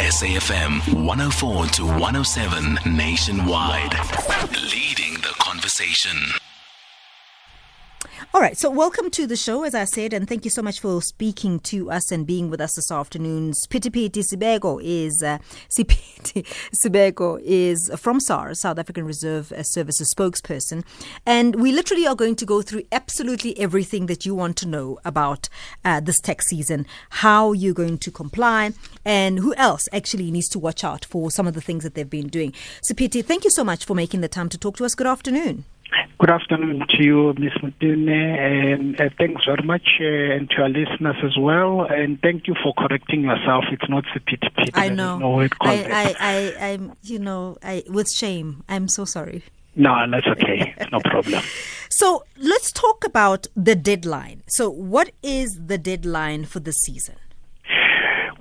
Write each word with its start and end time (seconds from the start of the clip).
SAFM 0.00 1.04
104 1.04 1.66
to 1.66 1.84
107 1.84 2.78
nationwide. 2.86 3.92
Leading 4.72 5.12
the 5.20 5.34
conversation. 5.38 6.39
All 8.32 8.40
right, 8.40 8.56
so 8.56 8.70
welcome 8.70 9.10
to 9.10 9.26
the 9.26 9.34
show, 9.34 9.64
as 9.64 9.74
I 9.74 9.82
said, 9.82 10.12
and 10.12 10.28
thank 10.28 10.44
you 10.44 10.52
so 10.52 10.62
much 10.62 10.78
for 10.78 11.02
speaking 11.02 11.58
to 11.60 11.90
us 11.90 12.12
and 12.12 12.24
being 12.24 12.48
with 12.48 12.60
us 12.60 12.76
this 12.76 12.92
afternoon. 12.92 13.54
Siphithiphithi 13.54 14.22
Sibeko 14.22 14.80
is 14.80 15.20
uh, 15.20 15.38
Sibeko 16.84 17.40
is 17.42 17.90
from 17.96 18.20
SARS, 18.20 18.60
South 18.60 18.78
African 18.78 19.04
Reserve 19.04 19.50
uh, 19.50 19.64
Services 19.64 20.14
spokesperson, 20.16 20.84
and 21.26 21.56
we 21.56 21.72
literally 21.72 22.06
are 22.06 22.14
going 22.14 22.36
to 22.36 22.46
go 22.46 22.62
through 22.62 22.84
absolutely 22.92 23.58
everything 23.58 24.06
that 24.06 24.24
you 24.24 24.36
want 24.36 24.56
to 24.58 24.68
know 24.68 25.00
about 25.04 25.48
uh, 25.84 25.98
this 25.98 26.20
tax 26.20 26.46
season, 26.46 26.86
how 27.10 27.50
you're 27.50 27.74
going 27.74 27.98
to 27.98 28.12
comply, 28.12 28.70
and 29.04 29.40
who 29.40 29.52
else 29.56 29.88
actually 29.92 30.30
needs 30.30 30.48
to 30.50 30.60
watch 30.60 30.84
out 30.84 31.04
for 31.04 31.32
some 31.32 31.48
of 31.48 31.54
the 31.54 31.60
things 31.60 31.82
that 31.82 31.96
they've 31.96 32.08
been 32.08 32.28
doing. 32.28 32.52
Siphithiphithi, 32.88 33.24
thank 33.24 33.42
you 33.42 33.50
so 33.50 33.64
much 33.64 33.84
for 33.84 33.94
making 33.94 34.20
the 34.20 34.28
time 34.28 34.48
to 34.48 34.56
talk 34.56 34.76
to 34.76 34.84
us. 34.84 34.94
Good 34.94 35.08
afternoon. 35.08 35.64
Good 36.18 36.30
afternoon 36.30 36.84
to 36.90 37.02
you, 37.02 37.34
Ms. 37.38 37.52
Motene, 37.62 38.10
and 38.10 39.00
uh, 39.00 39.08
thanks 39.18 39.44
very 39.44 39.62
much, 39.64 39.98
uh, 40.00 40.04
and 40.04 40.48
to 40.50 40.62
our 40.62 40.68
listeners 40.68 41.16
as 41.24 41.36
well. 41.38 41.86
And 41.90 42.20
thank 42.20 42.46
you 42.46 42.54
for 42.62 42.74
correcting 42.74 43.22
yourself. 43.22 43.64
It's 43.72 43.88
not 43.88 44.04
Siphithiphithi. 44.14 44.70
I 44.74 44.88
know. 44.90 45.18
No, 45.18 45.40
it 45.40 45.52
I, 45.60 45.84
I, 45.84 46.16
I, 46.20 46.66
I'm, 46.72 46.92
you 47.02 47.18
know, 47.18 47.56
I 47.62 47.84
with 47.88 48.10
shame. 48.10 48.62
I'm 48.68 48.88
so 48.88 49.04
sorry. 49.04 49.44
No, 49.76 49.94
that's 50.10 50.26
okay. 50.26 50.74
no 50.92 51.00
problem. 51.00 51.42
So 51.92 52.24
let's 52.38 52.70
talk 52.70 53.04
about 53.04 53.48
the 53.56 53.74
deadline. 53.74 54.44
So, 54.46 54.70
what 54.70 55.10
is 55.24 55.58
the 55.66 55.76
deadline 55.76 56.44
for 56.44 56.60
the 56.60 56.70
season? 56.70 57.16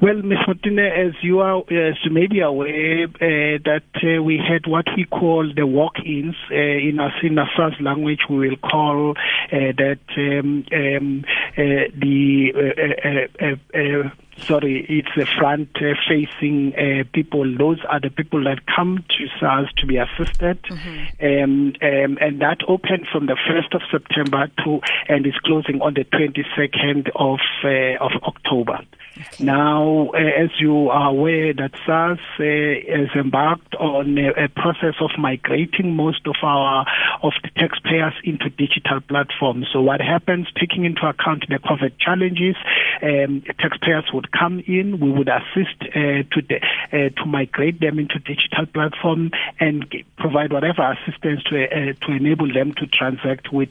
Well, 0.01 0.21
Ms. 0.21 0.37
Martina, 0.47 0.83
as 0.83 1.13
you 1.21 1.39
are, 1.39 1.59
as 1.59 1.95
you 2.05 2.11
may 2.11 2.27
be 2.27 2.39
aware, 2.39 3.03
uh, 3.05 3.59
that 3.65 3.83
uh, 4.01 4.23
we 4.23 4.37
had 4.37 4.65
what 4.65 4.85
we 4.95 5.03
call 5.03 5.51
the 5.53 5.67
walk-ins. 5.67 6.35
Uh, 6.49 6.55
in 6.55 7.01
our 7.01 7.11
in 7.21 7.37
our 7.37 7.71
language, 7.81 8.21
we 8.29 8.47
will 8.47 8.55
call 8.57 9.11
uh, 9.11 9.15
that 9.51 9.99
um, 10.15 10.65
um, 10.71 11.25
uh, 11.57 11.91
the 11.93 12.53
uh, 12.55 13.43
uh, 13.43 13.45
uh, 13.45 14.05
uh, 14.05 14.09
sorry, 14.45 14.85
it's 14.87 15.09
the 15.17 15.25
front 15.37 15.69
uh, 15.75 15.93
facing 16.07 16.73
uh, 16.75 17.03
people. 17.13 17.45
Those 17.57 17.79
are 17.89 17.99
the 17.99 18.09
people 18.09 18.43
that 18.45 18.65
come 18.65 19.03
to 19.09 19.27
SARS 19.39 19.69
to 19.77 19.85
be 19.85 19.97
assisted. 19.97 20.61
Mm-hmm. 20.63 21.43
Um, 21.43 21.73
um, 21.81 22.17
and 22.21 22.41
that 22.41 22.59
opened 22.67 23.07
from 23.11 23.25
the 23.25 23.35
1st 23.35 23.75
of 23.75 23.81
September 23.91 24.47
to, 24.63 24.79
and 25.07 25.25
is 25.25 25.37
closing 25.43 25.81
on 25.81 25.95
the 25.95 26.05
22nd 26.05 27.09
of, 27.15 27.39
uh, 27.63 28.03
of 28.03 28.11
October. 28.23 28.79
Okay. 29.19 29.43
Now, 29.43 30.11
uh, 30.13 30.17
as 30.17 30.49
you 30.59 30.89
are 30.89 31.09
aware, 31.09 31.53
that 31.53 31.71
SARS 31.85 32.19
uh, 32.39 32.43
has 32.43 33.09
embarked 33.15 33.75
on 33.75 34.17
a, 34.17 34.45
a, 34.45 34.47
process 34.47 34.95
of 35.01 35.09
migrating 35.17 35.95
most 35.95 36.25
of 36.25 36.35
our 36.41 36.85
of 37.21 37.33
the 37.43 37.49
taxpayers 37.57 38.13
into 38.23 38.49
digital 38.49 39.01
platforms. 39.01 39.67
So, 39.73 39.81
what 39.81 39.99
happens, 39.99 40.47
taking 40.57 40.85
into 40.85 41.05
account 41.05 41.45
the 41.49 41.59
COVID 41.59 41.99
challenges, 41.99 42.55
um, 43.03 43.43
taxpayers 43.59 44.05
would 44.13 44.31
come 44.31 44.63
in, 44.67 44.99
we 45.01 45.11
would 45.11 45.27
assist 45.27 45.75
uh, 45.81 46.23
to 46.31 46.41
the, 46.47 46.61
uh, 46.93 47.09
to 47.21 47.25
migrate 47.25 47.81
them 47.81 47.99
into 47.99 48.19
digital 48.19 48.67
platform 48.67 49.31
and 49.59 49.85
provide 50.17 50.53
whatever 50.53 50.95
assistance 50.95 51.43
to 51.43 51.65
uh, 51.65 51.93
to 52.05 52.11
enable 52.13 52.51
them 52.53 52.73
to 52.75 52.87
transact 52.87 53.51
with 53.51 53.69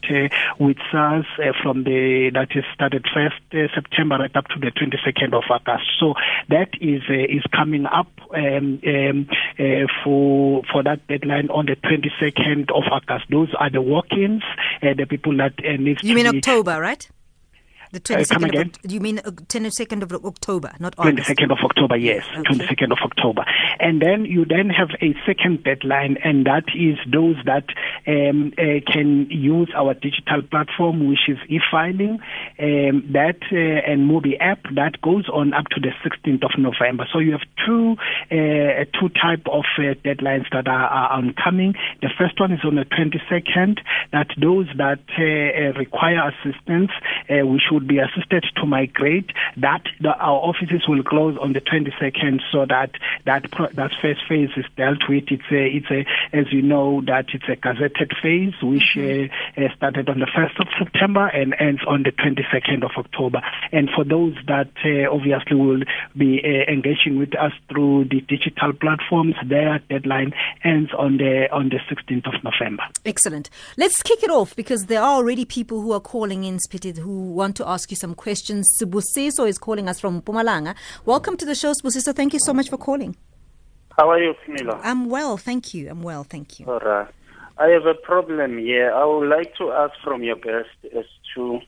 with 0.58 0.76
SARS 0.92 1.24
from 1.62 1.84
the 1.84 2.30
that 2.34 2.48
is 2.54 2.64
started 2.74 3.06
first 3.14 3.40
September 3.74 4.18
right 4.18 4.36
up 4.36 4.46
to 4.48 4.58
the 4.60 4.70
22nd 4.72 5.37
of 5.38 5.44
August. 5.50 5.86
So 6.00 6.14
that 6.48 6.70
is 6.80 7.02
uh, 7.08 7.14
is 7.14 7.44
coming 7.54 7.86
up 7.86 8.10
um, 8.34 8.80
um, 8.86 9.28
uh, 9.58 9.86
for 10.04 10.62
for 10.70 10.82
that 10.82 11.06
deadline 11.08 11.48
on 11.50 11.66
the 11.66 11.76
22nd 11.76 12.70
of 12.70 12.84
August. 12.90 13.26
Those 13.30 13.54
are 13.58 13.70
the 13.70 13.80
walk-ins, 13.80 14.42
uh, 14.82 14.94
the 14.96 15.06
people 15.06 15.36
that 15.38 15.54
uh, 15.64 15.80
need. 15.80 16.02
You 16.02 16.14
mean 16.14 16.26
October, 16.26 16.80
right? 16.80 17.08
The 17.90 18.00
22nd 18.00 18.56
uh, 18.56 18.60
of, 18.60 18.92
you 18.92 19.00
mean 19.00 19.18
uh, 19.20 19.30
22nd 19.30 20.02
of 20.02 20.12
October, 20.24 20.72
not 20.78 20.94
August? 20.98 21.28
22nd 21.28 21.52
of 21.52 21.58
October, 21.64 21.96
yes. 21.96 22.22
Okay. 22.36 22.54
22nd 22.54 22.92
of 22.92 22.98
October. 23.02 23.44
And 23.80 24.02
then 24.02 24.26
you 24.26 24.44
then 24.44 24.68
have 24.68 24.90
a 25.00 25.14
second 25.26 25.64
deadline, 25.64 26.18
and 26.22 26.44
that 26.44 26.64
is 26.74 26.98
those 27.10 27.36
that 27.46 27.64
um, 28.06 28.52
uh, 28.58 28.84
can 28.92 29.26
use 29.30 29.70
our 29.74 29.94
digital 29.94 30.42
platform, 30.42 31.08
which 31.08 31.28
is 31.28 31.38
e-filing, 31.48 32.20
um, 32.60 33.08
that 33.12 33.40
uh, 33.52 33.90
and 33.90 34.10
Mobi 34.10 34.36
app, 34.38 34.62
that 34.74 35.00
goes 35.00 35.28
on 35.32 35.54
up 35.54 35.64
to 35.70 35.80
the 35.80 35.92
16th 36.04 36.44
of 36.44 36.58
November. 36.58 37.06
So 37.10 37.20
you 37.20 37.32
have 37.32 37.46
two 37.66 37.96
uh, 38.30 38.84
two 39.00 39.08
type 39.08 39.46
of 39.50 39.64
uh, 39.78 39.94
deadlines 40.04 40.44
that 40.52 40.68
are, 40.68 40.88
are 40.88 41.12
oncoming. 41.16 41.74
The 42.02 42.10
first 42.18 42.38
one 42.38 42.52
is 42.52 42.60
on 42.64 42.74
the 42.74 42.84
22nd, 42.84 43.78
that 44.12 44.28
those 44.40 44.66
that 44.76 45.00
require 45.76 46.28
assistance, 46.28 46.90
we 47.28 47.60
should 47.60 47.77
would 47.78 47.88
be 47.88 47.98
assisted 47.98 48.44
to 48.56 48.66
migrate. 48.66 49.30
That 49.56 49.82
the, 50.00 50.10
our 50.10 50.40
offices 50.40 50.82
will 50.88 51.02
close 51.02 51.38
on 51.40 51.52
the 51.52 51.60
22nd, 51.60 52.40
so 52.50 52.66
that 52.66 52.90
that 53.24 53.46
that 53.74 53.90
first 54.02 54.20
phase 54.28 54.50
is 54.56 54.64
dealt 54.76 55.08
with. 55.08 55.24
It's 55.28 55.50
a 55.50 55.66
it's 55.76 55.90
a 55.90 56.36
as 56.36 56.52
you 56.52 56.62
know 56.62 57.02
that 57.06 57.26
it's 57.32 57.48
a 57.48 57.56
gazetted 57.56 58.12
phase 58.22 58.54
which 58.62 58.96
mm-hmm. 58.96 59.62
uh, 59.62 59.68
started 59.76 60.08
on 60.08 60.18
the 60.18 60.26
1st 60.26 60.60
of 60.60 60.66
September 60.78 61.26
and 61.28 61.54
ends 61.58 61.80
on 61.86 62.02
the 62.02 62.12
22nd 62.12 62.84
of 62.84 62.90
October. 62.96 63.40
And 63.72 63.88
for 63.94 64.04
those 64.04 64.34
that 64.46 64.70
uh, 64.84 65.12
obviously 65.12 65.56
will 65.56 65.82
be 66.16 66.40
uh, 66.44 66.70
engaging 66.70 67.18
with 67.18 67.36
us 67.36 67.52
through 67.68 68.06
the 68.10 68.20
digital 68.22 68.72
platforms, 68.72 69.34
their 69.46 69.78
deadline 69.90 70.34
ends 70.64 70.90
on 70.96 71.18
the 71.18 71.48
on 71.52 71.68
the 71.68 71.78
16th 71.90 72.26
of 72.26 72.42
November. 72.42 72.82
Excellent. 73.04 73.50
Let's 73.76 74.02
kick 74.02 74.22
it 74.22 74.30
off 74.30 74.56
because 74.56 74.86
there 74.86 75.00
are 75.00 75.16
already 75.16 75.44
people 75.44 75.80
who 75.80 75.92
are 75.92 76.00
calling 76.00 76.44
in, 76.44 76.58
Spitted, 76.58 76.98
who 76.98 77.32
want 77.32 77.56
to 77.56 77.67
ask 77.68 77.90
you 77.90 77.96
some 77.96 78.14
questions. 78.14 78.78
Sibusiso 78.80 79.48
is 79.48 79.58
calling 79.58 79.88
us 79.88 80.00
from 80.00 80.22
Mpumalanga. 80.22 80.74
Welcome 81.04 81.36
to 81.36 81.44
the 81.44 81.54
show, 81.54 81.72
Sibusiso. 81.72 82.14
Thank 82.14 82.32
you 82.32 82.40
so 82.40 82.52
much 82.54 82.68
for 82.68 82.78
calling. 82.78 83.16
How 83.96 84.10
are 84.10 84.18
you, 84.18 84.34
Camilla? 84.44 84.80
I'm 84.82 85.08
well, 85.10 85.36
thank 85.36 85.74
you. 85.74 85.90
I'm 85.90 86.02
well, 86.02 86.24
thank 86.24 86.60
you. 86.60 86.66
All 86.66 86.78
right. 86.78 87.08
I 87.58 87.66
have 87.68 87.86
a 87.86 87.94
problem 87.94 88.58
here. 88.58 88.92
I 88.92 89.04
would 89.04 89.28
like 89.28 89.56
to 89.56 89.72
ask 89.72 89.94
from 90.04 90.22
your 90.22 90.36
guest 90.36 90.68
as 90.96 91.04
to 91.34 91.60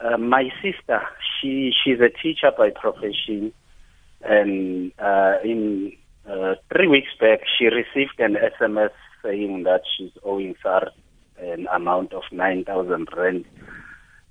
uh, 0.00 0.18
my 0.18 0.50
sister. 0.62 1.00
She 1.40 1.72
she's 1.82 2.00
a 2.00 2.10
teacher 2.10 2.52
by 2.56 2.70
profession, 2.70 3.52
and 4.20 4.92
uh, 4.98 5.36
in 5.42 5.92
uh, 6.28 6.56
three 6.70 6.88
weeks 6.88 7.08
back, 7.18 7.40
she 7.56 7.64
received 7.66 8.18
an 8.18 8.36
SMS 8.36 8.90
saying 9.22 9.62
that 9.62 9.82
she's 9.96 10.12
owing 10.22 10.54
SARS 10.62 10.92
an 11.38 11.66
amount 11.72 12.12
of 12.12 12.22
nine 12.30 12.64
thousand 12.64 13.08
rand 13.16 13.44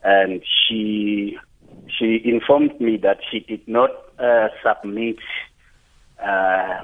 and 0.04 0.42
she 0.46 1.38
she 1.88 2.22
informed 2.26 2.80
me 2.80 2.98
that 2.98 3.20
she 3.30 3.40
did 3.40 3.68
not 3.68 3.92
uh, 4.20 4.48
submit 4.64 5.18
uh, 6.24 6.82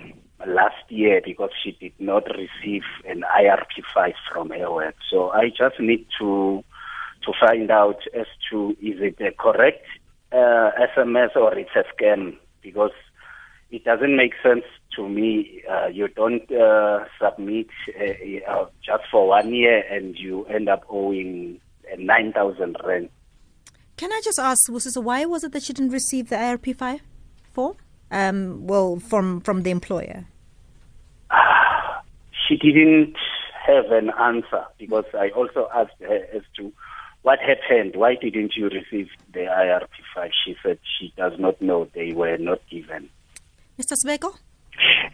last 0.48 0.90
year 0.90 1.22
because 1.24 1.52
she 1.64 1.72
did 1.80 1.94
not 2.00 2.24
receive 2.30 2.84
an 3.08 3.24
IRP5 3.40 4.14
from 4.32 4.50
her 4.50 4.72
work. 4.72 4.96
So 5.10 5.30
I 5.32 5.50
just 5.50 5.80
need 5.80 6.06
to 6.20 6.64
to 7.26 7.34
find 7.40 7.70
out 7.70 8.00
as 8.18 8.28
to 8.50 8.72
is 8.82 9.02
it 9.02 9.20
a 9.20 9.32
correct 9.32 9.86
uh, 10.32 10.72
SMS 10.96 11.36
or 11.36 11.58
it's 11.58 11.76
a 11.76 11.84
scam 11.94 12.38
because 12.62 12.92
it 13.72 13.84
doesn't 13.84 14.16
make 14.16 14.34
sense 14.42 14.64
to 14.96 15.08
me. 15.08 15.62
Uh, 15.70 15.88
you 15.88 16.08
don't 16.08 16.50
uh, 16.52 17.06
submit 17.22 17.68
uh, 18.00 18.52
uh, 18.52 18.66
just 18.82 19.04
for 19.12 19.28
one 19.28 19.54
year 19.54 19.84
and 19.92 20.18
you 20.18 20.46
end 20.46 20.70
up 20.70 20.84
owing 20.90 21.60
9,000 21.98 22.78
rand. 22.86 23.10
Can 23.98 24.12
I 24.14 24.22
just 24.24 24.40
ask, 24.40 24.62
so 24.66 25.02
why 25.02 25.26
was 25.26 25.44
it 25.44 25.52
that 25.52 25.64
she 25.64 25.74
didn't 25.74 25.92
receive 25.92 26.30
the 26.30 26.38
IRP 26.38 26.76
five 26.78 27.02
form? 27.52 27.76
Um, 28.12 28.66
well, 28.66 28.98
from 28.98 29.42
from 29.42 29.64
the 29.64 29.72
employer. 29.72 30.26
she 32.48 32.56
didn't 32.56 33.18
have 33.68 33.92
an 33.92 34.10
answer 34.20 34.66
because 34.78 35.06
I 35.14 35.30
also 35.30 35.70
asked 35.76 36.00
her 36.00 36.26
as 36.34 36.42
to 36.58 36.72
what 37.22 37.40
happened. 37.40 37.96
Why 37.96 38.16
didn't 38.16 38.54
you 38.56 38.70
receive 38.70 39.10
the 39.34 39.42
IRP 39.42 39.90
five? 40.16 40.32
She 40.46 40.56
said 40.64 40.80
she 40.98 41.14
does 41.18 41.34
not 41.38 41.62
know. 41.62 41.88
They 41.94 42.14
were 42.14 42.38
not 42.38 42.62
given. 42.70 43.10
Mr. 43.78 43.94
Sibeko? 43.94 44.36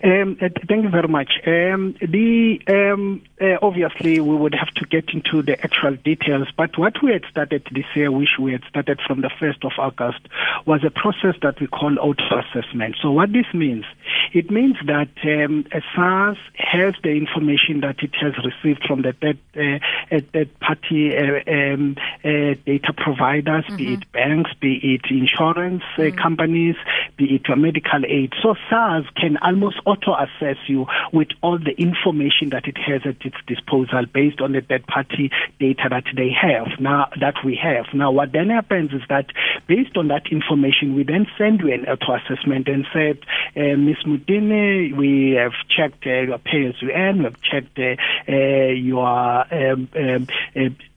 Um, 0.04 0.38
uh, 0.42 0.50
thank 0.68 0.84
you 0.84 0.90
very 0.90 1.08
much. 1.08 1.32
Um, 1.46 1.96
the 2.02 2.62
um, 2.68 3.22
uh, 3.42 3.58
obviously 3.62 4.20
we 4.20 4.36
would 4.36 4.56
have 4.56 4.74
to 4.76 4.86
get 4.86 5.10
into 5.14 5.42
the 5.42 5.62
actual 5.64 5.96
details, 5.96 6.48
but 6.56 6.78
what 6.78 7.02
we 7.04 7.12
had 7.12 7.24
started 7.30 7.68
this 7.72 7.86
year, 7.96 8.12
which 8.12 8.38
we 8.40 8.52
had 8.52 8.64
started 8.70 9.00
from 9.06 9.22
the 9.22 9.32
first 9.40 9.64
of 9.64 9.72
August, 9.78 10.22
was 10.66 10.84
a 10.84 10.90
process 10.90 11.36
that 11.42 11.60
we 11.60 11.68
call 11.68 11.98
auto 12.00 12.40
assessment. 12.40 12.96
So 13.02 13.12
what 13.12 13.32
this 13.32 13.46
means 13.54 13.86
It 14.34 14.52
means 14.52 14.76
that 14.86 15.10
um, 15.24 15.66
SARS 15.96 16.38
has 16.56 16.94
the 17.04 17.12
information 17.12 17.82
that 17.82 18.02
it 18.04 18.14
has 18.16 18.34
received 18.44 18.84
from 18.86 19.02
the 19.02 19.14
third, 19.14 19.38
uh, 19.56 20.20
third 20.34 20.60
party 20.60 21.16
uh, 21.16 21.40
um, 21.48 21.96
uh, 22.24 22.56
data 22.66 22.94
providers, 22.96 23.66
mm-hmm. 23.66 23.76
be 23.76 23.94
it 23.94 24.12
banks, 24.12 24.52
be 24.60 24.76
it 24.96 25.10
insurance 25.10 25.84
uh, 25.98 26.02
mm-hmm. 26.02 26.18
companies, 26.18 26.76
be 27.18 27.36
it 27.36 27.58
medical 27.58 28.06
aid. 28.06 28.34
So 28.42 28.56
SARS 28.70 29.06
can 29.16 29.38
almost 29.56 29.80
auto 29.86 30.14
assess 30.14 30.58
you 30.68 30.86
with 31.14 31.30
all 31.42 31.58
the 31.58 31.72
information 31.82 32.50
that 32.52 32.68
it 32.68 32.78
has 32.78 33.02
at 33.06 33.26
its 33.26 33.38
disposal 33.48 34.04
based 34.14 34.42
on 34.42 34.52
the 34.52 34.60
third 34.60 34.86
party 34.86 35.32
data 35.62 35.88
that 35.90 36.04
they 36.18 36.30
have 36.30 36.68
now 36.80 37.08
that 37.22 37.36
we 37.46 37.56
have. 37.56 37.86
Now 37.94 38.12
what 38.12 38.34
then 38.34 38.50
happens 38.50 38.92
is 38.92 39.02
that 39.08 39.28
based 39.68 39.96
on 39.96 40.10
that 40.10 40.24
information 40.30 40.94
we 40.94 41.04
then 41.04 41.26
send 41.38 41.62
you 41.62 41.72
an 41.72 41.86
auto 41.86 42.16
assessment 42.16 42.68
and 42.68 42.86
said, 42.92 43.20
uh, 43.56 43.78
Ms. 43.78 44.04
Motene, 44.06 44.98
we 44.98 45.38
have 45.40 45.54
checked 45.70 46.06
uh, 46.06 46.28
your 46.28 46.38
pay 46.38 46.66
as 46.68 46.82
you 46.82 46.92
earn, 46.92 47.20
we 47.20 47.24
have 47.24 47.42
checked 47.42 47.80
uh, 47.80 47.96
uh, 48.28 48.74
your 48.76 49.08
um, 49.08 49.88
um, 49.96 50.28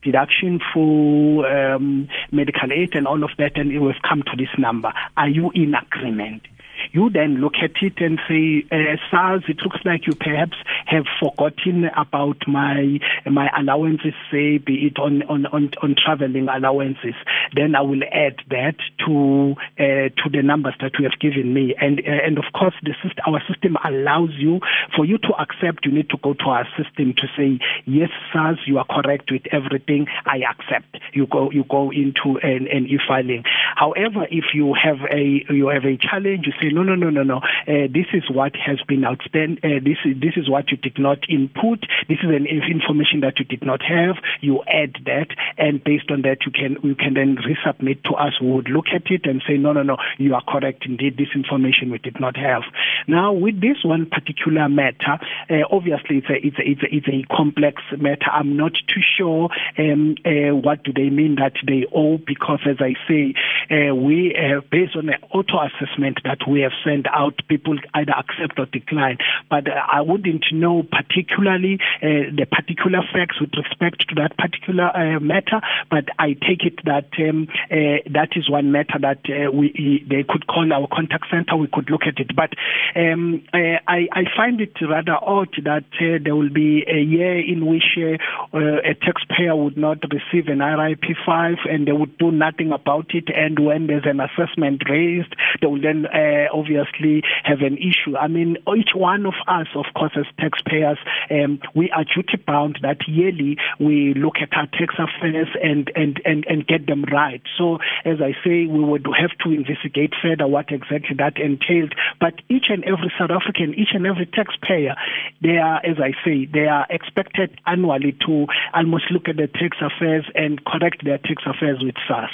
deduction 0.03 0.59
for 0.73 1.47
um, 1.47 2.09
medical 2.31 2.73
aid 2.73 2.93
and 2.95 3.07
all 3.07 3.23
of 3.23 3.31
that, 3.37 3.57
and 3.57 3.69
we've 3.81 3.95
come 4.07 4.23
to 4.23 4.35
this 4.37 4.49
number. 4.57 4.91
Are 5.15 5.29
you 5.29 5.49
in 5.55 5.73
agreement? 5.75 6.43
You 6.91 7.09
then 7.09 7.35
look 7.35 7.53
at 7.61 7.81
it 7.81 7.99
and 7.99 8.19
say, 8.27 8.65
uh, 8.71 8.97
SARS, 9.11 9.43
it 9.47 9.59
looks 9.63 9.79
like 9.85 10.07
you 10.07 10.13
perhaps 10.15 10.57
have 10.89 11.05
forgotten 11.19 11.85
about 11.95 12.37
my 12.47 12.99
my 13.29 13.49
allowances, 13.57 14.13
say, 14.31 14.57
be 14.57 14.87
it 14.87 14.97
on 14.97 15.21
on 15.23 15.45
on, 15.47 15.69
on 15.83 15.95
traveling 15.95 16.47
allowances. 16.49 17.13
Then 17.55 17.75
I 17.75 17.81
will 17.81 18.01
add 18.11 18.37
that 18.49 18.75
to 19.05 19.55
uh, 19.77 20.09
to 20.09 20.29
the 20.31 20.41
numbers 20.41 20.73
that 20.81 20.93
you 20.97 21.05
have 21.05 21.19
given 21.19 21.53
me, 21.53 21.75
and 21.79 21.99
uh, 21.99 22.25
and 22.25 22.37
of 22.37 22.45
course, 22.53 22.73
the 22.83 22.93
system, 23.03 23.23
our 23.27 23.41
system 23.47 23.77
allows 23.85 24.31
you 24.37 24.59
for 24.95 25.05
you 25.05 25.17
to 25.19 25.33
accept. 25.39 25.85
You 25.85 25.91
need 25.91 26.09
to 26.09 26.17
go 26.17 26.33
to 26.33 26.45
our 26.45 26.67
system 26.75 27.13
to 27.17 27.27
say, 27.37 27.59
yes, 27.85 28.09
SARS, 28.33 28.59
you 28.65 28.79
are 28.79 28.85
correct 28.85 29.31
with 29.31 29.43
everything. 29.51 30.07
I 30.25 30.41
accept. 30.49 30.97
You 31.13 31.27
go 31.27 31.51
you 31.51 31.65
go 31.69 31.91
into 31.91 32.39
an, 32.41 32.67
an 32.67 32.87
e-filing. 32.87 33.43
However, 33.75 34.25
if 34.31 34.53
you 34.53 34.73
have 34.73 34.99
a 35.11 35.45
you 35.49 35.67
have 35.67 35.85
a 35.85 35.97
challenge, 35.97 36.47
you 36.47 36.53
say 36.59 36.73
no, 36.73 36.81
no, 36.81 36.95
no, 36.95 37.09
no, 37.09 37.23
no. 37.23 37.37
Uh, 37.67 37.87
this 37.93 38.07
is 38.13 38.23
what 38.29 38.55
has 38.55 38.81
been 38.87 39.05
outstanding. 39.05 39.59
Uh, 39.63 39.79
this 39.83 39.97
is 40.05 40.19
this 40.19 40.33
is 40.35 40.49
what 40.49 40.71
you 40.71 40.78
did 40.81 40.97
not 40.97 41.19
input. 41.29 41.85
This 42.07 42.19
is 42.23 42.29
an 42.29 42.45
information 42.45 43.21
that 43.21 43.39
you 43.39 43.45
did 43.45 43.63
not 43.63 43.81
have. 43.81 44.15
You 44.41 44.63
add 44.67 44.95
that, 45.05 45.27
and 45.57 45.83
based 45.83 46.11
on 46.11 46.21
that, 46.23 46.45
you 46.45 46.51
can 46.51 46.77
you 46.83 46.95
can 46.95 47.13
then 47.13 47.37
resubmit 47.37 48.03
to 48.03 48.13
us. 48.15 48.39
We 48.41 48.51
would 48.51 48.69
look 48.69 48.87
at 48.93 49.11
it 49.11 49.25
and 49.25 49.41
say, 49.47 49.57
no, 49.57 49.73
no, 49.73 49.83
no, 49.83 49.97
you 50.17 50.33
are 50.35 50.43
correct. 50.47 50.85
Indeed, 50.85 51.17
this 51.17 51.29
information 51.35 51.91
we 51.91 51.97
did 51.97 52.19
not 52.19 52.37
have. 52.37 52.63
Now, 53.07 53.33
with 53.33 53.61
this 53.61 53.77
one 53.83 54.05
particular 54.09 54.69
matter, 54.69 55.19
uh, 55.49 55.65
obviously 55.71 56.17
it's 56.17 56.29
a 56.29 56.37
it's 56.45 56.59
a, 56.59 56.69
it's 56.69 56.83
a 56.83 56.95
it's 56.95 57.07
a 57.07 57.35
complex 57.35 57.81
matter. 57.97 58.29
I'm 58.31 58.57
not 58.57 58.73
too 58.73 59.01
sure 59.17 59.49
um, 59.77 60.15
uh, 60.25 60.55
what 60.55 60.83
do 60.83 60.93
they 60.93 61.09
mean 61.09 61.35
that 61.35 61.53
they 61.65 61.85
owe 61.93 62.17
because, 62.17 62.59
as 62.69 62.77
I 62.79 62.93
say, 63.07 63.33
uh, 63.69 63.95
we 63.95 64.35
uh, 64.35 64.61
based 64.71 64.95
on 64.95 65.07
the 65.07 65.17
auto 65.31 65.57
assessment 65.59 66.19
that 66.23 66.39
we 66.47 66.61
have 66.61 66.73
sent 66.83 67.07
out, 67.07 67.35
people 67.47 67.77
either 67.93 68.13
accept 68.13 68.59
or 68.59 68.65
decline. 68.65 69.17
But 69.49 69.67
uh, 69.67 69.75
I 69.91 70.01
wouldn't 70.01 70.45
know 70.51 70.68
particularly 70.91 71.79
uh, 72.01 72.29
the 72.35 72.45
particular 72.49 73.01
facts 73.13 73.39
with 73.41 73.51
respect 73.55 74.07
to 74.09 74.15
that 74.15 74.37
particular 74.37 74.89
uh, 74.95 75.19
matter. 75.19 75.61
But 75.89 76.05
I 76.17 76.33
take 76.33 76.63
it 76.63 76.79
that 76.85 77.09
um, 77.19 77.47
uh, 77.71 78.05
that 78.13 78.29
is 78.35 78.49
one 78.49 78.71
matter 78.71 78.99
that 79.01 79.21
we 79.53 80.05
they 80.09 80.23
could 80.27 80.47
call 80.47 80.71
our 80.71 80.87
contact 80.87 81.25
center. 81.31 81.55
We 81.55 81.67
could 81.67 81.89
look 81.89 82.03
at 82.07 82.19
it. 82.19 82.35
But 82.35 82.53
um, 82.95 83.43
I, 83.53 84.07
I 84.11 84.23
find 84.35 84.61
it 84.61 84.73
rather 84.81 85.17
odd 85.21 85.53
that 85.63 85.85
there 85.99 86.35
will 86.35 86.53
be 86.53 86.83
a 86.87 86.99
year 86.99 87.39
in 87.39 87.65
which 87.65 87.97
a 87.97 88.93
taxpayer 89.01 89.55
would 89.55 89.77
not 89.77 89.99
receive 90.11 90.47
an 90.47 90.59
RIP 90.59 91.15
five 91.25 91.57
and 91.69 91.87
they 91.87 91.91
would 91.91 92.17
do 92.17 92.31
nothing 92.31 92.71
about 92.71 93.13
it. 93.13 93.29
And 93.33 93.59
when 93.59 93.87
there's 93.87 94.05
an 94.05 94.19
assessment 94.19 94.83
raised, 94.89 95.35
they 95.61 95.67
will 95.67 95.81
then 95.81 96.05
obviously 96.53 97.23
have 97.43 97.61
an 97.61 97.77
issue. 97.77 98.17
I 98.17 98.27
mean, 98.27 98.57
each 98.75 98.93
one 98.95 99.25
of 99.25 99.33
us, 99.47 99.67
of 99.75 99.85
course, 99.95 100.13
as 100.15 100.25
taxpayers, 100.59 100.97
um, 101.31 101.59
we 101.75 101.89
are 101.91 102.03
duty 102.03 102.37
bound 102.45 102.79
that 102.81 103.07
yearly 103.07 103.57
we 103.79 104.13
look 104.13 104.35
at 104.41 104.55
our 104.55 104.67
tax 104.67 104.95
affairs 104.97 105.47
and, 105.63 105.91
and, 105.95 106.21
and, 106.25 106.45
and 106.47 106.67
get 106.67 106.87
them 106.87 107.03
right. 107.11 107.41
So, 107.57 107.79
as 108.05 108.17
I 108.21 108.33
say, 108.43 108.65
we 108.65 108.83
would 108.83 109.05
have 109.19 109.31
to 109.43 109.51
investigate 109.51 110.13
further 110.21 110.47
what 110.47 110.71
exactly 110.71 111.15
that 111.17 111.37
entailed. 111.37 111.93
But 112.19 112.35
each 112.49 112.65
and 112.69 112.83
every 112.83 113.11
South 113.17 113.31
African, 113.31 113.73
each 113.75 113.93
and 113.93 114.05
every 114.05 114.25
taxpayer, 114.25 114.95
they 115.41 115.57
are, 115.57 115.77
as 115.85 115.97
I 115.99 116.13
say, 116.25 116.45
they 116.45 116.67
are 116.67 116.87
expected 116.89 117.59
annually 117.65 118.15
to 118.25 118.47
almost 118.73 119.05
look 119.11 119.27
at 119.27 119.37
their 119.37 119.47
tax 119.47 119.77
affairs 119.81 120.25
and 120.35 120.63
correct 120.65 121.03
their 121.03 121.17
tax 121.17 121.43
affairs 121.45 121.79
with 121.81 121.95
SARS. 122.07 122.31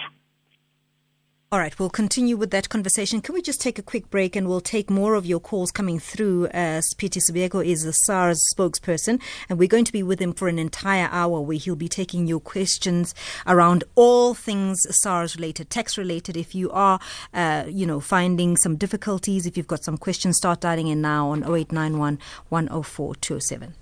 All 1.56 1.62
right, 1.62 1.80
we'll 1.80 1.90
continue 1.90 2.36
with 2.36 2.52
that 2.52 2.68
conversation. 2.68 3.22
Can 3.22 3.34
we 3.34 3.42
just 3.42 3.62
take 3.62 3.80
a 3.80 3.81
quick 3.81 4.10
break 4.10 4.36
and 4.36 4.46
we'll 4.46 4.60
take 4.60 4.90
more 4.90 5.13
of 5.13 5.25
your 5.25 5.40
calls 5.40 5.72
coming 5.72 6.00
through 6.00 6.48
as 6.48 6.94
Peter 6.96 7.22
Sibeko 7.22 7.66
is 7.66 7.86
the 7.86 7.94
SARS 7.94 8.54
spokesperson 8.54 9.22
and 9.48 9.57
we're 9.57 9.69
going 9.69 9.86
to 9.86 9.94
be 9.94 10.04
with 10.04 10.19
him 10.19 10.34
for 10.34 10.50
an 10.50 10.60
entire 10.60 11.07
hour 11.13 11.40
where 11.40 11.57
he'll 11.57 11.78
be 11.78 11.88
taking 11.88 12.28
your 12.28 12.42
questions 12.42 13.16
around 13.48 13.86
all 13.96 14.34
things 14.34 14.86
SARS 14.98 15.38
related, 15.38 15.69
tax 15.69 15.98
related. 15.98 16.36
If 16.36 16.56
you 16.56 16.69
are, 16.72 17.00
uh, 17.34 17.63
you 17.69 17.86
know, 17.86 18.01
finding 18.01 18.58
some 18.58 18.75
difficulties, 18.75 19.46
if 19.46 19.56
you've 19.56 19.66
got 19.66 19.86
some 19.86 19.98
questions, 19.98 20.36
start 20.36 20.60
dialing 20.60 20.88
in 20.88 21.00
now 21.00 21.30
on 21.30 21.42
0891 21.44 22.19
104 22.50 23.16
207. 23.16 23.75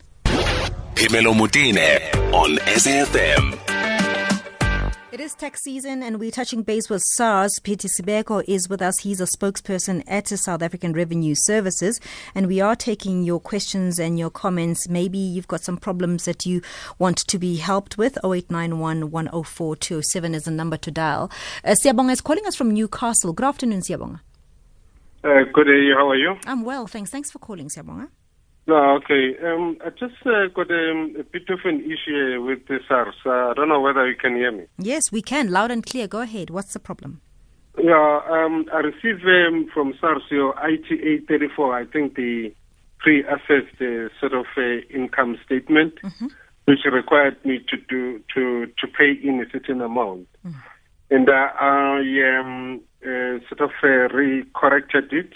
Phemelo 0.94 1.34
Motene 1.34 2.34
on 2.36 2.58
SAFM. 2.68 3.73
Is 5.24 5.36
tax 5.36 5.64
season, 5.64 6.04
and 6.04 6.20
we're 6.20 6.32
touching 6.32 6.64
base 6.64 6.90
with 6.90 7.02
SARS. 7.02 7.58
Peter 7.64 7.88
Sibeko 7.88 8.44
is 8.46 8.68
with 8.68 8.82
us. 8.82 9.00
He's 9.00 9.22
a 9.22 9.26
spokesperson 9.26 10.04
at 10.06 10.26
the 10.26 10.36
South 10.36 10.62
African 10.62 10.92
Revenue 10.92 11.34
Services, 11.34 12.02
and 12.36 12.46
we 12.48 12.60
are 12.60 12.76
taking 12.76 13.24
your 13.24 13.40
questions 13.40 14.00
and 14.00 14.20
your 14.20 14.30
comments. 14.30 14.90
Maybe 14.90 15.18
you've 15.18 15.48
got 15.48 15.62
some 15.62 15.78
problems 15.78 16.26
that 16.26 16.46
you 16.46 16.62
want 17.00 17.20
to 17.20 17.40
be 17.40 17.56
helped 17.56 17.98
with. 17.98 18.18
0891 18.18 19.12
104 19.12 19.76
207 19.78 20.36
is 20.36 20.44
the 20.44 20.52
number 20.52 20.76
to 20.76 20.92
dial. 20.92 21.32
Uh, 21.64 21.74
Siyabonga 21.82 22.12
is 22.12 22.20
calling 22.20 22.46
us 22.46 22.58
from 22.58 22.72
Newcastle. 22.72 23.32
Good 23.32 23.46
afternoon, 23.46 23.80
Siyabonga. 23.80 24.20
Uh, 25.24 25.44
good 25.54 25.68
day. 25.68 25.92
How 25.96 26.10
are 26.10 26.18
you? 26.18 26.36
I'm 26.46 26.66
well, 26.66 26.86
thanks. 26.86 27.12
Thanks 27.12 27.32
for 27.32 27.40
calling, 27.40 27.70
Siyabonga. 27.70 28.10
No, 28.66 28.96
okay. 28.96 29.36
Um, 29.44 29.78
I 29.86 29.90
just 29.90 30.16
uh, 30.26 30.48
got 30.54 30.72
um, 30.72 31.16
a 31.20 31.24
bit 31.24 31.50
of 31.50 31.60
an 31.66 31.82
issue 31.82 32.42
with 32.44 32.66
the 32.68 32.80
SARS. 32.88 33.16
Uh, 33.26 33.52
I 33.52 33.54
don't 33.56 33.68
know 33.68 33.82
whether 33.82 34.10
you 34.10 34.16
can 34.16 34.36
hear 34.36 34.52
me. 34.52 34.66
Yes, 34.78 35.12
we 35.12 35.22
can. 35.22 35.52
Loud 35.52 35.70
and 35.70 35.86
clear. 35.86 36.08
Go 36.08 36.22
ahead. 36.22 36.50
What's 36.50 36.74
the 36.74 36.80
problem? 36.80 37.22
Yeah, 37.78 38.22
um, 38.30 38.66
I 38.72 38.78
received 38.78 39.26
um, 39.26 39.68
from 39.74 39.94
SARS 40.00 40.22
your 40.30 40.58
ITA 40.58 41.26
34, 41.28 41.78
I 41.78 41.86
think 41.86 42.16
the 42.16 42.54
pre-assessed 43.00 43.82
uh, 43.82 44.08
sort 44.20 44.34
of 44.34 44.46
uh, 44.56 44.62
income 44.90 45.38
statement, 45.46 45.96
mm-hmm. 46.02 46.28
which 46.66 46.80
required 46.90 47.44
me 47.46 47.60
to 47.70 47.78
do 47.90 48.22
to 48.34 48.68
to 48.80 48.88
pay 48.88 49.12
in 49.12 49.42
a 49.42 49.50
certain 49.52 49.82
amount, 49.82 50.28
mm. 50.46 50.56
and 51.10 51.28
uh, 51.28 51.50
I 51.60 52.00
um, 52.40 52.82
uh, 53.04 53.40
sort 53.50 53.60
of 53.60 53.72
uh, 53.84 54.16
re-corrected 54.16 55.12
it 55.12 55.34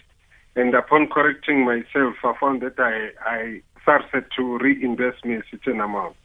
and 0.58 0.74
upon 0.74 1.08
correcting 1.08 1.64
myself, 1.64 2.16
I 2.24 2.34
found 2.40 2.62
that 2.62 2.80
I, 2.80 3.12
I 3.24 3.62
started 3.82 4.26
to 4.36 4.58
reinvest 4.58 5.24
me 5.24 5.36
a 5.36 5.44
certain 5.52 5.80
amount. 5.80 6.16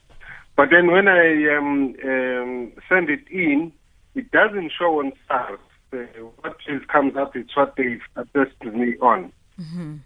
But 0.56 0.70
then 0.70 0.90
when 0.90 1.06
I 1.06 1.56
um, 1.56 1.94
um, 2.04 2.72
send 2.88 3.10
it 3.10 3.28
in, 3.30 3.72
it 4.14 4.30
doesn't 4.30 4.72
show 4.78 5.00
on 5.00 5.12
SARS. 5.28 5.60
Uh, 5.92 5.96
what 6.40 6.56
comes 6.88 7.16
up 7.16 7.36
is 7.36 7.46
what 7.54 7.74
they've 7.76 8.00
assessed 8.16 8.64
me 8.64 8.96
on. 9.02 9.30
Mm-hmm. 9.60 9.96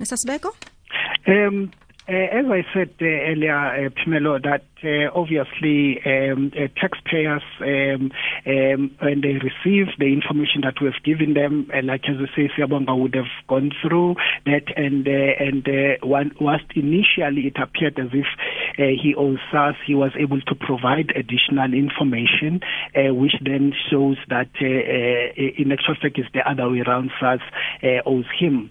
Mr. 0.00 0.16
Sibeko? 0.16 0.54
Um, 1.26 1.72
uh, 2.08 2.12
as 2.12 2.46
I 2.46 2.64
said 2.72 2.94
uh, 3.00 3.04
earlier, 3.04 3.56
uh, 3.56 3.90
Phemelo, 3.90 4.42
that 4.42 4.64
uh, 4.82 5.10
obviously 5.14 6.00
um, 6.06 6.52
uh, 6.56 6.68
taxpayers, 6.80 7.42
um, 7.60 8.10
um, 8.46 8.90
when 9.00 9.20
they 9.20 9.36
receive 9.36 9.86
the 9.98 10.06
information 10.06 10.62
that 10.62 10.74
we've 10.80 11.02
given 11.04 11.34
them, 11.34 11.68
uh, 11.74 11.80
like 11.84 12.02
as 12.08 12.16
I 12.16 12.34
say, 12.34 12.50
Siyabonga 12.56 12.98
would 12.98 13.14
have 13.14 13.30
gone 13.48 13.70
through 13.82 14.16
that, 14.46 14.72
and 14.76 15.06
and 15.06 15.66
one, 16.02 16.32
whilst 16.40 16.64
initially 16.74 17.46
it 17.46 17.56
appeared 17.60 17.98
as 17.98 18.08
if 18.12 18.26
he 18.76 19.14
owes 19.16 19.38
us, 19.52 19.74
he 19.86 19.94
was 19.94 20.12
able 20.18 20.40
to 20.40 20.54
provide 20.54 21.12
additional 21.16 21.72
information, 21.74 22.60
which 22.94 23.34
then 23.44 23.72
shows 23.90 24.16
that 24.28 24.48
in 24.60 25.72
actual 25.72 25.94
fact 26.00 26.18
it's 26.18 26.28
the 26.32 26.48
other 26.48 26.70
way 26.70 26.80
around, 26.86 27.10
SARS 27.20 27.40
owes 28.06 28.24
him. 28.38 28.70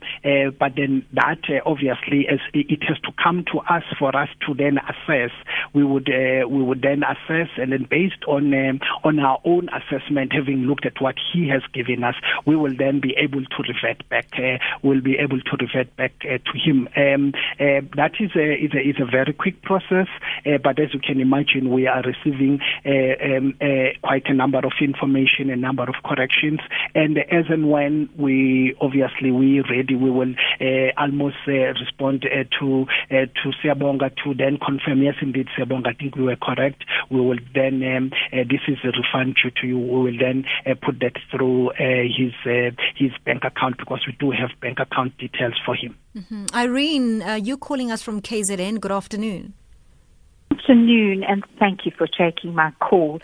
but 0.60 0.74
then 0.75 1.06
that 1.13 1.42
obviously, 1.66 2.28
as 2.28 2.39
it 2.54 2.82
has 2.88 3.00
to 3.01 3.12
come 3.22 3.46
to 3.51 3.60
us 3.60 3.84
for 3.98 4.16
us 4.16 4.30
to 4.48 4.54
then 4.54 4.78
assess, 4.78 5.32
we 5.74 5.84
will 5.84 5.99
would 6.00 6.10
uh, 6.10 6.48
we 6.48 6.63
would 6.63 6.82
then 6.82 7.03
assess, 7.03 7.50
and 7.58 7.72
then 7.72 7.88
based 7.89 8.24
on 8.27 8.53
um, 8.53 8.79
on 9.03 9.20
our 9.20 9.39
own 9.46 9.70
assessment, 9.70 10.34
having 10.34 10.63
looked 10.68 10.86
at 10.86 11.01
what 11.01 11.15
he 11.34 11.48
has 11.50 11.62
given 11.74 12.03
us, 12.03 12.15
we 12.46 12.56
will 12.56 12.75
then 12.77 13.00
be 13.00 13.15
able 13.18 13.44
to 13.44 13.63
revert 13.68 14.08
back. 14.10 14.27
Uh, 14.38 14.58
we'll 14.84 15.01
be 15.01 15.18
able 15.18 15.39
to 15.39 15.58
revert 15.60 15.96
back 15.96 16.13
uh, 16.24 16.38
to 16.38 16.58
him. 16.58 16.88
Um, 16.96 17.34
uh, 17.60 17.82
that 17.96 18.13
is 18.20 18.32
a, 18.36 18.53
is 18.53 18.72
a 18.74 18.89
is 18.89 18.96
a 19.00 19.06
very 19.06 19.34
quick 19.34 19.62
process, 19.62 20.08
uh, 20.46 20.58
but 20.63 20.79
as 20.79 20.94
you 20.94 21.00
can 21.00 21.20
imagine, 21.20 21.72
we 21.72 21.88
are 21.88 22.01
receiving 22.01 22.60
uh, 22.86 23.38
um, 23.38 23.53
quite 24.01 24.27
a 24.27 24.34
number 24.34 24.60
of 24.60 24.74
information, 24.82 25.50
a 25.50 25.56
number 25.56 25.84
of 25.84 25.96
corrections, 26.03 26.60
and 26.96 27.18
as 27.18 27.46
and 27.50 27.70
when 27.70 28.10
we 28.18 28.75
obviously 28.82 29.32
we 29.32 29.62
ready, 29.62 29.96
we 29.96 30.10
will 30.10 30.34
almost 30.98 31.38
respond 31.48 32.22
to 32.60 32.86
to 33.10 33.51
Siyabonga 33.62 34.12
to 34.24 34.34
then 34.34 34.58
confirm 34.58 35.01
yes 35.01 35.15
indeed 35.22 35.48
Siyabonga 35.58 35.88
I 35.89 35.93
think 35.93 36.15
we 36.15 36.24
were 36.24 36.36
correct 36.36 36.84
we 37.10 37.19
will 37.19 37.39
then 37.53 37.75
um, 37.84 38.12
uh, 38.31 38.43
this 38.50 38.62
is 38.67 38.77
a 38.84 38.91
refund 39.00 39.38
due 39.41 39.51
to 39.62 39.67
you 39.67 39.77
we 39.77 40.12
will 40.12 40.19
then 40.19 40.46
uh, 40.65 40.75
put 40.86 41.00
that 41.00 41.17
through 41.31 41.72
uh, 41.72 42.03
his 42.17 42.34
uh, 42.46 42.72
his 42.96 43.12
bank 43.25 43.43
account 43.43 43.77
because 43.77 44.01
we 44.08 44.13
do 44.19 44.31
have 44.31 44.51
bank 44.62 44.79
account 44.79 45.17
details 45.17 45.55
for 45.65 45.75
him 45.75 45.98
mm-hmm. 46.15 46.46
Irene 46.53 47.22
uh, 47.22 47.36
you 47.36 47.58
calling 47.58 47.91
us 47.91 48.01
from 48.01 48.22
KZN 48.22 48.79
good 48.79 48.91
afternoon 48.91 49.53
Good 50.50 50.60
afternoon 50.62 51.24
and 51.24 51.43
thank 51.58 51.86
you 51.86 51.91
for 51.98 52.08
taking 52.08 52.53
my 52.53 52.72
call. 52.79 53.19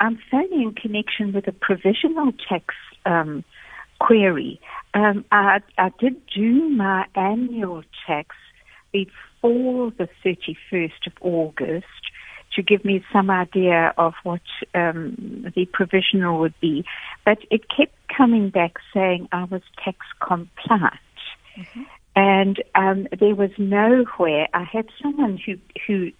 I'm 0.00 0.18
phoning 0.30 0.62
in 0.62 0.74
connection 0.74 1.32
with 1.32 1.46
a 1.46 1.52
provisional 1.52 2.32
tax 2.48 2.74
um, 3.06 3.44
query. 4.00 4.60
Um, 4.94 5.24
I, 5.30 5.60
I 5.78 5.92
did 5.98 6.20
do 6.34 6.68
my 6.68 7.06
annual 7.14 7.84
tax 8.06 8.34
before 8.92 9.92
the 9.92 10.08
31st 10.24 11.06
of 11.06 11.12
August 11.20 11.86
to 12.60 12.76
give 12.76 12.84
me 12.84 13.02
some 13.12 13.30
idea 13.30 13.94
of 13.96 14.14
what 14.22 14.42
um, 14.74 15.50
the 15.56 15.66
provisional 15.72 16.40
would 16.40 16.58
be. 16.60 16.84
But 17.24 17.38
it 17.50 17.62
kept 17.74 17.94
coming 18.14 18.50
back 18.50 18.74
saying 18.92 19.28
I 19.32 19.44
was 19.44 19.62
tax 19.82 19.98
compliant. 20.20 20.94
Mm-hmm. 21.56 21.82
And 22.16 22.62
um, 22.74 23.06
there 23.18 23.34
was 23.34 23.50
nowhere. 23.56 24.48
I 24.52 24.64
had 24.64 24.86
someone 25.02 25.38
who 25.44 25.56
who 25.86 26.10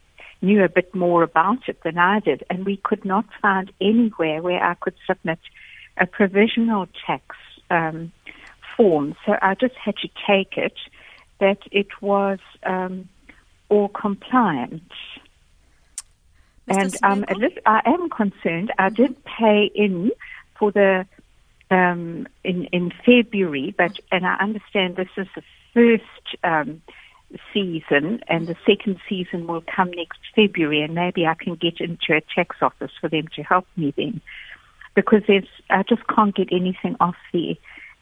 knew 0.43 0.65
a 0.65 0.69
bit 0.69 0.95
more 0.95 1.23
about 1.23 1.69
it 1.69 1.83
than 1.85 1.99
I 1.99 2.21
did, 2.21 2.45
and 2.49 2.65
we 2.65 2.79
could 2.79 3.05
not 3.05 3.27
find 3.43 3.71
anywhere 3.81 4.41
where 4.41 4.63
I 4.63 4.75
could 4.75 4.95
submit 5.07 5.41
a 5.99 6.07
provisional 6.07 6.87
tax 7.07 7.37
um, 7.71 8.13
form. 8.77 9.15
So 9.27 9.37
I 9.43 9.55
just 9.55 9.75
had 9.75 9.97
to 9.99 10.09
take 10.27 10.57
it 10.57 10.79
that 11.41 11.59
it 11.71 11.89
was 12.01 12.39
um, 12.65 13.09
all 13.69 13.89
compliant. 13.89 14.91
And 16.71 16.97
um, 17.03 17.25
I 17.67 17.83
am 17.85 18.09
concerned. 18.09 18.73
I 18.79 18.89
did 18.89 19.17
pay 19.25 19.71
in 19.75 20.13
for 20.59 20.71
the 20.71 21.07
um, 21.71 22.27
in 22.45 22.65
in 22.67 22.93
February, 23.05 23.75
but 23.77 23.99
and 24.11 24.27
I 24.27 24.37
understand 24.37 24.97
this 24.97 25.09
is 25.17 25.27
the 25.35 25.43
first 25.75 26.37
um, 26.45 26.83
season, 27.53 28.23
and 28.29 28.47
the 28.47 28.57
second 28.67 28.99
season 29.09 29.47
will 29.47 29.63
come 29.63 29.91
next 29.91 30.21
February, 30.35 30.83
and 30.83 30.95
maybe 30.95 31.27
I 31.27 31.35
can 31.35 31.55
get 31.57 31.81
into 31.81 32.15
a 32.15 32.23
tax 32.35 32.57
office 32.63 32.93
for 33.01 33.09
them 33.09 33.27
to 33.35 33.43
help 33.43 33.67
me 33.77 33.93
then, 33.97 34.21
because 34.95 35.23
there's 35.27 35.49
I 35.69 35.83
just 35.83 36.07
can't 36.07 36.35
get 36.35 36.49
anything 36.53 36.97
off 37.01 37.17
the 37.33 37.57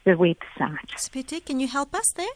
the 0.05 0.11
website. 0.11 0.89
Spiti, 0.95 1.43
can 1.43 1.59
you 1.59 1.67
help 1.67 1.93
us 1.93 2.13
there? 2.15 2.27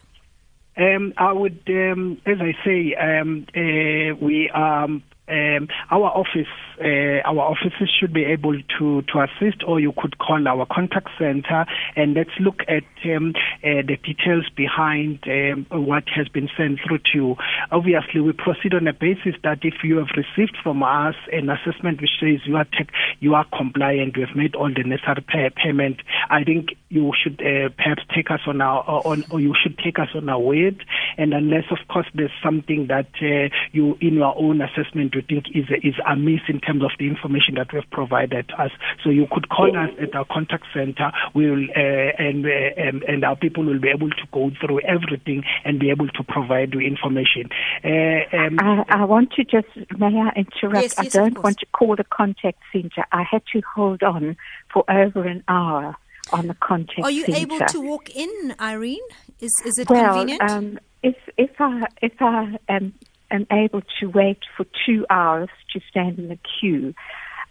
Um, 0.76 1.14
I 1.16 1.32
would, 1.32 1.62
um, 1.68 2.20
as 2.26 2.38
I 2.40 2.52
say, 2.64 2.94
um, 2.96 3.46
uh, 3.54 4.16
we 4.20 4.50
are 4.52 4.88
um, 5.28 5.68
our 5.90 6.10
office, 6.10 6.52
uh, 6.80 7.24
our 7.24 7.40
offices 7.40 7.88
should 7.98 8.12
be 8.12 8.24
able 8.24 8.54
to, 8.78 9.02
to 9.02 9.20
assist, 9.20 9.62
or 9.66 9.80
you 9.80 9.92
could 9.96 10.18
call 10.18 10.46
our 10.46 10.66
contact 10.66 11.08
center 11.18 11.64
and 11.96 12.14
let's 12.14 12.30
look 12.40 12.60
at 12.68 12.84
um, 13.06 13.32
uh, 13.62 13.80
the 13.86 13.96
details 14.02 14.48
behind 14.54 15.20
um, 15.26 15.66
what 15.70 16.04
has 16.14 16.28
been 16.28 16.48
sent 16.56 16.78
through 16.86 16.98
to 16.98 17.14
you. 17.14 17.36
Obviously, 17.70 18.20
we 18.20 18.32
proceed 18.32 18.74
on 18.74 18.86
a 18.86 18.92
basis 18.92 19.34
that 19.42 19.58
if 19.62 19.74
you 19.82 19.96
have 19.96 20.08
received 20.16 20.56
from 20.62 20.82
us 20.82 21.14
an 21.32 21.48
assessment 21.48 22.00
which 22.00 22.10
says 22.20 22.40
you 22.44 22.56
are 22.56 22.66
tech, 22.76 22.88
you 23.20 23.34
are 23.34 23.46
compliant, 23.56 24.16
you 24.16 24.26
have 24.26 24.36
made 24.36 24.54
all 24.54 24.68
the 24.68 24.82
necessary 24.84 25.24
pay- 25.26 25.50
payment, 25.50 26.02
I 26.28 26.44
think 26.44 26.76
you 26.90 27.12
should 27.20 27.40
uh, 27.40 27.70
perhaps 27.76 28.02
take 28.14 28.30
us 28.30 28.40
on 28.46 28.60
our 28.60 28.84
on, 28.84 29.24
or 29.30 29.40
you 29.40 29.54
should 29.60 29.78
take 29.78 29.98
us 29.98 30.08
on 30.14 30.28
our 30.28 30.38
word. 30.38 30.84
And 31.16 31.32
unless, 31.32 31.64
of 31.70 31.78
course, 31.88 32.06
there's 32.14 32.30
something 32.42 32.86
that 32.88 33.08
uh, 33.20 33.54
you 33.72 33.96
in 34.00 34.14
your 34.14 34.36
own 34.36 34.60
assessment 34.60 35.13
you 35.14 35.22
think 35.22 35.46
is 35.54 35.66
is 35.82 35.94
amiss 36.08 36.40
in 36.48 36.60
terms 36.60 36.82
of 36.82 36.90
the 36.98 37.06
information 37.06 37.54
that 37.56 37.72
we 37.72 37.80
have 37.80 37.90
provided 37.90 38.50
us. 38.58 38.70
So 39.02 39.10
you 39.10 39.26
could 39.30 39.48
call 39.48 39.76
us 39.76 39.90
at 40.00 40.14
our 40.14 40.24
contact 40.24 40.64
center. 40.72 41.12
We 41.34 41.50
will 41.50 41.64
uh, 41.76 42.10
and, 42.18 42.44
uh, 42.44 42.48
and 42.76 43.02
and 43.04 43.24
our 43.24 43.36
people 43.36 43.64
will 43.64 43.80
be 43.80 43.88
able 43.88 44.10
to 44.10 44.26
go 44.32 44.50
through 44.60 44.80
everything 44.80 45.44
and 45.64 45.78
be 45.78 45.90
able 45.90 46.08
to 46.08 46.22
provide 46.24 46.74
you 46.74 46.80
information. 46.80 47.50
Uh, 47.84 48.36
um, 48.36 48.58
I, 48.60 48.84
I, 48.88 49.04
want 49.04 49.32
to 49.32 49.44
just 49.44 49.68
may 49.98 50.06
I 50.06 50.32
interrupt? 50.36 50.82
Yes, 50.82 50.94
yes, 50.96 50.98
I 50.98 51.08
don't 51.08 51.42
want 51.42 51.58
to 51.58 51.66
call 51.66 51.96
the 51.96 52.04
contact 52.04 52.58
center. 52.72 53.04
I 53.12 53.22
had 53.22 53.42
to 53.52 53.62
hold 53.74 54.02
on 54.02 54.36
for 54.72 54.84
over 54.90 55.26
an 55.26 55.44
hour 55.48 55.96
on 56.32 56.46
the 56.46 56.54
contact 56.54 57.00
Are 57.02 57.10
you 57.10 57.24
center. 57.24 57.38
able 57.38 57.58
to 57.60 57.80
walk 57.80 58.10
in, 58.10 58.54
Irene? 58.60 58.98
Is 59.40 59.52
is 59.64 59.78
it 59.78 59.88
well, 59.90 60.14
convenient? 60.14 60.50
Um, 60.50 60.78
if 61.02 61.16
if 61.36 61.50
I 61.60 61.86
if 62.00 62.14
I 62.20 62.58
am 62.68 62.94
am 63.34 63.46
able 63.50 63.82
to 64.00 64.06
wait 64.06 64.40
for 64.56 64.66
two 64.86 65.06
hours 65.10 65.48
to 65.72 65.80
stand 65.88 66.18
in 66.18 66.28
the 66.28 66.38
queue. 66.60 66.94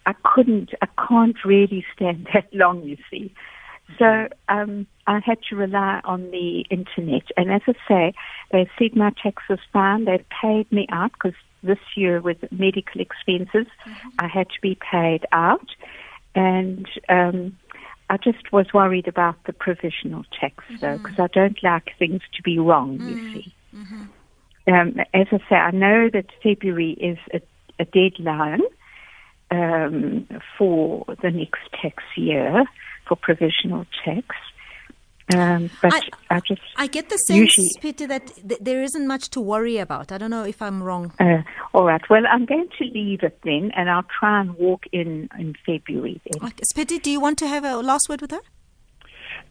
I 0.05 0.13
couldn't, 0.23 0.71
I 0.81 0.87
can't 1.07 1.37
really 1.45 1.85
stand 1.95 2.27
that 2.33 2.53
long, 2.53 2.83
you 2.83 2.97
see. 3.09 3.33
So 3.99 4.27
um, 4.49 4.87
I 5.07 5.19
had 5.19 5.39
to 5.49 5.55
rely 5.55 6.01
on 6.03 6.31
the 6.31 6.61
internet. 6.69 7.23
And 7.37 7.51
as 7.51 7.61
I 7.67 7.73
say, 7.87 8.13
they 8.51 8.69
said 8.79 8.95
my 8.95 9.11
tax 9.21 9.43
was 9.49 9.59
fine. 9.71 10.05
They 10.05 10.23
paid 10.41 10.71
me 10.71 10.87
out 10.89 11.11
because 11.13 11.37
this 11.61 11.79
year 11.95 12.21
with 12.21 12.37
medical 12.51 13.01
expenses, 13.01 13.67
mm-hmm. 13.85 14.09
I 14.19 14.27
had 14.27 14.49
to 14.49 14.61
be 14.61 14.77
paid 14.91 15.25
out. 15.31 15.67
And 16.33 16.87
um, 17.09 17.57
I 18.09 18.17
just 18.17 18.51
was 18.51 18.67
worried 18.73 19.07
about 19.07 19.35
the 19.45 19.53
provisional 19.53 20.23
tax, 20.39 20.63
mm-hmm. 20.65 20.77
though, 20.77 20.97
because 20.97 21.19
I 21.19 21.27
don't 21.27 21.61
like 21.61 21.91
things 21.99 22.21
to 22.35 22.41
be 22.41 22.57
wrong, 22.59 22.97
mm-hmm. 22.97 23.09
you 23.09 23.33
see. 23.33 23.53
Um, 24.67 24.95
as 25.13 25.27
I 25.31 25.37
say, 25.49 25.55
I 25.55 25.71
know 25.71 26.09
that 26.11 26.25
February 26.41 26.91
is 26.91 27.17
a, 27.33 27.41
a 27.81 27.85
deadline 27.85 28.61
um, 29.51 30.27
for 30.57 31.05
the 31.21 31.31
next 31.31 31.61
tax 31.81 32.03
year 32.15 32.63
for 33.07 33.15
provisional 33.15 33.85
tax. 34.03 34.35
Um, 35.33 35.69
but 35.81 35.93
I, 35.93 36.01
I, 36.35 36.39
just 36.41 36.61
I 36.75 36.87
get 36.87 37.09
the 37.09 37.17
sense, 37.17 37.55
Peter, 37.79 38.07
that 38.07 38.27
th- 38.27 38.59
there 38.59 38.83
isn't 38.83 39.07
much 39.07 39.29
to 39.31 39.41
worry 39.41 39.77
about. 39.77 40.11
I 40.11 40.17
don't 40.17 40.29
know 40.29 40.43
if 40.43 40.61
I'm 40.61 40.83
wrong. 40.83 41.13
Uh, 41.17 41.43
all 41.73 41.85
right. 41.85 42.01
Well, 42.09 42.23
I'm 42.29 42.45
going 42.45 42.67
to 42.77 42.85
leave 42.85 43.23
it 43.23 43.39
then, 43.43 43.71
and 43.75 43.89
I'll 43.89 44.05
try 44.19 44.41
and 44.41 44.53
walk 44.55 44.83
in 44.91 45.29
in 45.39 45.55
February. 45.65 46.21
Then. 46.25 46.49
Okay. 46.49 46.63
Spitty, 46.75 47.01
do 47.01 47.09
you 47.09 47.21
want 47.21 47.37
to 47.39 47.47
have 47.47 47.63
a 47.63 47.77
last 47.77 48.09
word 48.09 48.21
with 48.21 48.31
her? 48.31 48.41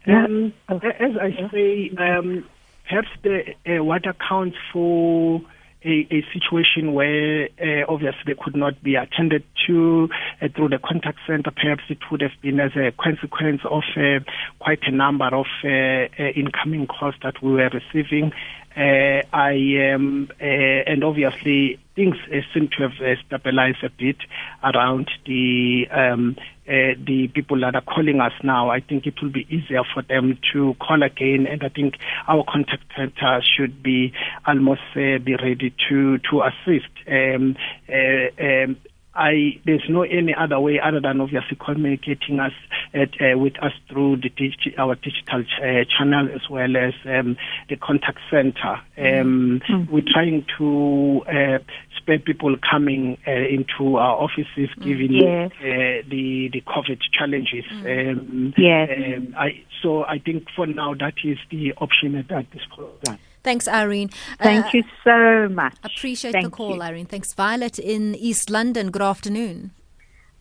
Um, 0.05 0.53
as 0.69 0.81
I 1.19 1.49
say, 1.51 1.91
um, 1.97 2.45
perhaps 2.87 3.07
the, 3.23 3.41
uh, 3.65 3.83
what 3.83 4.05
accounts 4.07 4.57
for 4.71 5.41
a, 5.85 6.07
a 6.11 6.23
situation 6.33 6.93
where 6.93 7.49
uh, 7.61 7.85
obviously 7.89 8.21
they 8.27 8.35
could 8.41 8.55
not 8.55 8.81
be 8.83 8.95
attended 8.95 9.43
to 9.67 10.09
uh, 10.41 10.47
through 10.55 10.69
the 10.69 10.79
contact 10.79 11.19
center. 11.27 11.51
Perhaps 11.51 11.83
it 11.89 11.99
would 12.11 12.21
have 12.21 12.31
been 12.41 12.59
as 12.59 12.71
a 12.75 12.91
consequence 12.91 13.61
of 13.69 13.83
uh, 13.97 14.19
quite 14.59 14.79
a 14.83 14.91
number 14.91 15.27
of 15.27 15.45
uh, 15.63 15.67
uh, 15.67 16.29
incoming 16.35 16.87
calls 16.87 17.15
that 17.23 17.41
we 17.41 17.51
were 17.51 17.69
receiving. 17.69 18.31
Uh, 18.75 19.21
I 19.31 19.93
um, 19.93 20.29
and 20.39 21.03
obviously 21.03 21.79
things 21.95 22.15
seem 22.53 22.69
to 22.77 22.89
have 22.89 23.17
stabilized 23.25 23.83
a 23.83 23.89
bit 23.89 24.17
around 24.63 25.09
the 25.25 25.87
um, 25.91 26.35
uh, 26.67 26.95
the 27.05 27.29
people 27.33 27.59
that 27.59 27.75
are 27.75 27.81
calling 27.81 28.21
us 28.21 28.31
now, 28.41 28.69
I 28.69 28.79
think 28.79 29.05
it 29.05 29.21
will 29.21 29.29
be 29.31 29.45
easier 29.49 29.83
for 29.93 30.01
them 30.01 30.39
to 30.53 30.75
call 30.79 31.03
again. 31.03 31.45
And 31.45 31.61
I 31.61 31.69
think 31.69 31.95
our 32.27 32.43
contact 32.45 32.85
center 32.95 33.41
should 33.43 33.83
be 33.83 34.13
almost 34.47 34.81
uh, 34.95 35.19
be 35.19 35.35
ready 35.35 35.73
to 35.89 36.19
to 36.19 36.41
assist. 36.41 36.89
Um, 37.07 37.57
uh, 37.89 38.43
um, 38.43 38.77
I 39.15 39.59
there's 39.65 39.83
no 39.89 40.03
any 40.03 40.33
other 40.33 40.59
way 40.59 40.79
other 40.79 40.99
than 40.99 41.21
obviously 41.21 41.57
communicating 41.63 42.39
us 42.39 42.53
at, 42.93 43.09
uh, 43.21 43.37
with 43.37 43.61
us 43.61 43.73
through 43.89 44.17
the 44.17 44.29
digi- 44.29 44.77
our 44.77 44.95
digital 44.95 45.43
ch- 45.43 45.61
uh, 45.61 45.85
channel 45.85 46.29
as 46.33 46.49
well 46.49 46.75
as 46.75 46.93
um, 47.05 47.37
the 47.69 47.75
contact 47.75 48.19
center. 48.31 48.79
Um, 48.97 49.61
mm-hmm. 49.67 49.91
We're 49.91 50.03
trying 50.11 50.45
to 50.57 51.21
uh, 51.27 51.59
spare 51.97 52.19
people 52.19 52.55
coming 52.57 53.17
uh, 53.27 53.31
into 53.31 53.97
our 53.97 54.15
offices, 54.17 54.69
mm. 54.77 54.83
given 54.83 55.13
yes. 55.13 55.51
Uh, 55.59 56.07
the 56.09 56.49
the 56.51 56.61
COVID 56.61 56.99
challenges. 57.13 57.65
Mm. 57.71 58.17
Um, 58.17 58.53
yes. 58.57 58.89
Um, 59.17 59.35
I, 59.37 59.63
so 59.81 60.03
I 60.05 60.19
think 60.19 60.47
for 60.55 60.65
now 60.65 60.93
that 60.95 61.13
is 61.23 61.37
the 61.49 61.73
option 61.77 62.15
at, 62.15 62.31
at 62.31 62.51
this 62.51 62.63
point. 62.75 63.19
Thanks, 63.43 63.67
Irene. 63.67 64.09
Thank 64.39 64.65
Uh, 64.65 64.69
you 64.73 64.83
so 65.03 65.49
much. 65.49 65.75
Appreciate 65.83 66.31
Thank 66.31 66.45
the 66.45 66.51
call, 66.51 66.75
you. 66.75 66.81
Irene. 66.81 67.05
Thanks. 67.05 67.33
Violet 67.33 67.77
in 67.77 68.15
East 68.15 68.49
London. 68.49 68.89
Good 68.89 69.01
afternoon. 69.01 69.71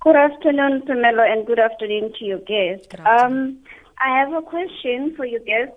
Good 0.00 0.16
afternoon, 0.16 0.82
Pamela, 0.86 1.24
and 1.30 1.46
good 1.46 1.58
afternoon 1.58 2.12
to 2.18 2.24
your 2.24 2.38
guest. 2.40 2.94
Um, 3.06 3.58
I 4.00 4.18
have 4.18 4.32
a 4.32 4.42
question 4.42 5.14
for 5.16 5.24
your 5.24 5.40
guest. 5.40 5.72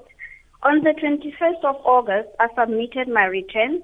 On 0.63 0.83
the 0.83 0.93
21st 0.99 1.63
of 1.63 1.75
August, 1.85 2.29
I 2.39 2.47
submitted 2.57 3.07
my 3.07 3.25
returns, 3.25 3.83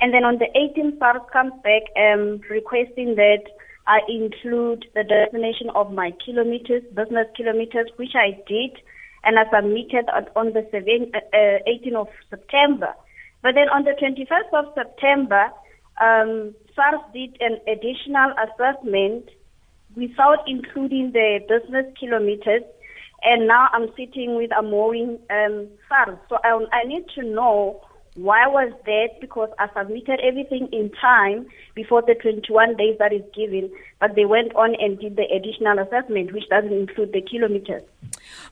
and 0.00 0.12
then 0.12 0.24
on 0.24 0.36
the 0.38 0.48
18th, 0.54 0.98
SARS 0.98 1.22
comes 1.32 1.52
back 1.64 1.82
um, 1.96 2.40
requesting 2.50 3.14
that 3.16 3.44
I 3.86 4.00
include 4.08 4.84
the 4.94 5.02
destination 5.04 5.70
of 5.74 5.92
my 5.92 6.12
kilometers, 6.24 6.82
business 6.94 7.26
kilometers, 7.34 7.88
which 7.96 8.14
I 8.14 8.38
did, 8.46 8.76
and 9.24 9.38
I 9.38 9.44
submitted 9.50 10.08
on- 10.10 10.28
on 10.36 10.52
the 10.52 10.66
7, 10.70 11.10
uh, 11.14 11.18
uh, 11.36 11.58
18th 11.66 11.96
of 11.96 12.08
September. 12.28 12.94
But 13.42 13.54
then 13.54 13.68
on 13.70 13.84
the 13.84 13.94
21st 13.94 14.52
of 14.52 14.72
September, 14.74 15.50
um, 16.00 16.54
SARS 16.74 17.00
did 17.12 17.36
an 17.40 17.60
additional 17.66 18.32
assessment 18.44 19.28
without 19.96 20.46
including 20.46 21.12
the 21.12 21.40
business 21.48 21.86
kilometers. 21.98 22.62
And 23.22 23.46
now 23.46 23.68
I'm 23.72 23.88
sitting 23.96 24.36
with 24.36 24.50
a 24.56 24.62
mooring 24.62 25.18
um, 25.30 25.68
SARS. 25.88 26.18
So 26.28 26.38
I, 26.42 26.58
I 26.72 26.84
need 26.84 27.04
to 27.16 27.22
know 27.22 27.80
why 28.14 28.46
was 28.48 28.72
that 28.86 29.20
because 29.20 29.50
I 29.58 29.68
submitted 29.76 30.20
everything 30.20 30.68
in 30.72 30.90
time 31.00 31.46
before 31.74 32.02
the 32.02 32.14
21 32.14 32.76
days 32.76 32.96
that 32.98 33.12
is 33.12 33.22
given, 33.34 33.70
but 34.00 34.14
they 34.16 34.24
went 34.24 34.54
on 34.56 34.74
and 34.74 34.98
did 34.98 35.16
the 35.16 35.24
additional 35.30 35.78
assessment, 35.78 36.32
which 36.32 36.48
doesn't 36.48 36.72
include 36.72 37.12
the 37.12 37.22
kilometers. 37.22 37.82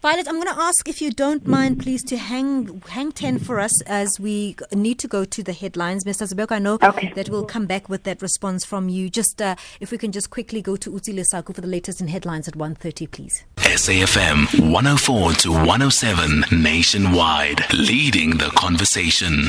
Violet, 0.03 0.29
I'm 0.29 0.35
going 0.41 0.55
to 0.55 0.61
ask 0.61 0.89
if 0.89 1.03
you 1.03 1.11
don't 1.11 1.47
mind, 1.47 1.81
please, 1.81 2.05
to 2.05 2.17
hang 2.17 2.83
hang 2.89 3.11
ten 3.13 3.39
for 3.39 3.59
us 3.59 3.83
as 3.83 4.21
we 4.21 4.55
need 4.73 4.99
to 5.01 5.09
go 5.09 5.25
to 5.25 5.43
the 5.43 5.53
headlines. 5.53 6.05
Mr. 6.05 6.29
Sibeko, 6.33 6.53
I 6.53 6.59
know 6.61 6.79
Okay. 6.83 7.13
that 7.17 7.29
we'll 7.31 7.45
come 7.45 7.67
back 7.67 7.89
with 7.89 8.05
that 8.05 8.23
response 8.23 8.65
from 8.65 8.89
you. 8.89 9.11
Just 9.11 9.43
uh, 9.43 9.57
if 9.81 9.91
we 9.91 9.99
can 9.99 10.13
just 10.13 10.31
quickly 10.31 10.63
go 10.63 10.77
to 10.77 10.91
Uti 10.93 11.13
Lesaku 11.13 11.55
for 11.55 11.61
the 11.61 11.67
latest 11.67 12.01
in 12.01 12.09
headlines 12.09 12.47
at 12.47 12.55
1.30, 12.55 13.11
please. 13.11 13.45
SAFM 13.57 14.71
104 14.73 15.33
to 15.33 15.51
107 15.53 16.45
nationwide, 16.63 17.65
leading 17.73 18.39
the 18.39 18.51
conversation. 18.51 19.49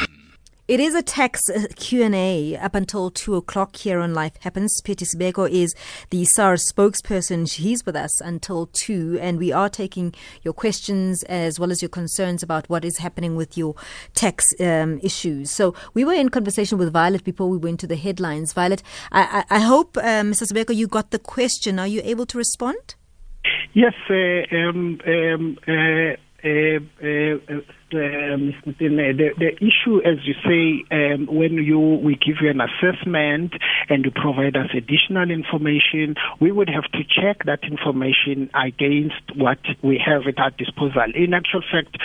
It 0.69 0.79
is 0.79 0.93
a 0.93 1.01
tax 1.01 1.49
uh, 1.49 1.63
Q&A 1.77 2.55
up 2.55 2.75
until 2.75 3.09
2 3.09 3.33
o'clock 3.33 3.75
here 3.75 3.99
on 3.99 4.13
Life 4.13 4.33
Happens. 4.41 4.79
Peti 4.83 5.03
Sibeko 5.03 5.49
is 5.49 5.73
the 6.11 6.25
SARS 6.25 6.71
spokesperson. 6.71 7.51
He's 7.51 7.87
with 7.87 7.95
us 7.95 8.21
until 8.21 8.67
2 8.67 9.17
and 9.19 9.39
we 9.39 9.51
are 9.51 9.67
taking 9.67 10.13
your 10.43 10.53
questions 10.53 11.23
as 11.23 11.59
well 11.59 11.71
as 11.71 11.81
your 11.81 11.89
concerns 11.89 12.43
about 12.43 12.69
what 12.69 12.85
is 12.85 12.99
happening 12.99 13.35
with 13.35 13.57
your 13.57 13.73
tax 14.13 14.45
um, 14.59 14.99
issues. 15.01 15.49
So 15.49 15.73
we 15.95 16.05
were 16.05 16.13
in 16.13 16.29
conversation 16.29 16.77
with 16.77 16.93
Violet 16.93 17.23
before 17.23 17.49
we 17.49 17.57
went 17.57 17.79
to 17.79 17.87
the 17.87 17.95
headlines. 17.95 18.53
Violet, 18.53 18.83
I, 19.11 19.43
I, 19.49 19.55
I 19.55 19.59
hope, 19.61 19.97
uh, 19.97 20.21
Mr. 20.21 20.53
Sibeko, 20.53 20.75
you 20.75 20.85
got 20.85 21.09
the 21.09 21.17
question. 21.17 21.79
Are 21.79 21.87
you 21.87 22.01
able 22.03 22.27
to 22.27 22.37
respond? 22.37 22.93
Yes, 23.73 23.95
uh, 24.07 24.55
um, 24.55 25.01
um, 25.07 25.57
uh, 25.67 26.13
Motene, 27.97 29.17
the, 29.17 29.29
the 29.37 29.55
issue, 29.57 29.99
as 30.05 30.17
you 30.25 30.35
say, 30.45 30.83
um, 30.95 31.27
when 31.27 31.53
you 31.53 31.79
we 31.79 32.15
give 32.15 32.37
you 32.41 32.49
an 32.49 32.61
assessment 32.61 33.53
and 33.89 34.05
you 34.05 34.11
provide 34.11 34.55
us 34.55 34.69
additional 34.75 35.31
information, 35.31 36.15
we 36.39 36.51
would 36.51 36.69
have 36.69 36.83
to 36.91 36.99
check 37.03 37.45
that 37.45 37.63
information 37.63 38.49
against 38.53 39.35
what 39.35 39.59
we 39.83 40.01
have 40.03 40.23
at 40.27 40.39
our 40.39 40.51
disposal. 40.51 41.05
In 41.15 41.33
actual 41.33 41.61
fact, 41.61 41.97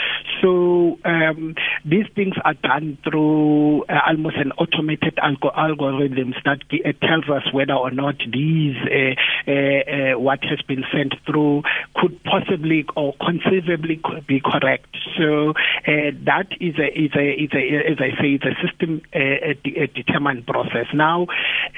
so 0.42 0.98
um, 1.04 1.54
these 1.84 2.06
things 2.14 2.34
are 2.44 2.54
done 2.54 2.98
through 3.04 3.84
uh, 3.84 4.00
almost 4.06 4.36
an 4.36 4.52
automated 4.52 5.16
algo- 5.16 5.54
algorithms 5.54 6.34
that 6.44 6.60
uh, 6.72 6.92
tells 7.06 7.28
us 7.28 7.52
whether 7.52 7.74
or 7.74 7.90
not 7.90 8.16
these 8.32 8.76
uh, 8.84 9.50
uh, 9.50 10.14
uh, 10.14 10.18
what 10.18 10.42
has 10.44 10.60
been 10.62 10.84
sent 10.92 11.14
through 11.26 11.62
could 11.94 12.22
possibly 12.24 12.84
or 12.96 13.14
conceivably 13.20 14.00
co- 14.04 14.20
be 14.26 14.40
correct. 14.40 14.96
So 15.18 15.54
Eh, 15.86 16.12
that 16.24 16.48
is 16.60 16.78
a 16.78 16.88
is 16.98 17.10
a 17.14 17.42
is 17.42 17.50
a 17.52 17.92
as 17.92 17.98
I 17.98 18.10
say 18.20 18.38
it's 18.38 18.44
a 18.44 18.54
system 18.66 19.02
a, 19.12 19.54
de- 19.54 19.76
a 19.82 19.86
determined 19.86 20.46
process. 20.46 20.86
Now 20.94 21.26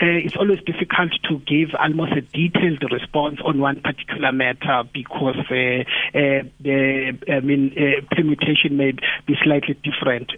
it's 0.01 0.37
always 0.37 0.61
difficult 0.61 1.13
to 1.29 1.39
give 1.41 1.75
almost 1.79 2.13
a 2.13 2.21
detailed 2.21 2.85
response 2.93 3.41
on 3.45 3.59
one 3.59 3.81
particular 3.81 4.33
matter 4.33 4.85
because 4.93 5.37
the 5.49 5.85
I 7.29 7.41
mean 7.41 7.73
permutation 8.11 8.77
may 8.77 8.93
be 9.27 9.35
slightly 9.43 9.75
different. 9.83 10.33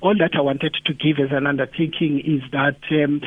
All 0.00 0.16
that 0.18 0.34
I 0.34 0.40
wanted 0.40 0.76
to 0.86 0.94
give 0.94 1.18
as 1.18 1.30
an 1.32 1.46
undertaking 1.46 2.20
is 2.20 2.42
that 2.52 2.78
um, 2.90 3.20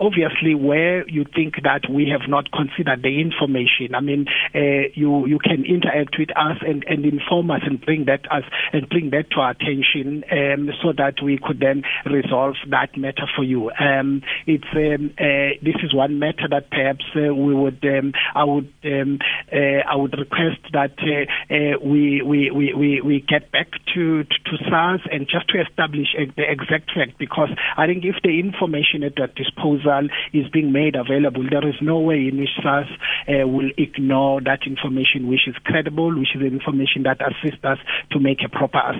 obviously 0.00 0.54
where 0.54 1.06
you 1.08 1.24
think 1.34 1.62
that 1.64 1.90
we 1.90 2.08
have 2.08 2.28
not 2.28 2.50
considered 2.52 3.02
the 3.02 3.20
information, 3.20 3.94
I 3.94 4.00
mean 4.00 4.26
you 4.54 5.26
you 5.26 5.38
can 5.38 5.64
interact 5.64 6.18
with 6.18 6.30
us 6.36 6.56
and, 6.66 6.84
and 6.88 7.04
inform 7.04 7.50
us 7.50 7.62
and 7.66 7.80
bring 7.80 8.04
that 8.06 8.30
us 8.30 8.44
and 8.72 8.88
bring 8.88 9.07
that 9.10 9.30
to 9.32 9.40
our 9.40 9.50
attention 9.50 10.24
um, 10.30 10.70
so 10.82 10.92
that 10.96 11.14
we 11.22 11.38
could 11.42 11.60
then 11.60 11.82
resolve 12.06 12.54
that 12.70 12.96
matter 12.96 13.26
for 13.36 13.44
you. 13.44 13.70
Um, 13.70 14.22
it's 14.46 14.64
um, 14.74 15.10
uh, 15.18 15.58
this 15.62 15.76
is 15.82 15.94
one 15.94 16.18
matter 16.18 16.48
that 16.50 16.70
perhaps 16.70 17.04
uh, 17.16 17.34
we 17.34 17.54
would 17.54 17.84
um, 17.84 18.12
I 18.34 18.44
would 18.44 18.72
um, 18.84 19.18
uh, 19.52 19.80
I 19.88 19.96
would 19.96 20.14
request 20.18 20.60
that 20.72 20.92
uh, 21.00 21.24
uh, 21.52 21.78
we, 21.84 22.22
we, 22.22 22.50
we, 22.50 22.74
we, 22.74 23.00
we 23.00 23.24
get 23.26 23.50
back 23.52 23.70
to, 23.94 24.24
to, 24.24 24.36
to 24.44 24.64
SARS 24.68 25.00
and 25.10 25.26
just 25.28 25.48
to 25.48 25.60
establish 25.60 26.08
the 26.14 26.44
exact 26.44 26.90
fact 26.94 27.18
because 27.18 27.50
I 27.76 27.86
think 27.86 28.04
if 28.04 28.16
the 28.22 28.38
information 28.38 29.02
at 29.04 29.16
disposal 29.34 30.08
is 30.32 30.48
being 30.52 30.72
made 30.72 30.94
available, 30.96 31.44
there 31.48 31.66
is 31.66 31.76
no 31.80 31.98
way 31.98 32.28
in 32.28 32.38
which 32.38 32.54
SARS 32.62 32.88
uh, 33.28 33.46
will 33.46 33.70
ignore 33.76 34.40
that 34.42 34.66
information 34.66 35.28
which 35.28 35.46
is 35.46 35.54
credible, 35.64 36.16
which 36.18 36.34
is 36.34 36.42
information 36.42 37.04
that 37.04 37.20
assists 37.20 37.64
us 37.64 37.78
to 38.12 38.20
make 38.20 38.38
a 38.44 38.48
proper 38.48 38.78
assessment. 38.78 38.97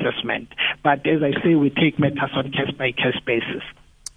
But 0.83 1.07
as 1.07 1.23
I 1.23 1.33
say, 1.43 1.55
we 1.55 1.71
take 1.71 1.99
matters 1.99 2.31
on 2.35 2.51
case 2.53 2.71
by 2.77 2.93
case 2.93 3.21
basis. 3.27 3.63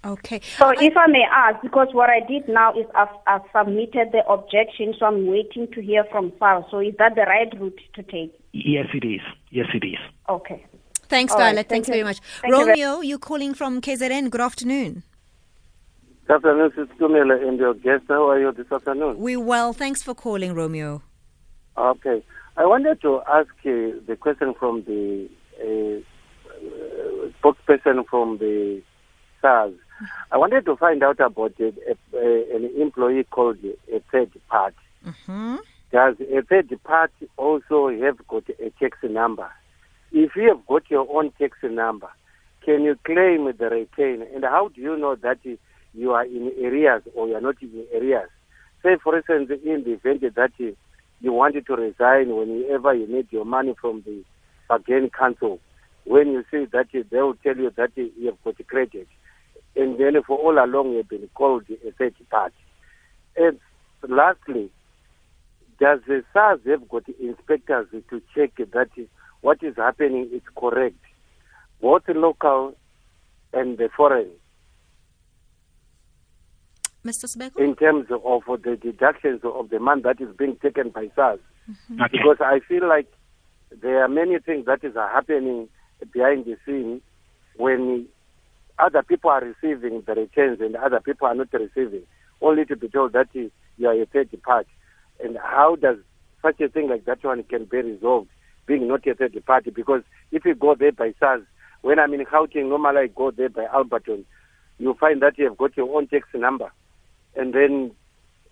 Okay. 0.04 0.40
So 0.58 0.70
if 0.70 0.96
I 0.96 1.06
may 1.06 1.24
ask, 1.30 1.62
because 1.62 1.88
what 1.92 2.10
I 2.10 2.20
did 2.26 2.48
now 2.48 2.72
is 2.72 2.86
I've, 2.94 3.08
I've 3.26 3.42
submitted 3.56 4.08
the 4.10 4.26
objection, 4.28 4.94
so 4.98 5.06
I'm 5.06 5.26
waiting 5.26 5.68
to 5.72 5.80
hear 5.80 6.04
from 6.10 6.32
SARS. 6.38 6.64
So 6.70 6.80
is 6.80 6.94
that 6.98 7.14
the 7.14 7.22
right 7.22 7.52
route 7.60 7.80
to 7.94 8.02
take? 8.02 8.34
Yes, 8.52 8.86
it 8.94 9.06
is. 9.06 9.20
Yes, 9.50 9.66
it 9.72 9.86
is. 9.86 9.98
Okay. 10.28 10.64
Thanks, 11.08 11.32
All 11.32 11.38
right, 11.38 11.44
Violet. 11.50 11.68
thank 11.68 11.86
Thanks 11.86 11.88
you. 11.88 11.94
very 11.94 12.04
much. 12.04 12.18
Thank 12.40 12.52
you 12.52 12.64
very- 12.64 12.82
Romeo, 12.82 13.00
you 13.00 13.18
calling 13.18 13.54
from 13.54 13.80
KZN. 13.80 14.30
Good 14.30 14.40
afternoon. 14.40 15.02
Good 16.26 16.36
afternoon, 16.36 16.72
Sis 16.74 16.88
Tumela 16.98 17.46
and 17.46 17.58
your 17.58 17.74
guest. 17.74 18.04
How 18.08 18.28
are 18.30 18.40
you 18.40 18.50
this 18.52 18.70
afternoon? 18.72 19.18
We 19.18 19.36
well. 19.36 19.72
Thanks 19.72 20.02
for 20.02 20.14
calling, 20.14 20.54
Romeo. 20.54 21.02
Okay. 21.76 22.22
I 22.56 22.66
wanted 22.66 23.00
to 23.02 23.20
ask 23.28 23.48
uh, 23.64 23.98
the 24.06 24.16
question 24.18 24.54
from 24.58 24.82
the 24.84 25.28
uh, 25.62 26.00
uh, 26.50 27.28
spokesperson 27.40 28.04
from 28.08 28.38
the 28.38 28.82
SARS. 29.40 29.74
I 30.30 30.36
wanted 30.36 30.64
to 30.64 30.76
find 30.76 31.02
out 31.02 31.20
about 31.20 31.54
a, 31.60 31.72
a, 32.16 32.56
an 32.56 32.70
employee 32.80 33.24
called 33.24 33.58
a 33.64 34.00
third 34.10 34.30
party. 34.48 34.76
hmm 35.24 35.56
Does 35.92 36.16
a 36.20 36.42
third 36.42 36.76
party 36.84 37.28
also 37.36 37.88
have 38.00 38.26
got 38.26 38.44
a 38.48 38.70
tax 38.80 38.98
number? 39.02 39.50
If 40.10 40.34
you 40.36 40.48
have 40.48 40.66
got 40.66 40.90
your 40.90 41.06
own 41.10 41.30
tax 41.38 41.56
number, 41.62 42.08
can 42.64 42.82
you 42.82 42.96
claim 43.04 43.44
the 43.56 43.68
return? 43.70 44.26
And 44.34 44.44
how 44.44 44.68
do 44.68 44.80
you 44.80 44.96
know 44.96 45.14
that 45.16 45.38
you 45.94 46.12
are 46.12 46.24
in 46.24 46.52
areas 46.60 47.02
or 47.14 47.28
you 47.28 47.34
are 47.34 47.40
not 47.40 47.56
in 47.62 47.84
areas? 47.92 48.28
Say, 48.82 48.96
for 49.02 49.16
instance, 49.16 49.50
in 49.64 49.84
the 49.84 49.92
event 49.92 50.22
that 50.34 50.52
you 50.58 50.76
wanted 51.32 51.66
to 51.66 51.74
resign 51.76 52.34
whenever 52.34 52.94
you 52.94 53.06
need 53.06 53.28
your 53.30 53.44
money 53.44 53.74
from 53.80 54.02
the 54.02 54.24
bargain 54.72 55.10
council, 55.10 55.60
when 56.04 56.28
you 56.28 56.44
say 56.50 56.64
that 56.72 56.86
they 56.92 57.20
will 57.20 57.34
tell 57.42 57.56
you 57.56 57.70
that 57.76 57.90
you 57.96 58.26
have 58.26 58.42
got 58.42 58.66
credit, 58.66 59.06
and 59.76 59.98
then 59.98 60.22
for 60.26 60.38
all 60.38 60.64
along 60.64 60.92
you 60.92 60.96
have 60.98 61.08
been 61.08 61.28
called 61.34 61.64
a 61.70 61.92
third 61.92 62.14
party. 62.30 62.54
And 63.36 63.58
lastly, 64.08 64.70
does 65.78 66.00
the 66.06 66.24
SARS 66.32 66.60
have 66.66 66.88
got 66.88 67.04
inspectors 67.20 67.88
to 68.08 68.22
check 68.34 68.52
that 68.56 68.88
what 69.42 69.62
is 69.62 69.76
happening 69.76 70.30
is 70.32 70.42
correct, 70.56 70.96
both 71.80 72.04
local 72.08 72.74
and 73.52 73.76
the 73.76 73.90
foreign, 73.94 74.30
Mr. 77.04 77.26
Sibeko? 77.26 77.58
in 77.58 77.74
terms 77.76 78.06
of 78.10 78.42
the 78.62 78.76
deductions 78.80 79.40
of 79.44 79.68
the 79.68 79.78
money 79.78 80.02
that 80.02 80.20
is 80.20 80.34
being 80.36 80.56
taken 80.62 80.88
by 80.90 81.10
SARS? 81.14 81.40
Okay. 81.70 82.08
Because 82.12 82.38
I 82.40 82.60
feel 82.66 82.88
like 82.88 83.12
there 83.82 84.02
are 84.02 84.08
many 84.08 84.38
things 84.38 84.66
that 84.66 84.84
is 84.84 84.96
are 84.96 85.10
happening 85.10 85.68
behind 86.12 86.44
the 86.44 86.56
scene 86.64 87.02
when 87.56 88.06
other 88.78 89.02
people 89.02 89.30
are 89.30 89.42
receiving 89.42 90.02
the 90.06 90.14
returns 90.14 90.60
and 90.60 90.76
other 90.76 91.00
people 91.00 91.26
are 91.26 91.34
not 91.34 91.52
receiving, 91.52 92.02
only 92.40 92.64
to 92.64 92.76
be 92.76 92.88
told 92.88 93.12
that 93.12 93.28
you 93.34 93.50
are 93.84 94.00
a 94.00 94.06
third 94.06 94.30
party. 94.42 94.70
And 95.22 95.36
how 95.36 95.76
does 95.76 95.98
such 96.40 96.60
a 96.60 96.68
thing 96.68 96.88
like 96.88 97.04
that 97.04 97.22
one 97.22 97.42
can 97.44 97.64
be 97.66 97.78
resolved, 97.78 98.30
being 98.66 98.88
not 98.88 99.06
a 99.06 99.14
third 99.14 99.40
party? 99.44 99.70
Because 99.70 100.02
if 100.30 100.44
you 100.44 100.54
go 100.54 100.74
there 100.74 100.92
by 100.92 101.12
SARS, 101.20 101.42
when 101.82 101.98
I'm 101.98 102.14
in 102.14 102.24
Gauteng, 102.24 102.68
normally 102.68 103.00
I 103.00 103.06
go 103.08 103.30
there 103.30 103.48
by 103.48 103.66
Alberton. 103.66 104.24
You 104.78 104.94
find 104.98 105.20
that 105.22 105.38
you 105.38 105.44
have 105.46 105.58
got 105.58 105.76
your 105.76 105.94
own 105.96 106.06
taxi 106.06 106.38
number, 106.38 106.72
and 107.36 107.52
then 107.52 107.92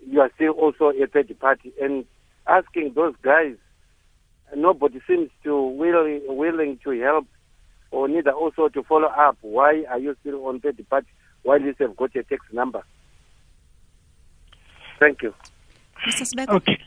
you 0.05 0.21
are 0.21 0.31
still 0.35 0.51
also 0.51 0.89
a 0.89 1.07
third 1.07 1.37
party. 1.39 1.71
And 1.81 2.05
asking 2.47 2.93
those 2.95 3.15
guys, 3.21 3.55
nobody 4.55 5.01
seems 5.07 5.29
to 5.43 5.61
willing 5.61 6.21
willing 6.27 6.79
to 6.83 6.91
help, 7.01 7.27
or 7.91 8.07
neither 8.07 8.31
also 8.31 8.67
to 8.69 8.83
follow 8.83 9.07
up. 9.07 9.37
Why 9.41 9.83
are 9.89 9.99
you 9.99 10.15
still 10.21 10.45
on 10.47 10.59
third 10.59 10.83
party 10.89 11.07
while 11.43 11.61
you 11.61 11.73
have 11.79 11.95
got 11.95 12.15
your 12.15 12.23
taxi 12.23 12.53
number? 12.53 12.83
Thank 14.99 15.21
you. 15.23 15.33
Mr. 16.07 16.49
Okay. 16.49 16.77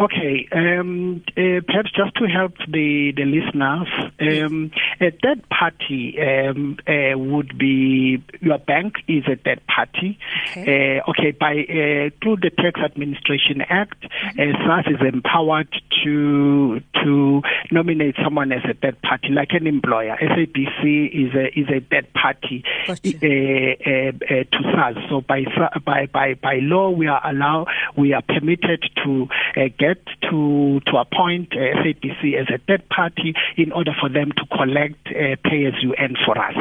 Okay, 0.00 0.48
um, 0.52 1.22
uh, 1.36 1.60
perhaps 1.66 1.90
just 1.94 2.14
to 2.16 2.26
help 2.26 2.54
the, 2.68 3.12
the 3.16 3.24
listeners, 3.24 3.88
um, 4.20 4.70
a 5.00 5.10
third 5.22 5.46
party 5.48 6.16
um, 6.20 6.78
uh, 6.86 7.18
would 7.18 7.58
be 7.58 8.22
your 8.40 8.58
bank 8.58 8.94
is 9.08 9.24
a 9.26 9.36
third 9.36 9.60
party. 9.66 10.18
Okay. 10.50 10.98
Uh, 10.98 11.10
okay, 11.10 11.30
by 11.32 11.52
uh, 11.52 12.10
through 12.22 12.36
the 12.36 12.50
Tax 12.56 12.80
Administration 12.80 13.60
Act, 13.68 14.04
uh, 14.04 14.64
SARS 14.64 14.86
is 14.86 15.00
empowered 15.06 15.68
to 16.04 16.80
to 17.02 17.42
nominate 17.70 18.14
someone 18.24 18.52
as 18.52 18.62
a 18.64 18.74
third 18.74 19.00
party, 19.02 19.28
like 19.30 19.50
an 19.52 19.66
employer. 19.66 20.16
SABC 20.20 21.10
is 21.12 21.34
a 21.34 21.58
is 21.58 21.68
a 21.68 21.80
third 21.90 22.12
party 22.14 22.64
Gotcha. 22.86 23.08
uh, 23.08 23.90
uh, 23.90 24.40
uh, 24.40 24.44
to 24.44 24.58
SARS. 24.72 24.96
So 25.08 25.20
by 25.20 25.44
by 25.84 26.06
by 26.06 26.34
by 26.34 26.58
law, 26.62 26.90
we 26.90 27.08
are 27.08 27.20
allowed, 27.28 27.68
we 27.96 28.12
are 28.12 28.22
permitted 28.22 28.84
to 29.04 29.28
uh, 29.56 29.68
get 29.82 30.02
to 30.30 30.80
to 30.86 30.96
appoint 30.96 31.52
uh, 31.52 31.82
SABC 31.82 32.38
as 32.40 32.46
a 32.54 32.58
third 32.68 32.88
party 32.88 33.34
in 33.56 33.72
order 33.72 33.92
for 34.00 34.08
them 34.08 34.30
to 34.38 34.44
collect 34.56 35.06
uh, 35.08 35.34
pay 35.48 35.66
as 35.66 35.74
you 35.82 35.94
earn 35.98 36.14
for 36.24 36.38
us. 36.38 36.56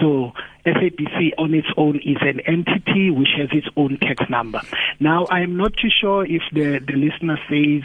So 0.00 0.32
SABC 0.64 1.32
on 1.38 1.54
its 1.54 1.68
own 1.76 1.96
is 1.96 2.16
an 2.20 2.40
entity 2.40 3.10
which 3.10 3.28
has 3.36 3.48
its 3.52 3.68
own 3.76 3.98
tax 3.98 4.28
number. 4.28 4.60
Now, 5.00 5.26
I 5.26 5.40
am 5.40 5.56
not 5.56 5.74
too 5.76 5.88
sure 5.90 6.24
if 6.24 6.42
the, 6.52 6.80
the 6.84 6.96
listener 6.96 7.38
says 7.48 7.82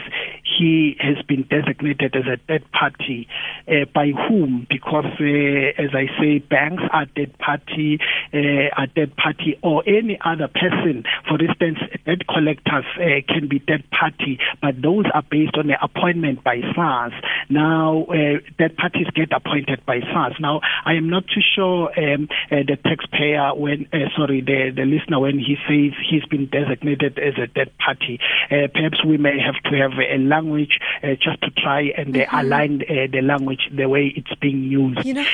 he 0.62 0.96
has 1.00 1.18
been 1.26 1.42
designated 1.50 2.14
as 2.14 2.26
a 2.26 2.38
third 2.46 2.64
party 2.70 3.26
uh, 3.66 3.84
by 3.92 4.12
whom, 4.14 4.66
because 4.70 5.10
uh, 5.18 5.82
as 5.82 5.90
I 5.92 6.06
say, 6.20 6.38
banks 6.38 6.82
are 6.92 7.06
third 7.16 7.36
party, 7.38 7.98
uh, 8.32 8.70
are 8.78 8.86
third 8.94 9.16
party, 9.16 9.58
or 9.62 9.82
any 9.86 10.18
other 10.24 10.46
person. 10.46 11.02
For 11.28 11.42
instance, 11.42 11.78
debt 12.06 12.26
collectors 12.28 12.86
uh, 12.94 13.26
can 13.26 13.48
be 13.48 13.58
third 13.58 13.84
party, 13.90 14.38
but 14.60 14.80
those 14.80 15.06
are 15.12 15.24
based 15.28 15.56
on 15.56 15.66
the 15.66 15.82
appointment 15.82 16.44
by 16.44 16.60
SARS. 16.74 17.12
Now, 17.50 18.04
uh, 18.04 18.38
third 18.58 18.76
parties 18.76 19.08
get 19.14 19.32
appointed 19.32 19.84
by 19.84 19.98
SARS. 20.12 20.36
Now, 20.38 20.60
I 20.84 20.94
am 20.94 21.10
not 21.10 21.24
too 21.26 21.42
sure 21.54 21.90
um, 21.98 22.28
uh, 22.50 22.62
the 22.70 22.78
taxpayer 22.84 23.54
when, 23.54 23.88
sorry, 24.16 24.40
the, 24.40 24.70
the 24.74 24.84
listener 24.84 25.18
when 25.18 25.38
he 25.38 25.56
says 25.66 25.98
he's 26.08 26.24
been 26.26 26.46
designated 26.46 27.18
as 27.18 27.34
a 27.34 27.48
third 27.50 27.72
party. 27.78 28.20
Perhaps 28.48 29.04
we 29.04 29.16
may 29.16 29.38
have 29.40 29.58
to 29.70 29.76
have 29.78 29.98
a 29.98 30.18
language 30.52 30.78
uh, 31.02 31.08
just 31.20 31.40
to 31.42 31.50
try 31.50 31.92
and 31.96 32.16
uh, 32.16 32.26
align 32.32 32.82
uh, 32.82 33.06
the 33.10 33.20
language 33.22 33.68
the 33.72 33.88
way 33.88 34.12
it's 34.16 34.34
being 34.40 34.62
used. 34.62 35.04
You 35.04 35.14
know, 35.14 35.26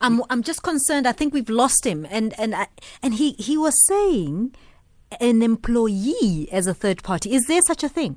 I'm 0.00 0.22
I'm 0.30 0.42
just 0.42 0.62
concerned. 0.62 1.06
I 1.06 1.12
think 1.12 1.34
we've 1.34 1.50
lost 1.50 1.86
him, 1.86 2.06
and 2.10 2.38
and 2.38 2.54
I, 2.54 2.68
and 3.02 3.14
he 3.14 3.32
he 3.32 3.56
was 3.56 3.74
saying 3.86 4.54
an 5.20 5.42
employee 5.42 6.48
as 6.50 6.66
a 6.66 6.74
third 6.74 7.02
party. 7.02 7.34
Is 7.34 7.46
there 7.46 7.62
such 7.62 7.84
a 7.84 7.88
thing? 7.88 8.16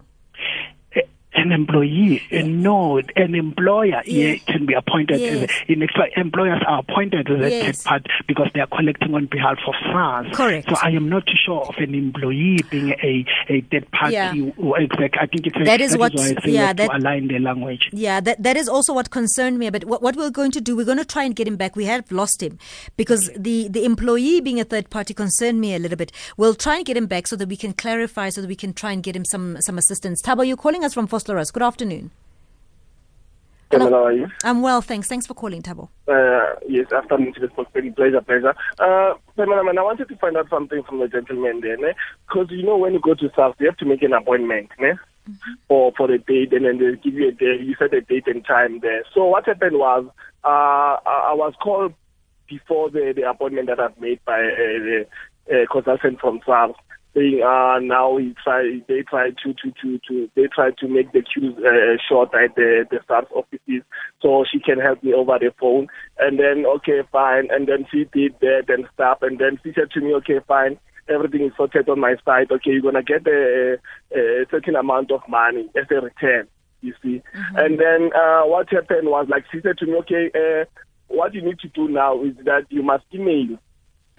An 1.39 1.51
employee, 1.51 2.21
uh, 2.31 2.41
no, 2.45 2.97
an 3.15 3.35
employer 3.35 4.01
Yes. 4.05 4.41
can 4.45 4.65
be 4.65 4.73
appointed. 4.73 5.19
Yes. 5.19 5.43
As 5.43 5.49
a, 5.69 5.71
in 5.73 5.79
fact, 5.87 6.17
employers 6.17 6.61
are 6.67 6.79
appointed 6.79 7.29
as 7.29 7.39
a 7.39 7.49
third 7.63 7.83
part 7.83 8.05
because 8.27 8.49
they 8.53 8.59
are 8.59 8.67
collecting 8.67 9.13
on 9.15 9.25
behalf 9.27 9.57
of 9.67 9.73
SARS. 9.91 10.27
Correct. 10.35 10.69
So 10.69 10.75
I 10.81 10.89
am 10.91 11.09
not 11.09 11.25
too 11.25 11.33
sure 11.45 11.61
of 11.61 11.75
an 11.77 11.95
employee 11.95 12.59
being 12.69 12.89
a, 13.03 13.25
a 13.49 13.61
third 13.71 13.89
party. 13.91 14.13
Yeah. 14.13 14.33
Exact. 14.77 15.17
I 15.19 15.25
think 15.27 15.47
it's 15.47 15.55
a, 15.59 15.63
That 15.63 15.81
is 15.81 15.97
what- 15.97 16.13
why 16.13 16.23
I 16.23 16.27
say 16.27 16.35
we 16.45 16.51
yeah, 16.53 16.73
that- 16.73 16.89
to 16.89 16.95
align 16.97 17.27
the 17.27 17.39
language. 17.39 17.89
Yeah, 17.93 18.19
that 18.21 18.41
that 18.43 18.57
is 18.57 18.67
also 18.69 18.93
what 18.93 19.09
concerned 19.09 19.57
me. 19.59 19.69
But 19.69 19.85
what, 19.85 20.01
what 20.01 20.15
we're 20.15 20.29
going 20.29 20.51
to 20.51 20.61
do, 20.61 20.75
we're 20.75 20.85
going 20.85 20.97
to 20.97 21.05
try 21.05 21.23
and 21.23 21.35
get 21.35 21.47
him 21.47 21.55
back. 21.55 21.75
We 21.75 21.85
have 21.85 22.11
lost 22.11 22.41
him 22.43 22.57
because 22.97 23.29
the 23.35 23.67
the 23.69 23.85
employee 23.85 24.41
being 24.41 24.59
a 24.59 24.63
third 24.63 24.89
party 24.89 25.13
concerned 25.13 25.59
me 25.61 25.75
a 25.75 25.79
little 25.79 25.97
bit. 25.97 26.11
We'll 26.37 26.55
try 26.55 26.77
and 26.77 26.85
get 26.85 26.97
him 26.97 27.07
back 27.07 27.27
so 27.27 27.35
that 27.35 27.47
we 27.47 27.57
can 27.57 27.73
clarify, 27.73 28.29
so 28.29 28.41
that 28.41 28.47
we 28.47 28.55
can 28.55 28.73
try 28.73 28.91
and 28.91 29.01
get 29.03 29.15
him 29.15 29.25
some 29.25 29.57
some 29.61 29.77
assistance. 29.77 30.21
Tabo, 30.21 30.45
you're 30.47 30.57
calling 30.57 30.83
us 30.83 30.93
from 30.93 31.07
Vosloorus. 31.29 31.53
Good 31.53 31.63
afternoon. 31.63 32.11
Hello. 33.71 33.89
How 33.89 34.05
are 34.05 34.13
you? 34.13 34.27
I'm 34.43 34.63
well, 34.63 34.81
thanks. 34.81 35.07
Thanks 35.07 35.27
for 35.27 35.35
calling, 35.35 35.61
Tabo. 35.61 35.89
Uh, 36.07 36.55
yes, 36.67 36.91
afternoon 36.91 37.33
to 37.35 37.41
the 37.41 37.47
pleasure, 37.95 38.21
pleasure. 38.21 38.55
Uh, 38.79 39.13
Pamela, 39.37 39.63
man, 39.63 39.77
I 39.77 39.83
wanted 39.83 40.07
to 40.09 40.15
find 40.15 40.35
out 40.37 40.49
something 40.49 40.81
from 40.83 40.99
the 40.99 41.07
gentleman 41.07 41.61
there, 41.61 41.77
because 42.27 42.47
you 42.49 42.63
know 42.63 42.77
when 42.77 42.93
you 42.93 42.99
go 42.99 43.13
to 43.13 43.29
South, 43.35 43.55
you 43.59 43.67
have 43.67 43.77
to 43.77 43.85
make 43.85 44.01
an 44.01 44.13
appointment, 44.13 44.69
ne? 44.79 44.93
For 45.67 45.93
for 45.95 46.07
the 46.07 46.17
date, 46.17 46.51
and 46.53 46.65
then 46.65 46.79
they 46.79 46.95
give 46.99 47.13
you 47.13 47.27
a 47.27 47.31
day. 47.31 47.57
You 47.61 47.75
set 47.77 47.93
a 47.93 48.01
date 48.01 48.25
and 48.25 48.43
time 48.43 48.79
there. 48.79 49.03
So 49.13 49.25
what 49.25 49.45
happened 49.45 49.77
was, 49.77 50.05
uh, 50.43 50.47
I 50.47 51.29
I 51.29 51.33
was 51.33 51.53
called 51.61 51.93
before 52.49 52.89
the 52.89 53.13
the 53.15 53.29
appointment 53.29 53.67
that 53.67 53.79
I've 53.79 53.99
made 54.01 54.19
by 54.25 54.39
uh, 54.39 54.79
the 54.87 55.05
uh, 55.51 55.71
consultant 55.71 56.19
from 56.19 56.39
South. 56.47 56.75
Saying 57.15 57.41
uh, 57.43 57.79
now 57.79 58.17
he 58.17 58.35
try 58.43 58.81
they 58.87 59.01
try 59.01 59.31
to 59.31 59.53
to 59.53 59.71
to 59.81 59.99
to 60.07 60.29
they 60.35 60.47
try 60.53 60.69
to 60.79 60.87
make 60.87 61.11
the 61.11 61.23
queues 61.23 61.55
uh, 61.57 61.97
short 62.07 62.29
at 62.35 62.55
the 62.55 62.85
the 62.91 62.99
staff 63.03 63.25
offices 63.33 63.81
so 64.21 64.45
she 64.51 64.59
can 64.59 64.79
help 64.79 65.03
me 65.03 65.13
over 65.13 65.37
the 65.39 65.51
phone. 65.59 65.87
And 66.19 66.37
then 66.39 66.65
okay 66.77 67.01
fine. 67.11 67.47
And 67.49 67.67
then 67.67 67.87
she 67.91 68.05
did 68.13 68.35
that 68.41 68.65
and 68.67 68.87
stuff. 68.93 69.19
And 69.21 69.39
then 69.39 69.59
she 69.63 69.73
said 69.73 69.89
to 69.91 70.01
me 70.01 70.13
okay 70.15 70.39
fine. 70.47 70.77
Everything 71.09 71.47
is 71.47 71.53
sorted 71.57 71.89
on 71.89 71.99
my 71.99 72.15
side. 72.23 72.51
Okay 72.51 72.71
you're 72.71 72.81
gonna 72.81 73.01
get 73.01 73.25
a, 73.25 73.77
a 74.15 74.45
certain 74.51 74.75
amount 74.75 75.11
of 75.11 75.21
money 75.27 75.67
as 75.75 75.87
a 75.89 76.01
return 76.01 76.47
you 76.81 76.93
see. 77.01 77.21
And 77.55 77.79
then 77.79 78.11
uh 78.15 78.43
what 78.43 78.69
happened 78.69 79.07
was 79.07 79.27
like 79.29 79.45
she 79.51 79.61
said 79.61 79.77
to 79.79 79.85
me 79.85 79.95
okay 79.95 80.29
uh 80.35 80.65
what 81.07 81.33
you 81.33 81.41
need 81.41 81.59
to 81.59 81.67
do 81.69 81.87
now 81.87 82.23
is 82.23 82.35
that 82.45 82.67
you 82.69 82.83
must 82.83 83.03
email 83.13 83.57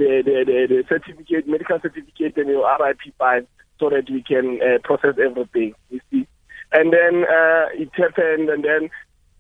the, 0.01 0.23
the, 0.25 0.45
the, 0.49 0.59
the 0.69 0.85
certificate, 0.89 1.47
medical 1.47 1.79
certificate 1.81 2.37
and 2.37 2.49
your 2.49 2.65
RIP 2.81 3.13
file 3.19 3.45
so 3.79 3.91
that 3.91 4.09
we 4.09 4.23
can 4.23 4.59
uh, 4.65 4.79
process 4.83 5.21
everything, 5.21 5.75
you 5.91 6.01
see. 6.11 6.27
And 6.73 6.93
then 6.93 7.25
uh, 7.29 7.69
it 7.77 7.91
happened 7.95 8.49
and 8.49 8.65
then 8.65 8.91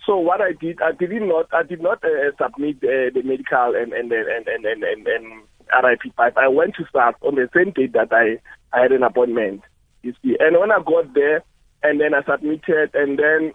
so 0.06 0.16
what 0.16 0.40
I 0.40 0.52
did, 0.52 0.80
I 0.82 0.92
did 0.92 1.10
not, 1.22 1.46
I 1.52 1.62
did 1.62 1.82
not 1.82 2.02
uh, 2.02 2.32
submit 2.40 2.76
uh, 2.78 3.12
the 3.14 3.22
medical 3.22 3.74
and 3.76 3.92
and 3.92 4.10
and 4.10 4.48
and 4.48 4.64
and, 4.64 4.82
and, 4.82 5.06
and 5.06 5.42
RIP 5.84 6.14
five. 6.16 6.36
I 6.36 6.48
went 6.48 6.74
to 6.76 6.86
start 6.88 7.16
on 7.22 7.34
the 7.34 7.48
same 7.54 7.72
day 7.72 7.86
that 7.92 8.12
I 8.12 8.40
I 8.76 8.82
had 8.82 8.92
an 8.92 9.02
appointment. 9.02 9.62
You 10.02 10.14
see, 10.22 10.36
and 10.40 10.58
when 10.58 10.72
I 10.72 10.78
got 10.82 11.12
there, 11.14 11.44
and 11.82 12.00
then 12.00 12.14
I 12.14 12.24
submitted, 12.24 12.90
and 12.94 13.18
then 13.18 13.52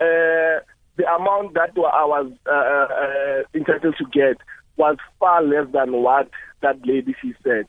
uh, 0.00 0.62
the 0.96 1.04
amount 1.18 1.54
that 1.54 1.70
I 1.76 2.04
was 2.04 2.30
uh, 2.46 2.52
uh, 2.52 3.42
entitled 3.54 3.96
to 3.98 4.04
get 4.12 4.38
was 4.82 4.96
far 5.20 5.42
less 5.42 5.66
than 5.72 5.92
what 6.02 6.28
that 6.60 6.84
lady 6.84 7.14
she 7.22 7.34
said. 7.44 7.66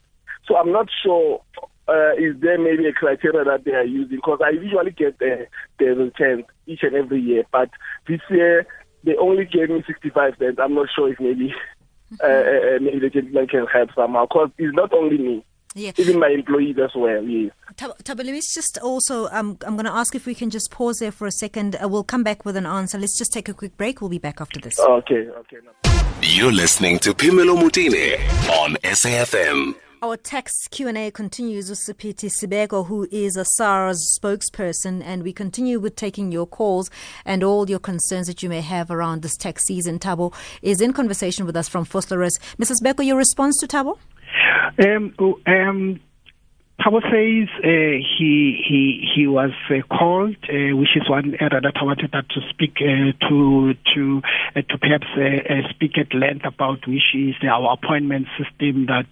So 0.47 0.57
I'm 0.57 0.71
not 0.71 0.87
sure. 1.03 1.41
Uh, 1.87 2.13
is 2.17 2.35
there 2.41 2.57
maybe 2.57 2.87
a 2.87 2.93
criteria 2.93 3.43
that 3.43 3.65
they 3.65 3.71
are 3.71 3.85
using? 3.85 4.17
Because 4.17 4.39
I 4.43 4.49
usually 4.49 4.91
get 4.91 5.19
the, 5.19 5.45
the 5.77 5.85
returns 5.85 6.45
each 6.65 6.81
and 6.81 6.95
every 6.95 7.21
year, 7.21 7.43
but 7.51 7.69
this 8.07 8.21
year 8.29 8.65
they 9.03 9.15
only 9.17 9.45
gave 9.45 9.69
me 9.69 9.83
65 9.85 10.33
cents. 10.39 10.59
I'm 10.61 10.73
not 10.73 10.87
sure 10.95 11.11
if 11.11 11.19
maybe 11.19 11.53
uh, 12.23 12.25
uh, 12.25 12.79
maybe 12.81 12.99
the 12.99 13.11
gentleman 13.13 13.47
can 13.47 13.67
help 13.67 13.89
somehow. 13.95 14.25
Because 14.25 14.49
it's 14.57 14.75
not 14.75 14.93
only 14.93 15.17
me, 15.17 15.45
Yeah. 15.75 15.91
even 15.97 16.19
my 16.19 16.29
employees 16.29 16.77
as 16.83 16.91
well. 16.95 17.23
Yes. 17.23 17.51
Tabo, 17.75 17.97
Tabo, 18.03 18.17
let 18.17 18.27
me 18.27 18.41
just 18.41 18.77
also, 18.79 19.27
um, 19.29 19.57
I'm 19.65 19.75
going 19.75 19.85
to 19.85 19.93
ask 19.93 20.15
if 20.15 20.25
we 20.25 20.35
can 20.35 20.49
just 20.49 20.71
pause 20.71 20.99
there 20.99 21.11
for 21.11 21.27
a 21.27 21.31
second. 21.31 21.75
Uh, 21.81 21.87
we'll 21.87 22.03
come 22.03 22.23
back 22.23 22.45
with 22.45 22.55
an 22.55 22.65
answer. 22.65 22.97
Let's 22.97 23.17
just 23.17 23.33
take 23.33 23.49
a 23.49 23.53
quick 23.53 23.75
break. 23.77 24.01
We'll 24.01 24.09
be 24.09 24.19
back 24.19 24.39
after 24.41 24.59
this. 24.59 24.79
Okay. 24.79 25.27
Okay. 25.29 25.57
No. 25.63 25.71
You're 26.21 26.51
listening 26.53 26.99
to 26.99 27.13
Phemelo 27.13 27.57
Motene 27.59 28.17
on 28.61 28.75
SAFM. 28.83 29.75
Our 30.01 30.17
tax 30.17 30.51
Q&A 30.69 31.11
continues 31.11 31.69
with 31.69 31.79
Siphithi 31.79 32.29
Sibeko, 32.29 32.87
who 32.87 33.07
is 33.09 33.37
a 33.37 33.45
SARS 33.45 34.19
spokesperson, 34.21 35.01
and 35.01 35.23
we 35.23 35.31
continue 35.31 35.79
with 35.79 35.95
taking 35.95 36.29
your 36.29 36.45
calls 36.45 36.89
and 37.23 37.41
all 37.41 37.69
your 37.69 37.79
concerns 37.79 38.27
that 38.27 38.43
you 38.43 38.49
may 38.49 38.59
have 38.59 38.91
around 38.91 39.21
this 39.21 39.37
tax 39.37 39.63
season. 39.63 39.99
Tabo 39.99 40.33
is 40.61 40.81
in 40.81 40.91
conversation 40.91 41.45
with 41.45 41.55
us 41.55 41.69
from 41.69 41.85
Vosloorus. 41.85 42.37
Mr. 42.57 42.75
Sibeko, 42.81 43.05
your 43.05 43.15
response 43.15 43.57
to 43.59 43.67
Tabo? 43.67 43.97
Um, 44.79 45.13
oh, 45.19 45.39
um, 45.45 45.99
Tabo 46.81 47.01
says 47.03 47.47
uh, 47.63 48.01
he 48.17 48.59
he 48.67 49.07
he 49.15 49.27
was 49.27 49.51
uh, 49.69 49.75
called, 49.95 50.35
uh, 50.49 50.75
which 50.75 50.97
is 50.97 51.03
that 51.07 51.73
I 51.75 51.83
wanted 51.83 52.11
that 52.11 52.27
to 52.29 52.41
speak 52.49 52.77
uh, 52.81 53.13
to 53.29 53.73
to 53.93 54.21
uh, 54.55 54.61
to 54.67 54.77
perhaps 54.79 55.05
uh, 55.15 55.69
speak 55.69 55.99
at 55.99 56.13
length 56.15 56.45
about, 56.45 56.85
which 56.87 57.13
is 57.13 57.35
our 57.47 57.73
appointment 57.73 58.25
system 58.37 58.87
that 58.87 59.05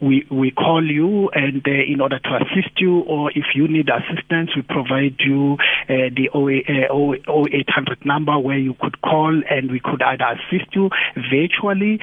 we 0.00 0.26
we 0.30 0.50
call 0.50 0.84
you 0.84 1.30
and 1.30 1.64
in 1.64 2.00
order 2.00 2.18
to 2.18 2.36
assist 2.42 2.80
you, 2.80 3.00
or 3.00 3.30
if 3.30 3.54
you 3.54 3.68
need 3.68 3.88
assistance, 3.88 4.50
we 4.56 4.62
provide 4.62 5.16
you 5.20 5.56
the 5.88 6.28
0800 6.34 8.04
number 8.04 8.36
where 8.38 8.58
you 8.58 8.74
could 8.80 9.00
call 9.00 9.40
and 9.48 9.70
we 9.70 9.78
could 9.78 10.02
either 10.02 10.36
assist 10.36 10.74
you 10.74 10.90
virtually 11.30 12.00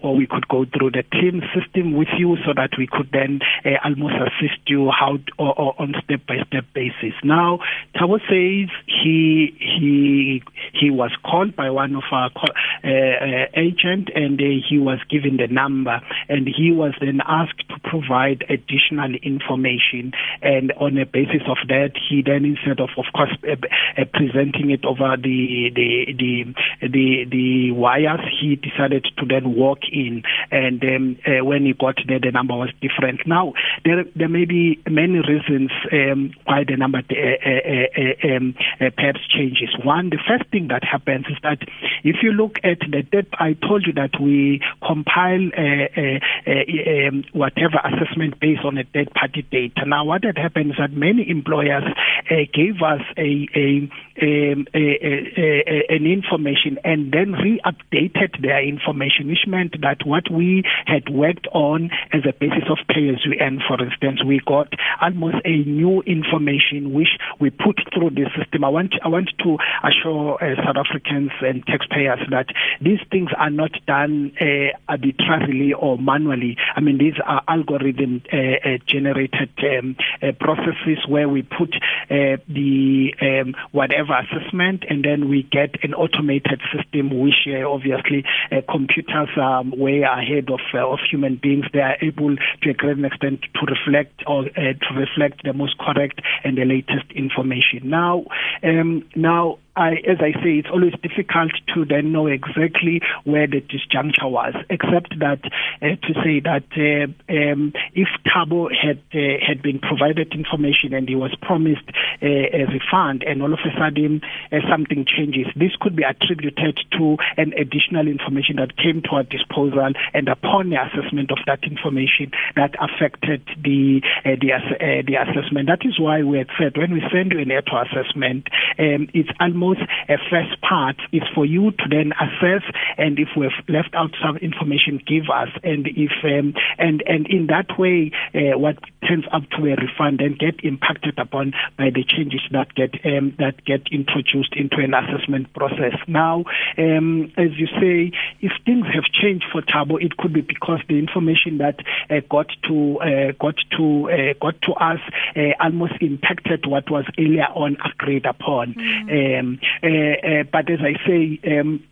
or 0.00 0.14
we 0.14 0.26
could 0.26 0.46
go 0.48 0.64
through 0.64 0.92
the 0.92 1.02
team 1.10 1.42
system 1.52 1.92
with 1.92 2.08
you 2.16 2.36
so 2.46 2.52
that 2.54 2.70
we 2.78 2.86
could 2.86 3.10
then 3.12 3.40
uh, 3.64 3.73
almost 3.82 4.14
assist 4.14 4.60
you 4.66 4.90
how 4.90 5.18
or, 5.38 5.58
or 5.58 5.74
on 5.80 5.94
step 6.04 6.20
by 6.26 6.36
step 6.46 6.64
basis. 6.74 7.14
Now, 7.22 7.60
Tabo 7.96 8.18
says 8.28 8.70
he 8.86 9.54
he 9.58 10.42
he 10.72 10.90
was 10.90 11.10
called 11.24 11.56
by 11.56 11.70
one 11.70 11.94
of 11.94 12.04
our 12.10 12.30
uh, 12.36 12.88
uh, 12.88 13.46
agent 13.54 14.10
and 14.14 14.40
uh, 14.40 14.44
he 14.68 14.78
was 14.78 14.98
given 15.10 15.36
the 15.36 15.48
number 15.48 16.00
and 16.28 16.46
he 16.46 16.72
was 16.72 16.92
then 17.00 17.20
asked 17.26 17.64
provide 17.84 18.44
additional 18.48 19.14
information. 19.22 20.12
And 20.42 20.72
on 20.72 20.98
a 20.98 21.06
basis 21.06 21.42
of 21.46 21.58
that 21.68 21.92
he 22.08 22.22
then 22.22 22.44
instead 22.44 22.80
of 22.80 22.90
of 22.96 23.06
course 23.14 23.30
uh, 23.46 23.56
uh, 24.00 24.04
presenting 24.12 24.70
it 24.70 24.84
over 24.84 25.16
the 25.16 25.70
the 25.74 26.12
the 26.18 26.54
the 26.80 27.24
the 27.30 27.70
wires 27.72 28.20
he 28.40 28.56
decided 28.56 29.06
to 29.18 29.26
then 29.26 29.54
walk 29.54 29.80
in. 29.92 30.22
And 30.50 30.82
um, 30.82 31.18
uh, 31.26 31.44
when 31.44 31.64
he 31.66 31.72
got 31.72 31.96
there 32.06 32.20
the 32.20 32.32
number 32.32 32.54
was 32.54 32.70
different. 32.80 33.26
Now 33.26 33.52
there 33.84 34.04
there 34.16 34.28
may 34.28 34.44
be 34.44 34.80
many 34.88 35.20
reasons 35.20 35.70
um, 35.92 36.32
why 36.44 36.64
the 36.66 36.76
number 36.76 36.98
um, 36.98 38.54
perhaps 38.96 39.20
changes. 39.28 39.70
One 39.84 40.10
the 40.10 40.18
first 40.26 40.50
thing 40.50 40.68
that 40.68 40.84
happens 40.84 41.26
is 41.26 41.36
that 41.42 41.58
if 42.02 42.16
you 42.22 42.32
look 42.32 42.58
at 42.64 42.80
the 42.80 43.02
data 43.02 43.28
I 43.38 43.54
told 43.54 43.86
you 43.86 43.92
that 43.94 44.20
we 44.20 44.60
compile 44.84 45.50
um, 45.56 47.24
whatever 47.32 47.73
assessment 47.82 48.38
based 48.40 48.64
on 48.64 48.78
a 48.78 48.84
third 48.92 49.10
party 49.14 49.42
data 49.50 49.84
now 49.86 50.04
what 50.04 50.24
had 50.24 50.38
happened 50.38 50.70
is 50.70 50.76
that 50.78 50.92
many 50.92 51.28
employers 51.28 51.84
uh, 52.30 52.34
gave 52.52 52.80
us 52.82 53.02
a, 53.18 53.48
a, 53.54 53.88
a, 54.22 54.66
a, 54.74 55.84
an 55.88 56.06
information 56.06 56.78
and 56.84 57.12
then 57.12 57.32
re-updated 57.32 58.40
their 58.42 58.62
information, 58.62 59.28
which 59.28 59.46
meant 59.46 59.74
that 59.82 59.98
what 60.04 60.30
we 60.30 60.62
had 60.86 61.08
worked 61.10 61.46
on 61.52 61.90
as 62.12 62.22
a 62.28 62.32
basis 62.32 62.64
of 62.70 62.78
pay 62.88 63.08
as 63.10 63.20
we 63.28 63.38
earn, 63.40 63.60
for 63.66 63.82
instance, 63.82 64.24
we 64.24 64.40
got 64.46 64.72
almost 65.00 65.36
a 65.44 65.56
new 65.64 66.02
information 66.02 66.92
which 66.92 67.18
we 67.40 67.50
put 67.50 67.78
through 67.92 68.10
the 68.10 68.26
system. 68.38 68.64
I 68.64 68.68
want 68.68 68.94
I 69.02 69.08
want 69.08 69.30
to 69.42 69.58
assure 69.82 70.42
uh, 70.42 70.56
South 70.64 70.76
Africans 70.76 71.30
and 71.40 71.64
taxpayers 71.66 72.20
that 72.30 72.46
these 72.80 73.00
things 73.10 73.30
are 73.36 73.50
not 73.50 73.72
done 73.86 74.32
uh, 74.40 74.76
arbitrarily 74.88 75.72
or 75.72 75.98
manually. 75.98 76.56
I 76.76 76.80
mean, 76.80 76.98
these 76.98 77.14
are 77.24 77.42
algorithm 77.64 78.22
uh, 78.32 78.36
uh 78.36 78.78
generated 78.86 79.50
um, 79.62 79.96
uh, 80.22 80.32
processes 80.38 80.98
where 81.08 81.28
we 81.28 81.42
put 81.42 81.74
the 82.08 83.14
um, 83.20 83.54
whatever 83.72 84.14
assessment 84.14 84.84
and 84.88 85.04
then 85.04 85.28
we 85.28 85.42
get 85.42 85.82
an 85.82 85.94
automated 85.94 86.60
system. 86.74 87.20
Which 87.20 87.48
obviously 87.66 88.24
computers 88.70 89.28
are 89.36 89.62
way 89.64 90.02
ahead 90.02 90.48
of 90.50 90.60
of 90.74 90.98
human 91.10 91.36
beings. 91.36 91.66
They 91.72 91.80
are 91.80 91.96
able 92.00 92.36
to 92.36 92.70
a 92.70 92.74
great 92.74 93.02
extent 93.04 93.40
to 93.54 93.66
reflect 93.66 94.22
or 94.26 94.44
to 94.44 94.94
reflect 94.94 95.42
the 95.44 95.52
most 95.52 95.78
correct 95.78 96.20
and 96.44 96.56
the 96.56 96.64
latest 96.64 97.10
information. 97.14 97.88
Now 97.90 98.26
um, 98.62 99.04
now 99.14 99.58
I, 99.76 99.94
as 100.06 100.18
I 100.20 100.32
say, 100.38 100.62
it's 100.62 100.68
always 100.70 100.92
difficult 101.02 101.50
to 101.74 101.84
then 101.84 102.12
know 102.12 102.28
exactly 102.28 103.00
where 103.24 103.48
the 103.48 103.60
disjuncture 103.60 104.30
was, 104.30 104.54
except 104.70 105.18
that 105.18 105.42
uh, 105.82 105.98
to 105.98 106.14
say 106.22 106.38
that 106.40 106.62
uh, 106.78 107.10
um, 107.32 107.72
if 107.92 108.06
Tabo 108.22 108.70
had 108.70 109.02
uh, 109.12 109.42
had 109.44 109.62
been 109.62 109.80
provided 109.80 110.32
information 110.32 110.94
and 110.94 111.08
he 111.08 111.16
was 111.16 111.34
promised 111.42 111.88
uh, 112.22 112.26
a 112.26 112.66
refund, 112.70 113.24
and 113.26 113.42
all 113.42 113.52
of 113.52 113.58
a 113.66 113.72
sudden 113.76 114.22
uh, 114.52 114.58
something 114.70 115.04
changes, 115.04 115.46
this 115.56 115.74
could 115.80 115.96
be 115.96 116.04
attributed 116.04 116.78
to 116.92 117.16
an 117.36 117.52
additional 117.58 118.06
information 118.06 118.56
that 118.56 118.76
came 118.76 119.02
to 119.02 119.10
our 119.10 119.24
disposal, 119.24 119.90
and 120.14 120.28
upon 120.28 120.70
the 120.70 120.78
assessment 120.78 121.32
of 121.32 121.38
that 121.46 121.64
information, 121.64 122.30
that 122.54 122.76
affected 122.78 123.42
the 123.58 124.00
uh, 124.24 124.38
the, 124.38 124.54
the 125.02 125.16
assessment. 125.18 125.66
That 125.66 125.82
is 125.82 125.98
why 125.98 126.22
we 126.22 126.38
had 126.38 126.50
said 126.56 126.78
when 126.78 126.92
we 126.92 127.02
send 127.10 127.32
you 127.32 127.40
an 127.40 127.50
auto 127.50 127.82
assessment, 127.82 128.46
um, 128.78 129.10
it's 129.12 129.30
almost 129.40 129.63
almost 129.64 129.90
a 130.08 130.16
first 130.30 130.60
part. 130.60 130.96
Is 131.12 131.22
for 131.34 131.44
you 131.44 131.70
to 131.70 131.84
then 131.88 132.12
assess 132.20 132.62
and 132.96 133.18
if 133.18 133.28
we've 133.36 133.50
left 133.68 133.94
out 133.94 134.10
some 134.22 134.36
information 134.38 135.00
give 135.06 135.30
us. 135.32 135.48
And 135.62 135.86
if 135.86 136.12
um, 136.24 136.54
and 136.78 137.02
and 137.06 137.26
in 137.26 137.46
that 137.48 137.78
way 137.78 138.10
uh, 138.34 138.58
what 138.58 138.76
turns 139.06 139.24
up 139.32 139.42
to 139.50 139.66
a 139.66 139.76
refund 139.76 140.20
and 140.20 140.38
get 140.38 140.64
impacted 140.64 141.18
upon 141.18 141.52
by 141.76 141.90
the 141.90 142.04
changes 142.04 142.40
that 142.52 142.74
get 142.74 142.94
um, 143.04 143.34
that 143.38 143.64
get 143.64 143.82
introduced 143.92 144.54
into 144.56 144.76
an 144.78 144.94
assessment 144.94 145.52
process. 145.54 145.94
Now 146.06 146.44
um, 146.78 147.32
as 147.36 147.50
you 147.56 147.66
say 147.80 148.12
if 148.40 148.52
things 148.64 148.86
have 148.94 149.04
changed 149.04 149.44
for 149.52 149.62
Tabo 149.62 150.02
it 150.02 150.16
could 150.16 150.32
be 150.32 150.40
because 150.40 150.80
the 150.88 150.98
information 150.98 151.58
that 151.58 151.80
uh, 152.10 152.20
got 152.28 152.50
to 152.68 152.98
uh, 153.00 153.32
got 153.38 153.56
to 153.76 154.10
uh, 154.10 154.34
got 154.40 154.60
to 154.62 154.72
us 154.72 155.00
uh, 155.36 155.52
almost 155.60 155.94
impacted 156.00 156.66
what 156.66 156.90
was 156.90 157.04
earlier 157.18 157.48
on 157.54 157.76
agreed 157.84 158.26
upon. 158.26 158.74
Mm. 158.74 159.40
um, 159.40 159.53
uh, 159.82 159.86
uh, 159.86 160.42
but 160.50 160.70
as 160.70 160.80
I 160.80 160.94
say, 161.06 161.40
um, 161.58 161.84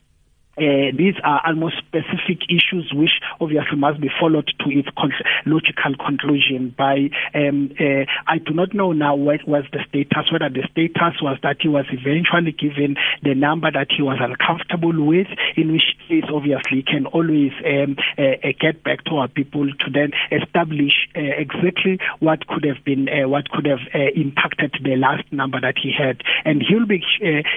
uh, 0.58 0.92
these 0.96 1.14
are 1.24 1.40
almost 1.46 1.78
specific 1.78 2.44
issues 2.52 2.92
which 2.92 3.24
obviously 3.40 3.78
must 3.78 4.00
be 4.00 4.10
followed 4.20 4.46
to 4.60 4.68
its 4.68 4.88
con- 4.98 5.12
logical 5.46 5.96
conclusion 5.96 6.74
by 6.76 7.08
um, 7.34 7.72
uh, 7.80 8.04
I 8.28 8.36
do 8.36 8.52
not 8.52 8.74
know 8.74 8.92
now 8.92 9.14
what 9.14 9.48
was 9.48 9.64
the 9.72 9.80
status 9.88 10.30
whether 10.30 10.50
the 10.50 10.68
status 10.70 11.22
was 11.22 11.38
that 11.42 11.56
he 11.60 11.68
was 11.68 11.86
eventually 11.88 12.52
given 12.52 12.96
the 13.22 13.34
number 13.34 13.70
that 13.72 13.88
he 13.96 14.02
was 14.02 14.18
uncomfortable 14.20 14.92
with 14.92 15.28
in 15.56 15.72
which 15.72 15.96
case 16.06 16.28
obviously 16.28 16.82
can 16.82 17.06
always 17.06 17.52
um, 17.64 17.96
uh, 18.18 18.36
get 18.60 18.84
back 18.84 19.04
to 19.04 19.16
our 19.16 19.28
people 19.28 19.64
to 19.64 19.88
then 19.88 20.12
establish 20.30 21.08
exactly 21.14 21.98
what 22.20 22.46
could 22.46 22.64
have 22.64 22.84
been 22.84 23.08
what 23.28 23.48
could 23.50 23.64
have 23.64 23.80
impacted 24.14 24.76
the 24.84 24.96
last 24.96 25.24
number 25.32 25.60
that 25.60 25.76
he 25.80 25.92
had. 25.92 26.20
And 26.44 26.62
he'll 26.62 26.86
be 26.86 27.02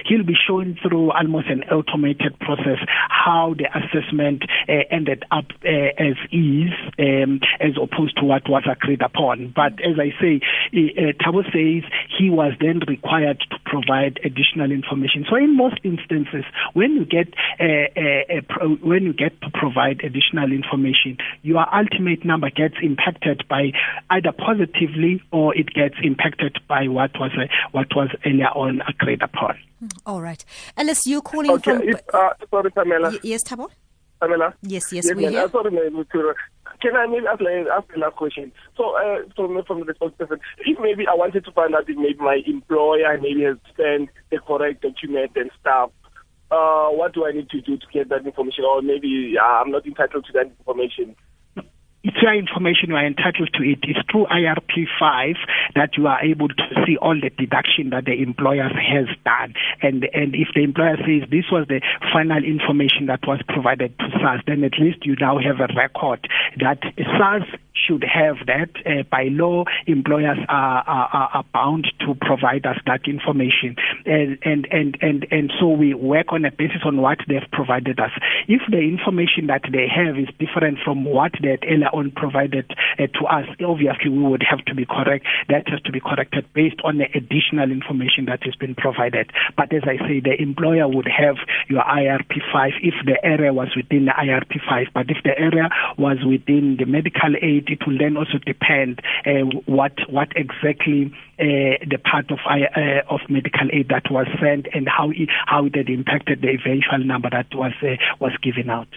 he'll 0.06 0.24
be 0.24 0.36
shown 0.36 0.78
through 0.82 1.12
almost 1.12 1.48
an 1.48 1.64
automated 1.64 2.38
process 2.38 2.85
how 3.08 3.54
the 3.56 3.66
assessment 3.76 4.44
uh, 4.68 4.84
ended 4.90 5.24
up 5.30 5.46
uh, 5.64 5.92
as 5.98 6.16
is 6.32 6.70
um, 6.98 7.40
as 7.60 7.72
opposed 7.80 8.16
to 8.16 8.24
what 8.24 8.48
was 8.48 8.64
agreed 8.70 9.02
upon. 9.02 9.52
But 9.54 9.74
as 9.84 9.98
I 9.98 10.12
say, 10.20 10.40
uh, 10.72 11.12
Tabo 11.22 11.44
says 11.44 11.90
he 12.18 12.30
was 12.30 12.52
then 12.60 12.80
required 12.86 13.44
to 13.50 13.56
provide 13.64 14.20
additional 14.24 14.70
information. 14.70 15.24
So 15.28 15.36
in 15.36 15.56
most 15.56 15.78
instances, 15.84 16.44
when 16.74 16.92
you 16.92 17.04
get 17.04 17.32
pro- 18.48 18.76
when 18.76 19.04
you 19.04 19.12
get 19.12 19.40
to 19.42 19.50
provide 19.50 20.00
additional 20.04 20.52
information, 20.52 21.18
your 21.42 21.66
ultimate 21.74 22.24
number 22.24 22.50
gets 22.50 22.74
impacted 22.82 23.44
by 23.48 23.72
either 24.10 24.32
positively 24.32 25.22
or 25.32 25.56
it 25.56 25.72
gets 25.72 25.96
impacted 26.02 26.58
by 26.68 26.88
what 26.88 27.10
was 27.18 27.32
uh, 27.38 27.46
what 27.72 27.88
was 27.94 28.08
earlier 28.24 28.48
on 28.48 28.82
agreed 28.88 29.22
upon. 29.22 29.56
All 30.06 30.22
right. 30.22 30.42
Alice, 30.76 31.06
you're 31.06 31.20
calling 31.20 31.50
okay, 31.50 31.72
from. 31.72 31.82
If, 31.82 32.00
uh, 32.14 32.30
sorry, 32.50 32.70
Pamela. 32.76 33.10
Y- 33.10 33.20
yes, 33.22 33.42
Tabo? 33.42 33.70
Pamela? 34.20 34.54
Yes, 34.62 34.92
yes, 34.92 35.06
yes 35.06 35.16
we 35.16 35.26
hear. 35.26 35.48
Sorry, 35.48 35.70
to, 35.70 36.34
can 36.80 36.96
I 36.96 37.06
maybe 37.06 37.26
ask, 37.26 37.40
ask 37.72 37.92
the 37.92 37.98
last 37.98 38.16
question? 38.16 38.52
So, 38.76 38.96
uh, 38.96 39.22
from, 39.34 39.62
from 39.66 39.80
the 39.80 39.86
responsible 39.86 40.36
if 40.60 40.78
maybe 40.80 41.06
I 41.06 41.14
wanted 41.14 41.44
to 41.46 41.52
find 41.52 41.74
out 41.74 41.88
if 41.88 41.96
maybe 41.96 42.18
my 42.18 42.40
employer 42.46 43.18
maybe 43.20 43.42
has 43.44 43.56
sent 43.76 44.10
the 44.30 44.38
correct 44.46 44.82
document 44.82 45.32
and 45.36 45.50
stuff, 45.60 45.90
uh, 46.50 46.88
what 46.90 47.14
do 47.14 47.26
I 47.26 47.32
need 47.32 47.48
to 47.50 47.60
do 47.60 47.76
to 47.76 47.86
get 47.92 48.08
that 48.10 48.26
information? 48.26 48.64
Or 48.64 48.82
maybe 48.82 49.34
uh, 49.40 49.44
I'm 49.44 49.70
not 49.70 49.86
entitled 49.86 50.26
to 50.26 50.32
that 50.34 50.52
information 50.58 51.16
it's 52.06 52.22
your 52.22 52.34
information 52.34 52.90
you 52.90 52.94
are 52.94 53.04
entitled 53.04 53.50
to 53.54 53.62
it. 53.64 53.80
It's 53.82 53.98
through 54.08 54.26
IRP 54.26 54.86
5 54.98 55.34
that 55.74 55.96
you 55.96 56.06
are 56.06 56.22
able 56.22 56.46
to 56.48 56.64
see 56.86 56.96
all 56.96 57.18
the 57.18 57.30
deduction 57.30 57.90
that 57.90 58.04
the 58.04 58.22
employer 58.22 58.68
has 58.68 59.08
done. 59.24 59.54
And, 59.82 60.06
and 60.14 60.34
if 60.34 60.54
the 60.54 60.62
employer 60.62 60.96
says 60.98 61.28
this 61.28 61.50
was 61.50 61.66
the 61.66 61.82
final 62.12 62.44
information 62.44 63.06
that 63.06 63.26
was 63.26 63.42
provided 63.48 63.98
to 63.98 64.06
SARS, 64.22 64.40
then 64.46 64.62
at 64.62 64.78
least 64.78 65.04
you 65.04 65.16
now 65.20 65.38
have 65.42 65.58
a 65.58 65.66
record 65.74 66.28
that 66.60 66.78
SARS 67.18 67.42
should 67.76 68.04
have 68.04 68.36
that. 68.46 68.70
Uh, 68.86 69.02
by 69.10 69.24
law, 69.30 69.64
employers 69.86 70.38
are, 70.48 70.82
are, 70.86 71.30
are 71.34 71.44
bound 71.52 71.86
to 72.00 72.14
provide 72.14 72.66
us 72.66 72.76
that 72.86 73.06
information, 73.06 73.76
and, 74.04 74.38
and 74.42 74.66
and 74.70 74.96
and 75.00 75.26
and 75.30 75.52
so 75.60 75.68
we 75.68 75.94
work 75.94 76.26
on 76.30 76.44
a 76.44 76.50
basis 76.50 76.82
on 76.84 76.98
what 76.98 77.18
they've 77.28 77.50
provided 77.52 78.00
us. 78.00 78.10
If 78.48 78.62
the 78.70 78.78
information 78.78 79.48
that 79.48 79.62
they 79.70 79.86
have 79.88 80.16
is 80.16 80.28
different 80.38 80.78
from 80.84 81.04
what 81.04 81.32
they 81.42 81.50
had 81.50 81.64
earlier 81.64 81.90
on 81.96 82.12
provided 82.12 82.70
uh, 82.98 83.06
to 83.18 83.26
us, 83.26 83.46
obviously 83.64 84.10
we 84.10 84.22
would 84.22 84.44
have 84.48 84.64
to 84.66 84.74
be 84.74 84.84
correct. 84.84 85.26
That 85.48 85.68
has 85.68 85.80
to 85.82 85.92
be 85.92 86.00
corrected 86.00 86.46
based 86.54 86.80
on 86.84 86.98
the 86.98 87.06
additional 87.14 87.70
information 87.70 88.26
that 88.26 88.42
has 88.44 88.54
been 88.54 88.74
provided. 88.74 89.30
But 89.56 89.72
as 89.72 89.82
I 89.84 89.96
say, 90.06 90.20
the 90.20 90.40
employer 90.40 90.88
would 90.88 91.08
have 91.08 91.36
your 91.68 91.82
IRP5 91.82 92.72
if 92.82 92.94
the 93.04 93.18
area 93.24 93.52
was 93.52 93.68
within 93.74 94.06
the 94.06 94.12
IRP5. 94.12 94.92
But 94.94 95.10
if 95.10 95.18
the 95.24 95.38
area 95.38 95.68
was 95.98 96.18
within 96.24 96.76
the 96.78 96.86
medical 96.86 97.34
aid, 97.40 97.68
it 97.68 97.86
will 97.86 97.98
then 97.98 98.16
also 98.16 98.38
depend 98.44 99.00
uh, 99.26 99.46
what 99.66 99.92
what 100.08 100.28
exactly 100.36 101.12
uh, 101.38 101.80
the 101.88 101.98
part 101.98 102.30
of 102.30 102.38
uh, 102.48 103.02
of 103.08 103.20
medical 103.28 103.68
aid 103.72 103.88
that 103.88 104.10
was 104.10 104.26
sent 104.40 104.66
and 104.72 104.88
how 104.88 105.10
it, 105.10 105.28
how 105.46 105.66
it 105.66 105.74
had 105.74 105.88
impacted 105.88 106.42
the 106.42 106.48
eventual 106.48 107.04
number 107.04 107.28
that 107.30 107.46
was 107.54 107.72
uh, 107.82 107.96
was 108.20 108.32
given 108.42 108.70
out. 108.70 108.88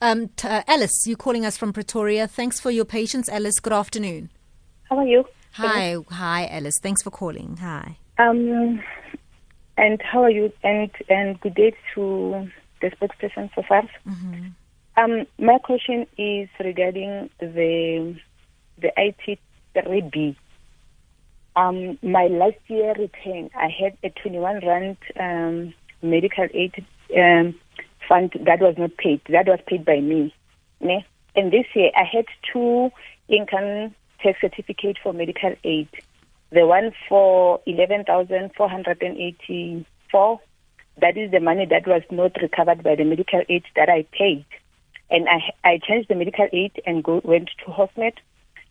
Um, 0.00 0.28
t- 0.28 0.48
uh, 0.48 0.62
Alice, 0.66 1.06
you're 1.06 1.16
calling 1.16 1.46
us 1.46 1.56
from 1.56 1.72
Pretoria. 1.72 2.28
Thanks 2.28 2.60
for 2.60 2.70
your 2.70 2.84
patience, 2.84 3.28
Alice. 3.28 3.60
Good 3.60 3.72
afternoon. 3.72 4.30
How 4.84 4.98
are 4.98 5.06
you? 5.06 5.24
Hi, 5.52 5.96
hi, 6.10 6.46
Alice. 6.50 6.78
Thanks 6.82 7.02
for 7.02 7.10
calling. 7.10 7.56
Hi. 7.56 7.96
Um, 8.18 8.82
and 9.78 10.00
how 10.02 10.22
are 10.22 10.30
you? 10.30 10.52
And 10.62 10.90
and 11.08 11.40
good 11.40 11.54
day 11.54 11.74
to 11.94 12.48
the 12.82 12.90
spokesperson 12.90 13.50
for 13.54 13.64
SARS. 13.66 13.88
Mm-hmm. 14.06 14.48
Um, 14.98 15.26
my 15.38 15.58
question 15.58 16.06
is 16.18 16.48
regarding 16.60 17.30
the 17.40 18.16
the 18.78 18.92
IT 18.96 19.38
three 19.74 20.02
B. 20.12 20.36
Um, 21.56 21.98
my 22.02 22.26
last 22.26 22.58
year 22.68 22.92
return, 22.98 23.50
I 23.54 23.68
had 23.68 23.96
a 24.02 24.10
twenty 24.20 24.38
one 24.38 24.60
rand 24.66 24.98
um, 25.18 25.74
medical 26.02 26.46
aid 26.52 26.84
um, 27.16 27.54
fund 28.08 28.32
that 28.44 28.60
was 28.60 28.76
not 28.78 28.96
paid. 28.96 29.20
That 29.28 29.46
was 29.46 29.60
paid 29.66 29.84
by 29.84 30.00
me. 30.00 30.34
Ne? 30.80 31.04
And 31.34 31.52
this 31.52 31.66
year, 31.74 31.90
I 31.94 32.04
had 32.04 32.26
two 32.52 32.90
income 33.28 33.94
tax 34.22 34.40
certificate 34.40 34.98
for 35.02 35.12
medical 35.12 35.54
aid. 35.64 35.88
The 36.50 36.66
one 36.66 36.92
for 37.08 37.60
eleven 37.66 38.04
thousand 38.04 38.52
four 38.56 38.68
hundred 38.68 39.02
and 39.02 39.16
eighty 39.16 39.84
four. 40.10 40.40
That 40.98 41.16
is 41.16 41.30
the 41.30 41.40
money 41.40 41.66
that 41.66 41.86
was 41.86 42.02
not 42.10 42.36
recovered 42.40 42.82
by 42.82 42.94
the 42.94 43.04
medical 43.04 43.42
aid 43.48 43.64
that 43.74 43.90
I 43.90 44.06
paid. 44.12 44.46
And 45.10 45.28
I 45.28 45.52
I 45.64 45.78
changed 45.78 46.08
the 46.08 46.14
medical 46.14 46.48
aid 46.52 46.80
and 46.86 47.04
go, 47.04 47.20
went 47.24 47.50
to 47.64 47.70
Hosmed, 47.70 48.14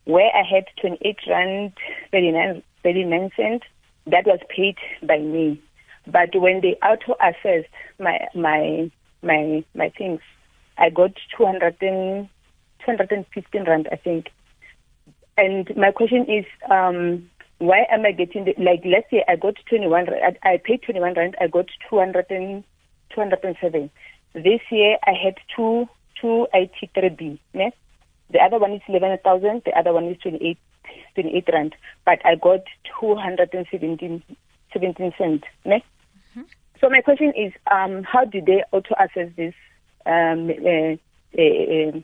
where 0.06 0.32
I 0.34 0.44
had 0.44 0.66
twenty 0.80 0.98
eight 1.02 1.20
rand 1.28 1.74
thirty 2.12 2.32
nine 2.32 2.64
thirty 2.84 3.04
nine 3.04 3.32
cent. 3.36 3.64
That 4.08 4.26
was 4.26 4.40
paid 4.50 4.78
by 5.04 5.20
me. 5.20 5.62
But 6.08 6.30
when 6.36 6.62
they 6.62 6.78
auto 6.84 7.16
assessed 7.22 7.70
my 8.00 8.28
my 8.34 8.92
my 9.22 9.64
my 9.74 9.90
things, 9.90 10.22
I 10.78 10.90
got 10.90 11.12
200 11.38 11.78
and, 11.82 12.30
215 12.86 13.64
rand, 13.64 13.88
I 13.92 13.96
think. 13.96 14.28
And 15.38 15.76
my 15.76 15.92
question 15.92 16.26
is, 16.30 16.46
um, 16.70 17.30
why 17.60 17.86
am 17.90 18.06
I 18.06 18.12
getting 18.12 18.46
the, 18.46 18.54
like 18.58 18.82
let's 18.86 19.08
I 19.28 19.36
got 19.36 19.56
21 19.70 20.08
I, 20.10 20.54
I 20.54 20.58
paid 20.64 20.82
21 20.84 21.14
rand 21.14 21.36
I 21.40 21.48
got 21.48 21.68
200 21.90 22.26
and 22.30 22.64
207 23.14 23.90
this 24.34 24.60
year 24.72 24.98
I 25.06 25.12
had 25.12 25.36
two 25.56 25.88
two 26.20 26.48
IT3B 26.54 27.40
ne? 27.54 27.72
the 28.30 28.40
other 28.40 28.60
one 28.60 28.74
is 28.74 28.82
11,000 28.88 29.62
the 29.66 29.78
other 29.78 29.94
one 29.94 30.06
is 30.06 30.18
28 30.22 30.58
28 31.14 31.50
rand 31.54 31.76
but 32.06 32.20
I 32.26 32.36
got 32.36 32.62
217 33.00 34.24
17 34.74 35.14
cent 35.18 35.44
ne? 35.64 35.84
So 36.80 36.90
my 36.90 37.02
question 37.02 37.34
is 37.36 37.54
um, 37.72 38.04
how 38.04 38.26
do 38.26 38.42
they 38.42 38.64
auto 38.72 38.96
assess 39.00 39.32
this 39.36 39.54
um, 40.06 40.50
uh, 40.50 40.96
uh, 41.38 41.42
uh, 41.42 42.00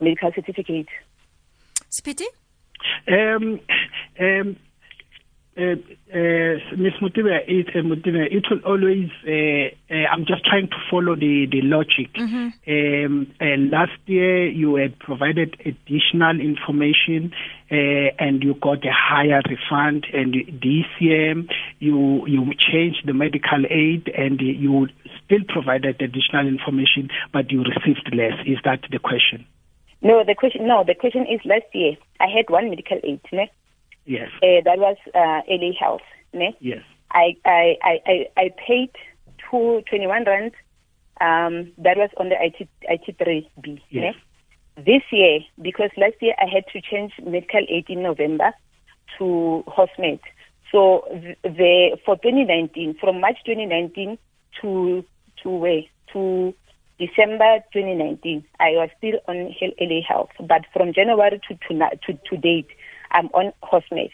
medical 0.00 0.32
certificate 0.34 0.88
Siphithi? 1.90 2.26
Um, 3.08 3.60
um, 4.20 4.56
uh, 5.58 5.76
uh, 6.12 6.76
Ms. 6.76 6.92
Mutiba, 7.00 7.40
it, 7.48 7.68
uh, 7.74 7.80
Mutiba, 7.80 8.26
it 8.30 8.44
will 8.50 8.60
always, 8.64 9.08
uh, 9.26 9.94
uh, 9.94 10.06
I'm 10.12 10.26
just 10.26 10.44
trying 10.44 10.68
to 10.68 10.76
follow 10.90 11.16
the, 11.16 11.46
the 11.50 11.62
logic. 11.62 12.12
Mm-hmm. 12.14 13.06
Um, 13.06 13.32
uh, 13.40 13.76
last 13.76 13.98
year, 14.06 14.48
you 14.48 14.76
had 14.76 14.98
provided 14.98 15.56
additional 15.64 16.40
information 16.40 17.32
uh, 17.70 18.12
and 18.18 18.42
you 18.42 18.54
got 18.54 18.84
a 18.84 18.92
higher 18.92 19.40
refund. 19.48 20.06
And 20.12 20.34
this 20.34 20.86
year, 21.00 21.34
you 21.78 22.26
you 22.26 22.52
changed 22.58 23.06
the 23.06 23.14
medical 23.14 23.64
aid 23.68 24.12
and 24.16 24.40
you 24.40 24.88
still 25.24 25.44
provided 25.48 26.00
additional 26.02 26.46
information, 26.46 27.08
but 27.32 27.50
you 27.50 27.64
received 27.64 28.08
less. 28.12 28.34
Is 28.46 28.58
that 28.64 28.80
the 28.90 28.98
question? 28.98 29.46
no 30.02 30.22
the 30.24 30.34
question 30.34 30.66
no 30.68 30.84
the 30.84 30.94
question 30.94 31.22
is 31.22 31.40
last 31.44 31.64
year 31.72 31.96
I 32.20 32.26
had 32.26 32.48
one 32.48 32.68
medical 32.68 33.00
aid 33.02 33.20
ne? 33.32 33.50
Yes. 34.06 34.30
uh, 34.42 34.62
that 34.64 34.78
was 34.78 34.96
uh, 35.14 35.40
LA 35.48 35.72
Health. 35.78 36.02
Ne? 36.32 36.56
Yes. 36.60 36.82
I, 37.10 37.36
I, 37.44 37.76
I, 37.82 38.26
I, 38.36 38.50
paid 38.66 38.90
two, 39.50 39.82
21 39.88 40.24
rand. 40.24 40.52
Um, 41.20 41.72
that 41.78 41.96
was 41.96 42.10
on 42.18 42.28
the 42.28 42.36
IT, 42.38 42.68
IT3B. 42.90 43.80
Yes. 43.90 44.14
Ne? 44.14 44.82
This 44.84 45.02
year, 45.10 45.40
because 45.60 45.90
last 45.96 46.16
year 46.20 46.34
I 46.38 46.44
had 46.52 46.64
to 46.72 46.80
change 46.80 47.12
medical 47.24 47.64
aid 47.68 47.86
in 47.88 48.02
November 48.02 48.52
to 49.18 49.64
Hosmed. 49.66 50.20
So 50.70 51.04
th- 51.10 51.38
the 51.42 51.96
for 52.04 52.16
2019, 52.16 52.96
from 53.00 53.20
March 53.20 53.38
2019 53.46 54.18
to 54.60 55.04
to 55.42 55.50
where 55.50 55.82
to 56.12 56.54
December 56.98 57.60
2019, 57.72 58.44
I 58.58 58.70
was 58.72 58.90
still 58.98 59.18
on 59.28 59.54
LA 59.62 60.00
Health. 60.06 60.30
But 60.40 60.62
from 60.72 60.92
January 60.92 61.40
to 61.48 61.54
to, 61.54 61.90
to, 62.06 62.12
to 62.12 62.36
date, 62.36 62.68
I'm 63.16 63.28
on 63.28 63.52
Hosmed. 63.62 64.10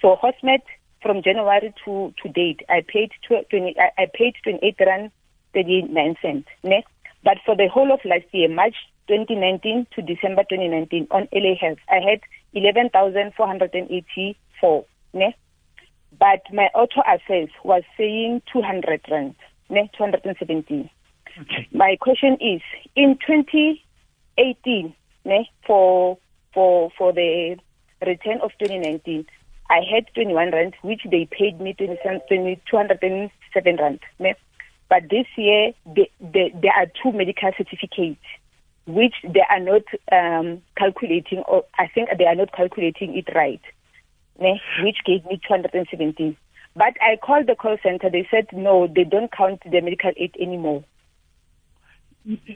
So 0.00 0.16
Hosmed 0.22 0.62
from 1.02 1.22
January 1.22 1.74
to, 1.84 2.14
to 2.22 2.28
date, 2.28 2.60
I 2.68 2.84
paid 2.86 3.10
20, 3.28 3.74
I, 3.98 4.06
paid 4.14 4.36
28 4.44 4.76
rand 4.86 5.10
39 5.52 6.14
cents. 6.22 6.46
Ne? 6.62 6.84
But 7.24 7.38
for 7.44 7.56
the 7.56 7.66
whole 7.68 7.92
of 7.92 7.98
last 8.04 8.26
year, 8.32 8.48
March 8.48 8.76
2019 9.08 9.88
to 9.96 10.02
December 10.02 10.44
2019, 10.44 11.08
on 11.10 11.26
LA 11.32 11.56
Health, 11.60 11.78
I 11.90 11.96
had 11.96 12.20
11,484. 12.54 14.84
Ne? 15.14 15.34
But 16.18 16.42
my 16.52 16.68
auto 16.74 17.02
assess 17.02 17.48
was 17.64 17.82
saying 17.98 18.42
200 18.52 19.00
rand, 19.10 19.34
ne? 19.68 19.90
217. 19.98 20.88
Okay. 21.40 21.66
My 21.72 21.96
question 22.00 22.34
is, 22.40 22.62
in 22.94 23.18
2018, 23.26 24.94
ne, 25.24 25.50
for 25.66 26.18
for 26.52 26.92
for 26.96 27.12
the 27.12 27.56
return 28.04 28.40
of 28.42 28.50
2019, 28.58 29.26
I 29.70 29.80
had 29.90 30.06
21 30.14 30.50
rand, 30.50 30.74
which 30.82 31.02
they 31.10 31.28
paid 31.30 31.60
me 31.60 31.74
27 31.74 32.20
20 32.28 32.60
207 32.70 33.76
rand. 33.76 34.00
But 34.88 35.04
this 35.10 35.26
year, 35.36 35.72
the, 35.86 36.10
the, 36.20 36.50
there 36.54 36.72
are 36.72 36.86
two 37.02 37.12
medical 37.12 37.50
certificates, 37.56 38.20
which 38.86 39.14
they 39.22 39.42
are 39.48 39.60
not 39.60 39.82
um, 40.12 40.62
calculating, 40.76 41.38
or 41.48 41.64
I 41.78 41.88
think 41.88 42.10
they 42.18 42.26
are 42.26 42.34
not 42.34 42.52
calculating 42.52 43.16
it 43.16 43.34
right, 43.34 43.60
which 44.36 44.98
gave 45.06 45.24
me 45.24 45.40
217. 45.46 46.36
But 46.76 46.94
I 47.00 47.16
called 47.16 47.46
the 47.46 47.54
call 47.54 47.78
center. 47.82 48.10
They 48.10 48.28
said 48.30 48.48
no, 48.52 48.86
they 48.86 49.04
don't 49.04 49.32
count 49.32 49.62
the 49.64 49.80
medical 49.80 50.12
aid 50.16 50.36
anymore. 50.40 50.84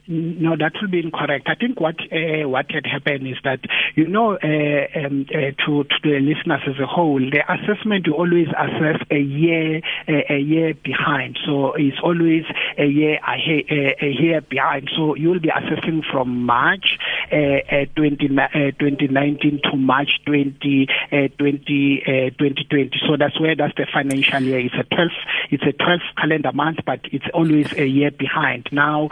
No, 0.07 0.57
that 0.57 0.73
would 0.81 0.91
be 0.91 1.01
incorrect. 1.01 1.47
I 1.47 1.55
think 1.55 1.79
what 1.79 1.97
uh, 2.11 2.49
what 2.49 2.71
had 2.71 2.87
happened 2.87 3.29
is 3.29 3.37
that 3.45 3.61
you 3.97 4.09
know 4.09 4.33
uh, 4.33 4.99
um, 4.99 5.27
uh, 5.29 5.53
to 5.67 5.85
to 5.85 5.97
the 6.03 6.21
listeners 6.21 6.63
as 6.67 6.81
a 6.83 6.87
whole, 6.87 7.21
the 7.21 7.43
assessment 7.53 8.07
you 8.07 8.15
always 8.15 8.49
assess 8.49 8.97
a 9.11 9.19
year 9.19 9.83
uh, 10.09 10.23
a 10.31 10.39
year 10.39 10.73
behind. 10.73 11.39
So 11.45 11.75
it's 11.75 11.99
always 12.03 12.45
a 12.79 12.87
year 12.87 13.19
a, 13.29 13.97
a 14.01 14.09
year 14.09 14.41
behind. 14.41 14.89
So 14.97 15.15
you 15.17 15.29
will 15.29 15.41
be 15.41 15.51
assessing 15.51 16.03
from 16.11 16.47
March 16.47 16.99
uh, 17.31 17.61
uh, 17.71 17.85
20, 17.95 18.39
uh, 18.39 18.49
2019 18.79 19.61
to 19.65 19.77
March 19.77 20.19
20, 20.25 20.89
uh, 21.13 21.29
20, 21.37 22.03
uh, 22.07 22.11
2020. 22.39 22.91
So 23.07 23.19
that's 23.19 23.39
where 23.39 23.55
that's 23.55 23.77
the 23.77 23.87
financial 23.93 24.41
year. 24.41 24.61
It's 24.61 24.75
a 24.77 24.85
12 24.85 25.11
it's 25.51 25.65
a 25.65 25.73
12 25.73 26.01
calendar 26.17 26.53
month, 26.53 26.79
but 26.87 27.01
it's 27.13 27.29
always 27.35 27.71
a 27.75 27.87
year 27.87 28.11
behind. 28.11 28.67
Now. 28.73 29.11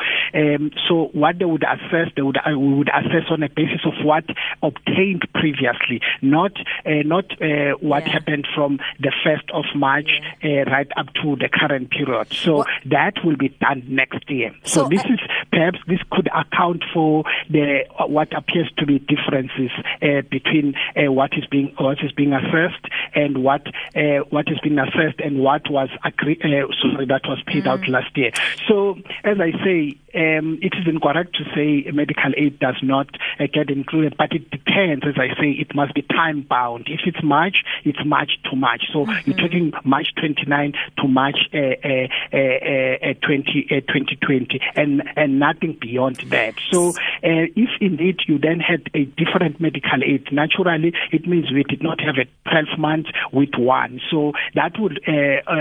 Um, 0.54 0.70
so 0.88 1.10
what 1.12 1.38
they 1.38 1.44
would 1.44 1.64
assess, 1.64 2.08
they 2.16 2.22
would 2.22 2.36
uh, 2.38 2.58
we 2.58 2.74
would 2.74 2.88
assess 2.88 3.30
on 3.30 3.42
a 3.42 3.48
basis 3.48 3.80
of 3.84 3.94
what 4.04 4.24
obtained 4.62 5.22
previously, 5.34 6.00
not 6.22 6.52
uh, 6.84 7.02
not 7.04 7.26
uh, 7.42 7.72
what 7.80 8.06
Yeah. 8.06 8.12
happened 8.12 8.46
from 8.54 8.78
the 9.00 9.12
first 9.24 9.50
of 9.52 9.64
March 9.74 10.10
uh, 10.44 10.64
right 10.70 10.88
up 10.96 11.08
to 11.22 11.36
the 11.36 11.48
current 11.48 11.90
period. 11.90 12.32
So 12.32 12.58
What- 12.58 12.68
that 12.86 13.24
will 13.24 13.36
be 13.36 13.48
done 13.48 13.82
next 13.88 14.28
year. 14.30 14.52
So, 14.64 14.82
So, 14.82 14.88
this 14.88 15.04
uh, 15.04 15.14
is 15.14 15.20
perhaps 15.50 15.78
this 15.86 16.00
could 16.10 16.28
account 16.34 16.84
for 16.92 17.24
the 17.50 17.84
what 18.06 18.32
appears 18.36 18.70
to 18.78 18.86
be 18.86 18.98
differences 18.98 19.70
uh, 20.02 20.22
between 20.30 20.74
uh, 20.96 21.10
what 21.12 21.32
is 21.36 21.46
being 21.46 21.72
what 21.78 21.98
is 22.04 22.12
being 22.12 22.32
assessed 22.32 22.84
and 23.14 23.38
what 23.42 23.66
uh, 23.96 24.20
what 24.30 24.46
is 24.48 24.58
being 24.60 24.78
assessed 24.78 25.20
and 25.20 25.38
what 25.40 25.68
was 25.70 25.88
agreed 26.04 26.40
uh, 26.44 26.66
sorry 26.80 27.06
that 27.06 27.22
was 27.26 27.42
paid 27.46 27.64
mm. 27.64 27.68
out 27.70 27.88
last 27.88 28.16
year. 28.16 28.30
So 28.68 28.98
as 29.24 29.38
I 29.40 29.52
say, 29.64 29.96
um, 30.16 30.58
it 30.62 30.72
is 30.74 30.86
incorrect 30.86 31.36
to 31.36 31.44
say 31.54 31.90
medical 31.92 32.32
aid 32.36 32.58
does 32.58 32.76
not 32.82 33.08
uh, 33.38 33.46
get 33.52 33.70
included, 33.70 34.16
but 34.16 34.32
it 34.32 34.50
depends. 34.50 35.04
As 35.06 35.14
I 35.18 35.28
say, 35.38 35.50
it 35.50 35.74
must 35.74 35.94
be 35.94 36.02
time 36.02 36.42
bound. 36.42 36.86
If 36.88 37.00
it's 37.04 37.22
March, 37.22 37.56
it's 37.84 37.98
March 38.04 38.38
to 38.50 38.56
March. 38.56 38.84
So 38.92 39.04
mm-hmm. 39.04 39.30
you're 39.30 39.38
talking 39.38 39.72
March 39.84 40.08
29 40.16 40.72
to 40.98 41.08
March 41.08 41.36
uh, 41.52 41.58
uh, 41.58 42.08
uh, 42.32 43.10
uh 43.10 43.14
20, 43.22 43.66
uh, 43.70 43.80
2020 43.92 44.60
and, 44.74 45.02
and 45.16 45.38
nothing 45.38 45.76
beyond 45.80 46.16
that. 46.28 46.54
So 46.70 46.94
if 47.22 47.70
indeed 47.80 48.20
you 48.26 48.38
then 48.38 48.60
had 48.60 48.88
a 48.94 49.04
different 49.04 49.60
medical 49.60 50.02
aid, 50.02 50.32
naturally 50.32 50.94
it 51.12 51.26
means 51.26 51.52
we 51.52 51.64
did 51.64 51.82
not 51.82 52.00
have 52.00 52.16
a 52.16 52.26
12 52.50 52.78
months 52.78 53.10
with 53.32 53.54
one. 53.56 54.00
So 54.10 54.32
that 54.54 54.78
would 54.78 55.00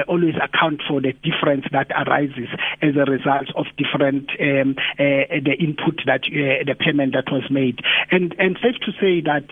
always 0.08 0.36
account 0.42 0.82
for 0.88 1.02
the 1.02 1.14
difference 1.14 1.66
that 1.72 1.92
arises 1.92 2.50
as 2.82 2.96
a 2.96 3.10
result 3.10 3.50
of 3.56 3.66
different 3.78 4.30
um, 4.46 4.76
the 4.98 5.56
input 5.60 6.02
that 6.06 6.22
the 6.24 6.76
payment 6.78 7.14
that 7.14 7.32
was 7.32 7.44
made. 7.50 7.80
And 8.12 8.36
and 8.40 8.58
safe 8.62 8.80
to 8.86 8.92
say 9.02 9.22
that 9.22 9.50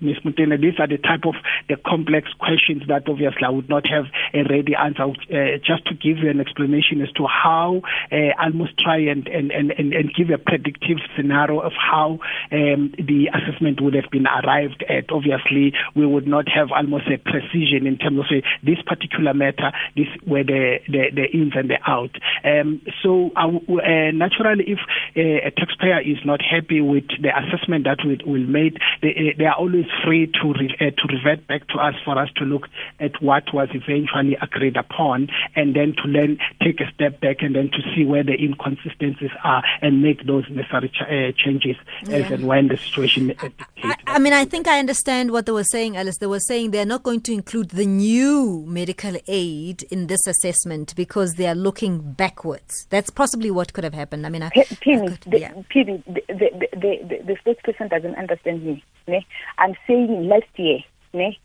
Ms. 0.00 0.16
Motene, 0.24 0.60
these 0.60 0.78
are 0.78 0.88
the 0.88 0.98
type 0.98 1.24
of 1.26 1.34
the 1.68 1.76
complex 1.76 2.28
questions 2.38 2.82
that 2.88 3.08
obviously 3.08 3.44
I 3.44 3.50
would 3.50 3.68
not 3.68 3.86
have 3.86 4.06
a 4.34 4.42
ready 4.48 4.74
answer. 4.74 5.02
Uh, 5.02 5.58
just 5.64 5.84
to 5.86 5.94
give 5.94 6.18
you 6.18 6.30
an 6.30 6.40
explanation 6.40 7.00
as 7.02 7.10
to 7.12 7.26
how 7.26 7.82
uh, 8.10 8.16
almost 8.40 8.78
try 8.78 8.98
and, 8.98 9.26
and, 9.28 9.50
and, 9.50 9.70
and, 9.72 10.14
give 10.14 10.30
a 10.30 10.38
predictive 10.38 10.98
scenario 11.16 11.60
of 11.60 11.72
how 11.72 12.18
um, 12.52 12.92
the 12.98 13.28
assessment 13.32 13.80
would 13.80 13.94
have 13.94 14.10
been 14.10 14.26
arrived 14.26 14.84
at. 14.88 15.10
Obviously, 15.10 15.72
we 15.94 16.06
would 16.06 16.26
not 16.26 16.48
have 16.48 16.70
almost 16.70 17.06
a 17.08 17.18
precision 17.18 17.86
in 17.86 17.98
terms 17.98 18.18
of 18.18 18.26
uh, 18.30 18.40
this 18.62 18.78
particular 18.86 19.34
matter, 19.34 19.72
this 19.96 20.06
were 20.26 20.44
the, 20.44 20.78
the, 20.88 21.10
the 21.14 21.24
ins 21.32 21.52
and 21.56 21.70
the 21.70 21.78
out. 21.86 22.14
Um, 22.44 22.82
so 23.02 23.30
uh, 23.36 24.10
naturally, 24.12 24.64
if 24.66 24.78
uh, 25.16 25.46
a 25.46 25.50
taxpayer 25.50 26.00
is 26.00 26.18
not 26.24 26.40
happy 26.42 26.80
with 26.80 27.04
the 27.20 27.30
assessment 27.36 27.84
that 27.84 27.98
we 28.04 28.20
will 28.24 28.46
make, 28.46 28.78
they, 29.02 29.34
they 29.36 29.44
are 29.44 29.56
always 29.56 29.86
free 30.04 30.26
to 30.40 30.52
re, 30.52 30.74
uh, 30.80 30.90
to 30.90 31.14
revert 31.14 31.46
back 31.46 31.66
to 31.68 31.78
us 31.78 31.94
for 32.04 32.18
us 32.18 32.30
to 32.36 32.44
look 32.44 32.68
at 33.00 33.20
what 33.22 33.44
was 33.52 33.68
eventually 33.72 34.36
agreed 34.40 34.76
upon 34.76 35.28
and 35.56 35.74
then 35.74 35.94
to 36.02 36.12
then 36.12 36.38
take 36.62 36.80
a 36.80 36.90
step 36.94 37.20
back 37.20 37.42
and 37.42 37.56
then 37.56 37.70
to 37.70 37.78
see 37.94 38.04
where 38.04 38.22
the 38.22 38.34
inconsistencies 38.34 39.30
are 39.44 39.62
and 39.80 40.02
make 40.02 40.26
those 40.26 40.44
necessary 40.50 40.88
ch- 40.88 41.02
uh, 41.02 41.32
changes 41.36 41.76
yeah. 42.06 42.16
as 42.16 42.30
and 42.32 42.46
when 42.46 42.68
the 42.68 42.76
situation 42.76 43.28
dictates. 43.28 43.54
I, 43.82 43.96
I 44.06 44.18
mean, 44.18 44.32
I 44.32 44.44
think 44.44 44.68
I 44.68 44.78
understand 44.78 45.30
what 45.32 45.46
they 45.46 45.52
were 45.52 45.64
saying, 45.64 45.96
Alice. 45.96 46.18
They 46.18 46.26
were 46.26 46.40
saying 46.40 46.70
they're 46.70 46.86
not 46.86 47.02
going 47.02 47.22
to 47.22 47.32
include 47.32 47.70
the 47.70 47.86
new 47.86 48.64
medical 48.66 49.16
aid 49.26 49.82
in 49.90 50.06
this 50.06 50.26
assessment 50.26 50.94
because 50.94 51.34
they 51.34 51.46
are 51.46 51.54
looking 51.54 52.12
backwards. 52.12 52.81
That's 52.90 53.10
possibly 53.10 53.50
what 53.50 53.72
could 53.72 53.84
have 53.84 53.94
happened. 53.94 54.26
I 54.26 54.30
mean, 54.30 54.42
I, 54.42 54.50
Pini, 54.50 55.12
I 55.12 55.16
could, 55.16 55.34
yeah. 55.40 55.52
the, 55.54 56.00
the, 56.28 56.68
the, 56.72 56.98
the, 57.08 57.22
the 57.24 57.36
spokesperson 57.44 57.90
doesn't 57.90 58.14
understand 58.16 58.64
me. 58.64 58.84
Ne? 59.06 59.26
I'm 59.58 59.74
saying 59.86 60.28
last 60.28 60.46
year, 60.56 60.78
ne? 61.12 61.38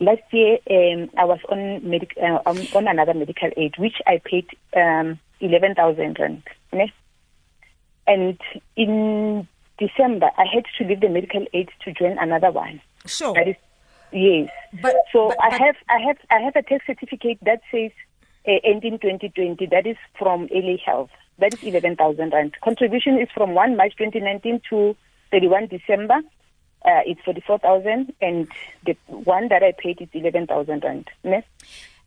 last 0.00 0.22
year 0.32 0.58
um, 0.70 1.10
I 1.16 1.24
was 1.24 1.38
on, 1.48 1.88
medic- 1.88 2.16
uh, 2.20 2.38
on, 2.46 2.58
on 2.74 2.88
another 2.88 3.14
medical 3.14 3.50
aid, 3.56 3.74
which 3.78 3.96
I 4.06 4.20
paid 4.24 4.46
um, 4.76 5.18
11,000 5.40 6.18
rand. 6.18 6.42
Ne? 6.72 6.92
And 8.06 8.40
in 8.76 9.46
December, 9.78 10.30
I 10.36 10.44
had 10.52 10.64
to 10.78 10.84
leave 10.84 11.00
the 11.00 11.08
medical 11.08 11.46
aid 11.52 11.70
to 11.84 11.92
join 11.92 12.18
another 12.18 12.50
one. 12.50 12.80
Sure. 13.06 13.34
That 13.34 13.48
is, 13.48 13.56
yes. 14.12 14.50
But, 14.82 14.96
so 15.12 15.28
but, 15.28 15.38
but, 15.38 15.52
I 15.52 15.64
have 15.64 15.76
I 15.88 15.98
have 16.06 16.16
I 16.30 16.40
have 16.40 16.56
a 16.56 16.62
tax 16.62 16.86
certificate 16.86 17.38
that 17.42 17.60
says 17.70 17.90
uh, 18.46 18.52
ending 18.64 18.98
2020. 18.98 19.66
That 19.66 19.86
is 19.86 19.96
from 20.18 20.48
LA 20.52 20.76
Health. 20.84 21.10
That 21.38 21.54
is 21.54 21.62
11,000 21.62 22.32
rand. 22.32 22.54
Contribution 22.62 23.18
is 23.18 23.28
from 23.34 23.54
1 23.54 23.76
March 23.76 23.94
2019 23.96 24.60
to 24.70 24.96
31 25.30 25.68
December 25.68 26.20
uh, 26.84 27.00
it's 27.04 27.20
44,000 27.24 28.12
and 28.20 28.48
the 28.86 28.96
one 29.08 29.48
that 29.48 29.62
I 29.62 29.72
paid 29.72 30.00
is 30.00 30.08
11,000 30.12 30.82
rand. 30.82 31.08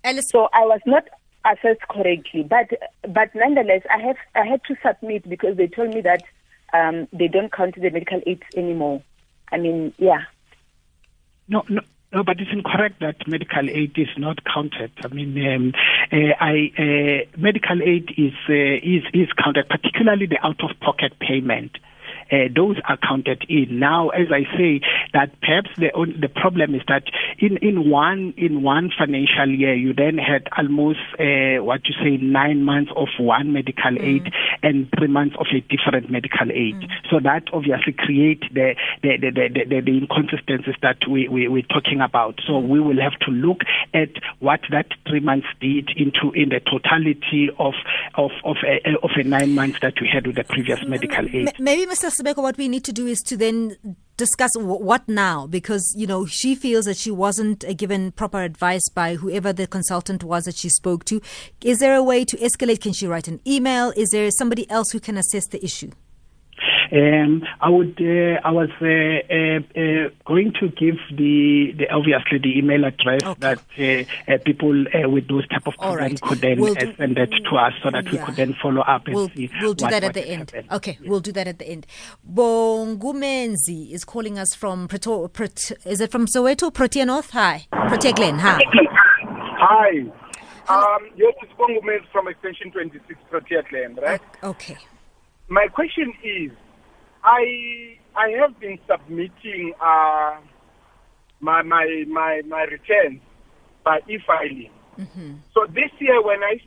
Alice- 0.04 0.30
so 0.30 0.50
I 0.54 0.66
was 0.66 0.82
not 0.86 1.08
assessed 1.46 1.82
correctly, 1.90 2.44
but 2.44 2.70
but 3.08 3.34
nonetheless, 3.36 3.82
I 3.92 4.00
have 4.00 4.18
I 4.34 4.46
had 4.46 4.64
to 4.66 4.76
submit 4.86 5.30
because 5.30 5.58
they 5.58 5.68
told 5.68 5.94
me 5.94 6.02
that 6.02 6.24
um, 6.74 7.08
they 7.14 7.28
don't 7.28 7.52
count 7.52 7.76
the 7.76 7.90
medical 7.90 8.22
aids 8.26 8.44
anymore. 8.56 9.02
I 9.52 9.58
mean, 9.58 9.94
yeah. 9.98 10.24
No, 11.48 11.64
no, 11.70 11.82
no, 12.14 12.24
but 12.24 12.40
it's 12.40 12.52
incorrect 12.52 13.00
that 13.00 13.28
medical 13.28 13.68
aid 13.70 13.94
is 13.98 14.10
not 14.18 14.40
counted. 14.46 14.92
I 15.04 15.08
mean, 15.08 15.34
um, 15.48 15.74
uh, 16.12 16.34
I, 16.40 16.72
uh, 16.78 17.40
medical 17.40 17.82
aid 17.82 18.14
is, 18.18 18.34
uh, 18.48 18.54
is 18.54 19.04
is 19.14 19.30
counted, 19.44 19.68
particularly 19.68 20.28
the 20.28 20.38
out-of-pocket 20.44 21.20
payment 21.20 21.78
uh, 22.34 22.50
those 22.56 22.78
are 22.90 22.98
counted 22.98 23.46
in. 23.48 23.80
Now, 23.80 24.10
as 24.10 24.28
I 24.32 24.44
say, 24.58 24.82
that 25.14 25.40
perhaps 25.42 25.70
the 25.78 25.92
the 26.20 26.30
problem 26.30 26.74
is 26.74 26.82
that 26.88 27.04
in 27.38 27.58
in 27.58 27.90
one 27.90 28.34
in 28.38 28.64
one 28.64 28.90
financial 28.98 29.50
year, 29.50 29.76
you 29.76 29.94
then 29.94 30.18
had 30.18 30.48
almost 30.58 31.00
uh, 31.20 31.62
what 31.64 31.82
you 31.86 31.94
say 32.02 32.18
nine 32.18 32.64
months 32.64 32.92
of 32.96 33.10
one 33.20 33.54
medical 33.54 33.92
mm. 33.92 34.02
aid 34.02 34.34
and 34.64 34.90
three 34.98 35.08
months 35.08 35.36
of 35.40 35.46
a 35.54 35.62
different 35.62 36.10
medical 36.10 36.50
aid. 36.52 36.76
Mm. 36.76 36.90
So 37.12 37.20
that 37.20 37.44
obviously 37.54 37.94
create 37.94 38.42
the 38.52 38.76
the 39.04 39.18
the, 39.22 39.30
the, 39.30 39.66
the, 39.70 39.82
the 39.82 39.98
inconsistencies 39.98 40.76
that 40.82 40.98
we, 41.08 41.28
we 41.28 41.48
we're 41.48 41.62
talking 41.62 42.02
about. 42.02 42.40
So 42.48 42.58
we 42.58 42.80
will 42.80 43.00
have 43.00 43.18
to 43.28 43.32
look 43.32 43.62
at 43.94 44.10
what 44.40 44.62
that 44.72 44.88
three 45.08 45.20
months 45.20 45.48
did 45.62 45.92
into 45.96 46.32
in 46.34 46.50
the 46.50 46.62
totality 46.62 47.50
of 47.60 47.76
of 48.16 48.32
of 48.44 48.58
a, 48.66 48.96
of 49.04 49.12
a 49.16 49.24
nine 49.24 49.54
months 49.54 49.80
that 49.82 49.94
we 50.02 50.10
had 50.12 50.26
with 50.26 50.38
the 50.38 50.44
previous 50.44 50.80
medical 50.88 51.26
aid. 51.28 51.54
Maybe, 51.60 51.86
Mr. 51.86 52.10
Sibeko, 52.24 52.42
what 52.42 52.58
we 52.58 52.70
need 52.70 52.86
to 52.86 52.94
do 52.94 53.06
is 53.06 53.22
to 53.24 53.36
then 53.36 53.76
discuss 54.16 54.52
what 54.56 55.08
now? 55.10 55.46
Because 55.46 55.94
you 55.98 56.08
know 56.08 56.26
she 56.26 56.56
feels 56.56 56.86
that 56.86 56.96
she 56.96 57.12
wasn't 57.12 57.66
uh, 57.66 57.74
given 57.74 58.12
proper 58.14 58.44
advice 58.44 58.88
by 58.90 59.16
whoever 59.16 59.52
the 59.52 59.68
consultant 59.68 60.24
was 60.24 60.46
that 60.46 60.56
she 60.56 60.70
spoke 60.70 61.04
to. 61.06 61.22
Is 61.62 61.80
there 61.80 61.96
a 61.96 62.04
way 62.04 62.24
to 62.26 62.38
escalate? 62.38 62.80
Can 62.82 62.94
she 62.94 63.08
write 63.08 63.28
an 63.28 63.42
email? 63.46 63.92
Is 63.98 64.10
there 64.10 64.30
somebody 64.32 64.70
else 64.70 64.92
who 64.92 65.00
can 65.00 65.18
assess 65.18 65.48
the 65.48 65.64
issue 65.64 65.92
um, 66.94 67.44
I 67.60 67.70
would. 67.70 68.00
Uh, 68.00 68.40
I 68.46 68.52
was 68.52 68.70
uh, 68.80 68.86
uh, 68.86 69.60
uh, 69.82 70.10
going 70.26 70.54
to 70.60 70.70
give 70.70 70.98
the, 71.10 71.74
the 71.76 71.90
obviously 71.90 72.38
the 72.38 72.60
email 72.60 72.86
address 72.86 73.24
okay. 73.24 73.40
that 73.40 74.08
uh, 74.30 74.32
uh, 74.32 74.38
people 74.46 74.86
with 75.12 75.28
those 75.28 75.48
type 75.48 75.66
of 75.66 75.74
problems 75.74 76.22
right. 76.22 76.22
could 76.22 76.38
then 76.40 76.60
we'll 76.60 76.76
do, 76.76 76.94
send 76.96 77.18
that 77.18 77.32
to 77.32 77.56
us 77.56 77.74
so 77.82 77.90
that 77.90 78.06
yeah. 78.06 78.12
we 78.12 78.18
could 78.20 78.36
then 78.36 78.56
follow 78.62 78.82
up 78.82 79.08
and 79.08 79.16
we'll, 79.16 79.30
see. 79.30 79.50
We'll 79.60 79.74
do 79.74 79.86
what, 79.86 79.92
that 79.92 80.04
at 80.04 80.14
the 80.14 80.28
end. 80.28 80.52
Happened. 80.52 80.72
Okay, 80.72 80.98
yeah. 81.02 81.10
we'll 81.10 81.20
do 81.20 81.32
that 81.32 81.48
at 81.48 81.58
the 81.58 81.68
end. 81.68 81.88
Bongumenzi 82.32 83.92
is 83.92 84.06
calling 84.06 84.38
us 84.38 84.54
from 84.54 84.88
Preto, 84.88 85.28
Pret, 85.34 85.72
is 85.86 86.00
it 86.00 86.12
from 86.12 86.28
Soweto, 86.28 86.72
Protea 86.72 87.06
North? 87.08 87.32
Hi, 87.32 87.66
Protea 87.72 88.14
Glen. 88.14 88.38
Hi. 88.38 88.62
Hi. 89.66 90.00
Um, 90.70 91.10
yes, 91.16 91.34
it's 91.42 91.52
Bongumenzi 91.54 92.06
from 92.12 92.28
Extension 92.28 92.72
26, 92.72 93.20
Protea 93.32 93.64
Glen, 93.68 93.96
right? 93.96 94.22
Okay. 94.44 94.78
My 95.50 95.68
question 95.68 96.14
is 96.24 96.52
I 97.24 97.98
I 98.16 98.30
have 98.40 98.60
been 98.60 98.80
submitting 98.90 99.74
uh, 99.82 100.38
my 101.40 101.62
my 101.62 102.06
my 102.08 102.42
my 102.48 102.64
returns 102.64 103.22
by 103.84 104.00
e-filing. 104.08 104.72
Mm-hmm. 105.00 105.34
So 105.54 105.66
this 105.68 105.92
year, 106.00 106.22
when 106.22 106.44
I 106.44 106.60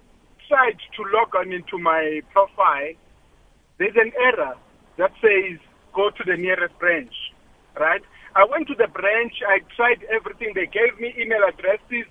tried 0.49 0.79
to 0.97 1.03
log 1.15 1.35
on 1.35 1.53
into 1.53 1.79
my 1.79 2.21
profile, 2.33 2.93
there's 3.79 3.97
an 3.97 4.13
error 4.19 4.55
that 4.99 5.13
says 5.21 5.59
go 5.95 6.11
to 6.11 6.25
the 6.25 6.37
nearest 6.37 6.79
branch. 6.79 7.15
Right? 7.79 8.03
I 8.35 8.45
went 8.45 8.69
to 8.69 8.75
the 8.75 8.89
branch. 8.89 9.35
I 9.47 9.61
tried 9.77 10.05
everything. 10.13 10.53
They 10.55 10.67
gave 10.67 10.99
me 11.01 11.15
email 11.19 11.41
addresses 11.49 12.07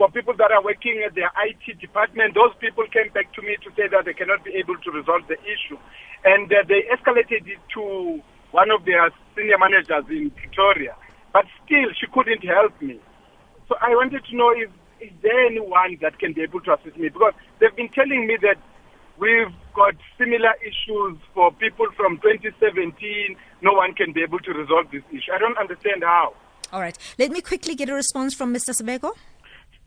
for 0.00 0.08
people 0.08 0.32
that 0.32 0.48
are 0.50 0.64
working 0.64 1.04
at 1.04 1.14
their 1.14 1.28
IT 1.44 1.76
department. 1.78 2.32
Those 2.32 2.56
people 2.56 2.88
came 2.88 3.12
back 3.12 3.28
to 3.36 3.42
me 3.44 3.60
to 3.60 3.68
say 3.76 3.84
that 3.92 4.08
they 4.08 4.16
cannot 4.16 4.40
be 4.42 4.56
able 4.56 4.80
to 4.80 4.90
resolve 4.90 5.28
the 5.28 5.36
issue. 5.44 5.76
And 6.24 6.48
uh, 6.48 6.64
they 6.64 6.88
escalated 6.88 7.44
it 7.44 7.60
to 7.76 8.16
one 8.50 8.70
of 8.72 8.88
their 8.88 9.12
senior 9.36 9.60
managers 9.60 10.08
in 10.08 10.32
Victoria. 10.40 10.96
But 11.36 11.44
still, 11.60 11.92
she 12.00 12.08
couldn't 12.16 12.40
help 12.40 12.72
me. 12.80 12.96
So 13.68 13.76
I 13.76 13.92
wanted 13.92 14.24
to 14.24 14.32
know 14.32 14.56
if 14.56 14.72
is 15.04 15.12
there 15.20 15.36
anyone 15.44 16.00
that 16.00 16.18
can 16.18 16.32
be 16.32 16.48
able 16.48 16.64
to 16.64 16.80
assist 16.80 16.96
me? 16.96 17.12
Because 17.12 17.36
they've 17.60 17.76
been 17.76 17.92
telling 17.92 18.24
me 18.24 18.40
that 18.40 18.56
we've 19.20 19.52
got 19.76 20.00
similar 20.16 20.56
issues 20.64 21.20
for 21.36 21.52
people 21.52 21.92
from 21.92 22.16
2017. 22.24 23.36
No 23.60 23.76
one 23.76 23.92
can 23.92 24.16
be 24.16 24.22
able 24.24 24.40
to 24.40 24.52
resolve 24.52 24.88
this 24.90 25.04
issue. 25.12 25.28
I 25.28 25.38
don't 25.38 25.58
understand 25.60 26.04
how. 26.04 26.32
All 26.72 26.80
right. 26.80 26.96
Let 27.18 27.30
me 27.32 27.42
quickly 27.42 27.74
get 27.74 27.90
a 27.90 27.94
response 27.94 28.32
from 28.32 28.54
Mr. 28.54 28.72
Sibeko. 28.72 29.12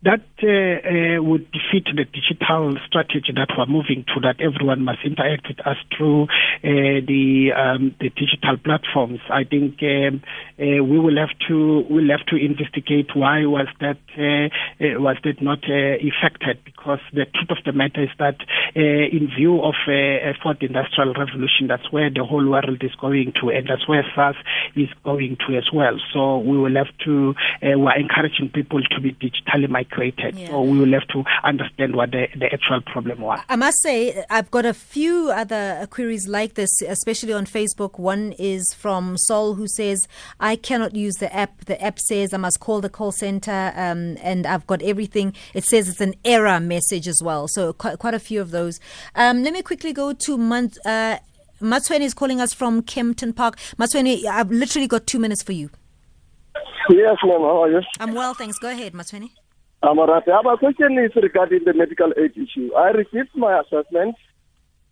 That 0.03 0.23
uh, 0.43 0.47
uh, 0.47 1.23
would 1.23 1.47
defeat 1.51 1.85
the 1.85 2.03
digital 2.03 2.75
strategy 2.87 3.31
that 3.35 3.47
we're 3.57 3.65
moving 3.65 4.03
to. 4.11 4.19
That 4.19 4.41
everyone 4.41 4.83
must 4.83 4.99
interact 5.05 5.47
with 5.47 5.65
us 5.65 5.77
through 5.95 6.23
uh, 6.23 6.99
the 7.07 7.51
um, 7.55 7.95
the 7.99 8.09
digital 8.09 8.57
platforms. 8.57 9.19
I 9.29 9.45
think 9.45 9.79
um, 9.81 10.21
uh, 10.59 10.83
we 10.83 10.99
will 10.99 11.15
have 11.15 11.31
to 11.47 11.85
we'll 11.89 12.11
have 12.11 12.25
to 12.27 12.35
investigate 12.35 13.15
why 13.15 13.45
was 13.45 13.67
that 13.79 14.03
uh, 14.19 14.99
was 14.99 15.15
that 15.23 15.41
not 15.41 15.63
affected. 15.63 16.59
Because 16.65 16.99
the 17.13 17.25
truth 17.25 17.51
of 17.51 17.63
the 17.65 17.71
matter 17.71 18.03
is 18.03 18.11
that 18.19 18.43
in 18.75 19.31
view 19.35 19.63
of 19.63 19.75
a 19.87 20.33
fourth 20.43 20.61
industrial 20.61 21.13
revolution, 21.13 21.67
that's 21.67 21.89
where 21.91 22.09
the 22.09 22.25
whole 22.25 22.45
world 22.45 22.83
is 22.83 22.95
going 22.99 23.31
to, 23.39 23.49
and 23.49 23.69
that's 23.69 23.87
where 23.87 24.03
SARS 24.13 24.35
is 24.75 24.89
going 25.05 25.37
to 25.47 25.55
as 25.55 25.71
well. 25.73 25.95
So 26.11 26.39
we 26.39 26.57
will 26.57 26.75
have 26.75 26.91
to 27.05 27.35
we're 27.61 27.97
encouraging 27.97 28.49
people 28.53 28.81
to 28.91 28.99
be 28.99 29.13
digitally 29.13 29.69
migrated. 29.69 29.92
Yeah. 29.97 30.47
So 30.47 30.61
we 30.61 30.79
will 30.79 30.93
have 30.93 31.07
to 31.09 31.23
understand 31.43 31.95
what 31.95 32.11
the, 32.11 32.27
the 32.35 32.51
actual 32.51 32.81
problem 32.81 33.21
was. 33.21 33.39
I 33.49 33.55
must 33.55 33.81
say, 33.81 34.23
I've 34.29 34.51
got 34.51 34.65
a 34.65 34.73
few 34.73 35.31
other 35.31 35.87
queries 35.89 36.27
like 36.27 36.55
this, 36.55 36.69
especially 36.81 37.33
on 37.33 37.45
Facebook. 37.45 37.99
One 37.99 38.33
is 38.33 38.73
from 38.73 39.17
Sol 39.17 39.53
who 39.55 39.67
says, 39.67 40.07
I 40.39 40.55
cannot 40.55 40.95
use 40.95 41.15
the 41.15 41.33
app. 41.35 41.65
The 41.65 41.81
app 41.81 41.99
says 41.99 42.33
I 42.33 42.37
must 42.37 42.59
call 42.59 42.81
the 42.81 42.89
call 42.89 43.11
center 43.11 43.73
um, 43.75 44.17
and 44.21 44.45
I've 44.45 44.67
got 44.67 44.81
everything. 44.81 45.33
It 45.53 45.65
says 45.65 45.87
it's 45.87 46.01
an 46.01 46.15
error 46.25 46.59
message 46.59 47.07
as 47.07 47.21
well. 47.23 47.47
So 47.47 47.73
quite, 47.73 47.99
quite 47.99 48.13
a 48.13 48.19
few 48.19 48.41
of 48.41 48.51
those. 48.51 48.79
Um, 49.15 49.43
let 49.43 49.53
me 49.53 49.61
quickly 49.61 49.93
go 49.93 50.13
to 50.13 50.37
month. 50.37 50.77
Uh, 50.85 51.17
Matsweni 51.61 52.01
is 52.01 52.13
calling 52.13 52.41
us 52.41 52.53
from 52.53 52.81
Kempton 52.81 53.33
Park. 53.33 53.57
Matsweni, 53.77 54.25
I've 54.25 54.51
literally 54.51 54.87
got 54.87 55.07
two 55.07 55.19
minutes 55.19 55.43
for 55.43 55.53
you. 55.53 55.69
Yes, 56.89 57.17
ma'am. 57.23 57.41
How 57.41 57.63
are 57.63 57.71
you? 57.71 57.81
I'm 57.99 58.13
well, 58.13 58.33
thanks. 58.33 58.59
Go 58.59 58.69
ahead, 58.69 58.93
Matsweni. 58.93 59.31
I'm 59.83 59.99
all 59.99 60.07
right. 60.07 60.23
My 60.43 60.55
question 60.55 60.97
is 60.97 61.11
regarding 61.21 61.65
the 61.65 61.73
medical 61.73 62.13
aid 62.17 62.31
issue. 62.37 62.73
I 62.73 62.91
received 62.91 63.35
my 63.35 63.59
assessment. 63.59 64.15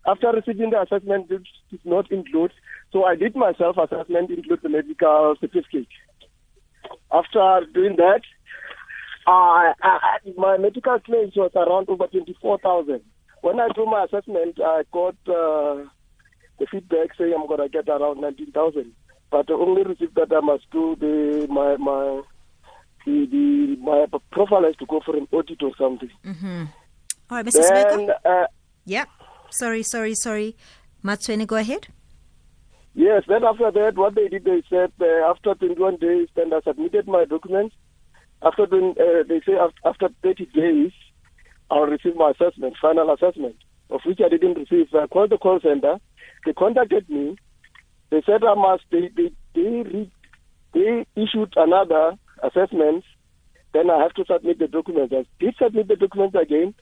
After 0.06 0.32
receiving 0.32 0.68
the 0.68 0.82
assessment, 0.82 1.30
it 1.30 1.42
did 1.70 1.80
not 1.86 2.12
include. 2.12 2.52
So 2.92 3.04
I 3.04 3.16
did 3.16 3.34
my 3.34 3.54
self-assessment, 3.56 4.30
include 4.30 4.60
the 4.62 4.68
medical 4.68 5.34
certificate. 5.40 5.88
After 7.10 7.62
doing 7.72 7.96
that, 7.96 8.20
I, 9.26 9.72
I, 9.82 10.18
my 10.36 10.58
medical 10.58 10.98
claims 11.00 11.32
was 11.36 11.52
around 11.56 11.88
over 11.88 12.06
24,000. 12.08 13.00
When 13.40 13.60
I 13.60 13.68
do 13.74 13.86
my 13.86 14.04
assessment, 14.04 14.58
I 14.60 14.82
got 14.92 15.14
uh, 15.26 15.88
the 16.58 16.66
feedback 16.70 17.16
saying 17.16 17.32
I'm 17.34 17.46
going 17.46 17.60
to 17.60 17.68
get 17.70 17.88
around 17.88 18.20
19,000 18.20 18.92
but 19.32 19.50
I 19.50 19.54
only 19.54 19.82
received 19.82 20.14
that 20.14 20.30
I 20.30 20.40
must 20.40 20.70
do 20.70 20.94
the 21.00 21.46
my 21.48 21.76
my 21.78 22.20
the, 23.06 23.26
the 23.30 23.76
my 23.80 24.06
profile 24.30 24.64
has 24.64 24.76
to 24.76 24.86
go 24.86 25.00
for 25.04 25.16
an 25.16 25.26
audit 25.32 25.62
or 25.62 25.72
something. 25.78 26.10
Mm-hmm. 26.24 26.64
All 27.30 27.36
right, 27.36 27.46
Mr. 27.46 27.68
Then, 27.68 28.10
uh, 28.24 28.46
yeah. 28.84 29.04
Sorry, 29.50 29.82
sorry, 29.82 30.14
sorry. 30.14 30.56
Matsweni, 31.04 31.46
go 31.46 31.56
ahead. 31.56 31.88
Yes. 32.94 33.24
Then 33.26 33.44
after 33.44 33.70
that, 33.70 33.96
what 33.96 34.14
they 34.14 34.28
did, 34.28 34.44
they 34.44 34.62
said 34.68 34.92
uh, 35.00 35.30
after 35.30 35.54
21 35.54 35.96
days, 35.96 36.28
then 36.34 36.52
I 36.52 36.60
submitted 36.60 37.06
my 37.06 37.24
documents. 37.24 37.74
After 38.42 38.66
then, 38.66 38.94
uh, 38.98 39.22
they 39.28 39.40
say 39.46 39.52
after 39.84 40.08
30 40.22 40.46
days, 40.46 40.92
I'll 41.70 41.86
receive 41.86 42.16
my 42.16 42.30
assessment, 42.30 42.76
final 42.80 43.12
assessment, 43.12 43.56
of 43.90 44.00
which 44.04 44.20
I 44.24 44.28
didn't 44.28 44.58
receive. 44.58 44.88
So 44.90 45.00
I 45.00 45.06
called 45.06 45.30
the 45.30 45.38
call 45.38 45.60
center. 45.60 45.98
They 46.44 46.52
contacted 46.52 47.08
me 47.08 47.36
they 48.12 48.22
said 48.26 48.44
I 48.44 48.54
must, 48.54 48.84
they, 48.90 49.08
they, 49.16 49.32
they, 49.54 49.60
re, 49.90 50.12
they 50.74 51.06
issued 51.16 51.54
another 51.56 52.12
assessment. 52.42 53.04
Then 53.72 53.90
I 53.90 54.02
have 54.02 54.14
to 54.14 54.24
submit 54.26 54.58
the 54.58 54.68
documents. 54.68 55.14
I 55.16 55.24
did 55.40 55.54
submit 55.56 55.88
the 55.88 55.96
documents 55.96 56.36
again, 56.40 56.74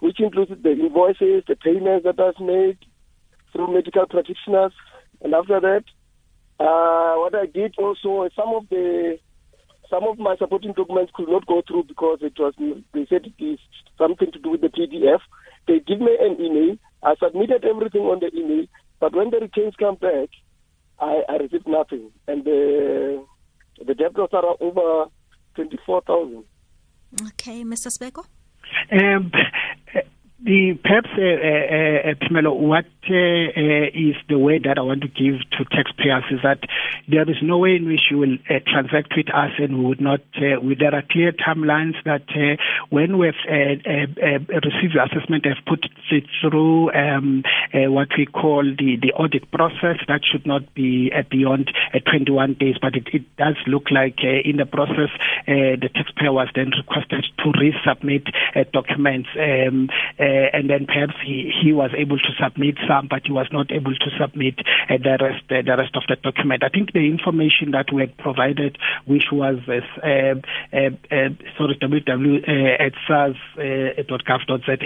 which 0.00 0.20
includes 0.20 0.52
the 0.62 0.72
invoices, 0.72 1.44
the 1.48 1.56
payments 1.56 2.04
that 2.04 2.20
I've 2.20 2.44
made 2.44 2.78
through 3.52 3.72
medical 3.72 4.06
practitioners. 4.06 4.72
And 5.22 5.34
after 5.34 5.60
that, 5.60 5.84
uh, 6.60 7.14
what 7.16 7.34
I 7.34 7.46
did 7.46 7.74
also, 7.78 8.28
some 8.36 8.54
of 8.54 8.68
the 8.68 9.18
some 9.90 10.04
of 10.04 10.18
my 10.18 10.36
supporting 10.36 10.74
documents 10.74 11.12
could 11.14 11.28
not 11.28 11.46
go 11.46 11.62
through 11.66 11.84
because 11.84 12.18
it 12.20 12.34
was 12.38 12.52
they 12.92 13.06
said 13.08 13.24
it 13.24 13.42
is 13.42 13.58
something 13.96 14.30
to 14.32 14.38
do 14.38 14.50
with 14.50 14.60
the 14.60 14.68
PDF. 14.68 15.20
They 15.66 15.80
give 15.80 16.00
me 16.00 16.16
an 16.20 16.36
email. 16.40 16.76
I 17.02 17.14
submitted 17.22 17.64
everything 17.64 18.02
on 18.02 18.20
the 18.20 18.30
email, 18.36 18.66
but 19.00 19.14
when 19.14 19.30
the 19.30 19.38
returns 19.38 19.74
come 19.78 19.94
back, 19.94 20.28
I, 21.00 21.22
I 21.28 21.36
received 21.36 21.68
nothing, 21.68 22.10
and 22.26 22.44
the 22.44 23.24
the 23.86 23.94
debt 23.94 24.16
was 24.16 24.30
around 24.32 24.56
over 24.60 25.10
twenty 25.54 25.78
four 25.84 26.02
thousand. 26.02 26.44
Okay, 27.28 27.64
Mr. 27.64 27.88
Sibeko. 27.88 28.24
Um, 28.92 29.32
the 30.42 30.78
perhaps 30.82 31.08
uh, 31.16 31.22
uh, 31.22 32.38
uh, 32.38 32.52
what 32.52 32.84
uh, 33.10 33.88
is 33.94 34.16
the 34.28 34.38
way 34.38 34.58
that 34.58 34.78
I 34.78 34.82
want 34.82 35.02
to 35.02 35.08
give 35.08 35.40
to 35.56 35.64
taxpayers 35.64 36.24
is 36.30 36.40
that 36.42 36.60
there 37.08 37.28
is 37.28 37.36
no 37.42 37.58
way 37.58 37.76
in 37.76 37.86
which 37.86 38.10
you 38.10 38.18
will 38.18 38.36
uh, 38.50 38.60
transact 38.66 39.14
with 39.16 39.28
us 39.34 39.52
and 39.58 39.78
we 39.78 39.84
would 39.84 40.00
not. 40.00 40.20
Uh, 40.36 40.60
we, 40.62 40.74
there 40.74 40.94
are 40.94 41.02
clear 41.10 41.32
timelines 41.32 41.94
that 42.04 42.24
uh, 42.34 42.60
when 42.90 43.18
we've 43.18 43.32
uh, 43.48 43.78
uh, 43.86 44.06
uh, 44.20 44.60
received 44.60 44.94
the 44.94 45.02
assessment, 45.02 45.46
have 45.46 45.64
put 45.66 45.86
it 46.10 46.24
through 46.40 46.90
um, 46.92 47.42
what 47.72 48.08
we 48.16 48.26
call 48.26 48.62
the, 48.62 48.96
the 49.00 49.12
audit 49.12 49.50
process. 49.50 49.96
That 50.08 50.20
should 50.24 50.46
not 50.46 50.74
be 50.74 51.10
beyond 51.30 51.70
uh, 51.94 51.98
21 52.00 52.54
days, 52.54 52.76
but 52.80 52.94
it, 52.94 53.08
it 53.12 53.24
does 53.36 53.56
look 53.66 53.90
like 53.90 54.18
in 54.22 54.56
the 54.56 54.66
process 54.66 55.10
the 55.46 55.88
taxpayer 55.94 56.32
was 56.32 56.48
then 56.54 56.70
requested 56.76 57.24
to 57.38 57.52
resubmit 57.52 58.26
documents. 58.72 59.28
Um, 59.38 59.88
and 60.18 60.68
then 60.68 60.86
perhaps 60.86 61.14
he, 61.24 61.50
he 61.62 61.72
was 61.72 61.90
able 61.96 62.18
to 62.18 62.30
submit 62.42 62.76
some, 62.86 62.97
but 63.08 63.22
he 63.24 63.32
was 63.32 63.46
not 63.52 63.70
able 63.70 63.94
to 63.94 64.10
submit 64.18 64.58
uh, 64.90 64.96
the 64.98 65.18
rest 65.20 65.44
uh, 65.50 65.62
the 65.62 65.76
rest 65.76 65.94
of 65.96 66.02
the 66.08 66.16
document. 66.16 66.62
I 66.64 66.68
think 66.68 66.92
the 66.92 67.06
information 67.06 67.72
that 67.72 67.92
we 67.92 68.02
had 68.02 68.16
provided, 68.18 68.78
which 69.06 69.30
was 69.32 69.58
uh, 69.68 69.80
uh, 70.02 70.34
uh, 70.72 71.30
sorry 71.56 71.78
www 71.80 72.48
at 72.80 72.92
sars.gov.za, 73.06 74.76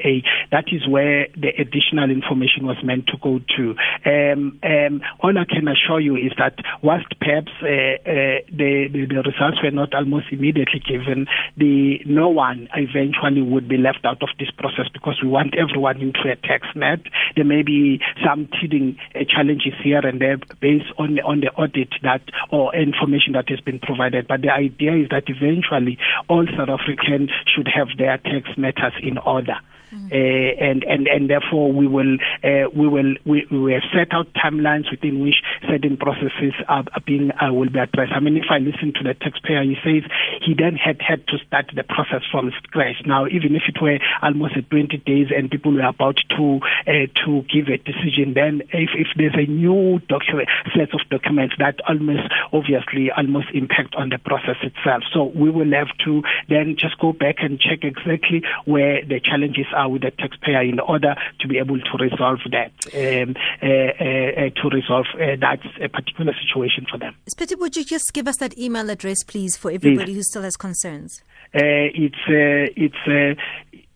that 0.50 0.64
is 0.72 0.88
where 0.88 1.28
the 1.36 1.48
additional 1.58 2.10
information 2.10 2.66
was 2.66 2.76
meant 2.84 3.06
to 3.06 3.16
go 3.22 3.40
to. 3.56 3.74
Um, 4.04 4.58
um, 4.62 5.00
all 5.20 5.36
I 5.36 5.44
can 5.44 5.68
assure 5.68 6.00
you 6.00 6.16
is 6.16 6.32
that 6.38 6.58
whilst 6.82 7.06
perhaps 7.20 7.52
the, 7.60 8.42
the, 8.50 8.88
the 8.92 9.22
results 9.22 9.62
were 9.62 9.70
not 9.70 9.94
almost 9.94 10.26
immediately 10.30 10.80
given, 10.80 11.26
the 11.56 12.00
no 12.06 12.28
one 12.28 12.68
eventually 12.74 13.42
would 13.42 13.68
be 13.68 13.76
left 13.76 14.04
out 14.04 14.22
of 14.22 14.28
this 14.38 14.50
process 14.56 14.86
because 14.92 15.18
we 15.22 15.28
want 15.28 15.54
everyone 15.56 16.00
into 16.00 16.30
a 16.30 16.36
tax 16.36 16.66
net. 16.74 17.00
There 17.36 17.44
may 17.44 17.62
be 17.62 17.91
some 18.24 18.48
teething 18.60 18.96
uh, 19.14 19.24
challenges 19.28 19.74
here 19.82 20.04
and 20.06 20.20
there 20.20 20.38
based 20.60 20.92
on 20.98 21.18
on 21.20 21.40
the 21.40 21.50
audit 21.52 21.90
that 22.02 22.22
or 22.50 22.74
information 22.74 23.32
that 23.34 23.48
has 23.48 23.60
been 23.60 23.78
provided. 23.78 24.28
But 24.28 24.42
the 24.42 24.50
idea 24.50 24.94
is 24.96 25.08
that 25.10 25.24
eventually 25.26 25.98
all 26.28 26.46
South 26.56 26.68
Africans 26.68 27.30
should 27.46 27.68
have 27.68 27.88
their 27.98 28.18
tax 28.18 28.56
matters 28.56 28.94
in 29.02 29.18
order. 29.18 29.56
Uh, 29.92 30.16
and 30.16 30.84
and 30.84 31.06
and 31.06 31.28
therefore 31.28 31.70
we 31.70 31.86
will 31.86 32.16
uh, 32.42 32.64
we 32.74 32.88
will 32.88 33.14
we, 33.26 33.46
we 33.50 33.74
have 33.74 33.82
set 33.92 34.08
out 34.12 34.26
timelines 34.32 34.90
within 34.90 35.20
which 35.20 35.36
certain 35.68 35.98
processes 35.98 36.54
are, 36.66 36.84
are 36.94 37.04
being 37.04 37.30
uh, 37.32 37.52
will 37.52 37.68
be 37.68 37.78
addressed. 37.78 38.12
I 38.14 38.20
mean, 38.20 38.38
if 38.38 38.48
I 38.48 38.56
listen 38.56 38.94
to 38.96 39.02
the 39.04 39.12
taxpayer, 39.12 39.62
he 39.62 39.76
says 39.84 40.08
he 40.40 40.54
then 40.56 40.76
had 40.76 40.96
had 41.02 41.26
to 41.28 41.36
start 41.46 41.66
the 41.76 41.84
process 41.84 42.22
from 42.30 42.52
scratch. 42.64 43.04
Now, 43.04 43.26
even 43.26 43.54
if 43.54 43.64
it 43.68 43.76
were 43.82 43.98
almost 44.22 44.54
20 44.70 44.96
days 45.04 45.28
and 45.28 45.50
people 45.50 45.72
were 45.72 45.84
about 45.84 46.16
to 46.38 46.60
uh, 46.88 47.12
to 47.26 47.42
give 47.52 47.68
a 47.68 47.76
decision, 47.84 48.34
then 48.34 48.62
if 48.72 48.90
if 48.94 49.08
there's 49.16 49.34
a 49.34 49.50
new 49.50 50.00
document 50.08 50.48
set 50.74 50.94
of 50.94 51.00
documents 51.10 51.54
that 51.58 51.76
almost 51.88 52.28
obviously 52.52 53.10
almost 53.16 53.48
impact 53.54 53.94
on 53.94 54.08
the 54.08 54.18
process 54.18 54.56
itself. 54.62 55.02
So 55.12 55.24
we 55.34 55.50
will 55.50 55.72
have 55.72 55.88
to 56.04 56.22
then 56.48 56.76
just 56.78 56.98
go 56.98 57.12
back 57.12 57.36
and 57.38 57.60
check 57.60 57.84
exactly 57.84 58.42
where 58.64 59.04
the 59.04 59.20
challenges 59.20 59.66
are 59.74 59.88
with 59.88 60.02
the 60.02 60.10
taxpayer 60.10 60.62
in 60.62 60.80
order 60.80 61.14
to 61.40 61.48
be 61.48 61.58
able 61.58 61.78
to 61.78 61.96
resolve 61.98 62.40
that, 62.50 62.72
um, 62.94 63.34
uh, 63.62 63.66
uh, 63.66 64.50
to 64.60 64.68
resolve 64.70 65.06
uh, 65.14 65.36
that 65.40 65.60
particular 65.92 66.32
situation 66.42 66.86
for 66.90 66.98
them. 66.98 67.14
Siphithi, 67.30 67.58
would 67.58 67.76
you 67.76 67.84
just 67.84 68.12
give 68.12 68.28
us 68.28 68.36
that 68.38 68.56
email 68.58 68.88
address, 68.90 69.22
please, 69.22 69.56
for 69.56 69.70
everybody 69.70 70.12
please. 70.12 70.16
who 70.16 70.22
still 70.22 70.42
has 70.42 70.56
concerns? 70.56 71.22
it's 71.54 72.16
it's 72.28 73.38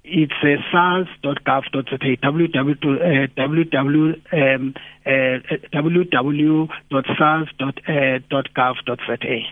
it's 0.07 0.33
uh, 0.43 0.57
sars.gov.za, 0.71 2.17
www, 2.23 3.29
www, 3.37 4.15
um, 4.33 4.75
uh, 5.05 5.39
www.sars.gov.za, 5.75 6.67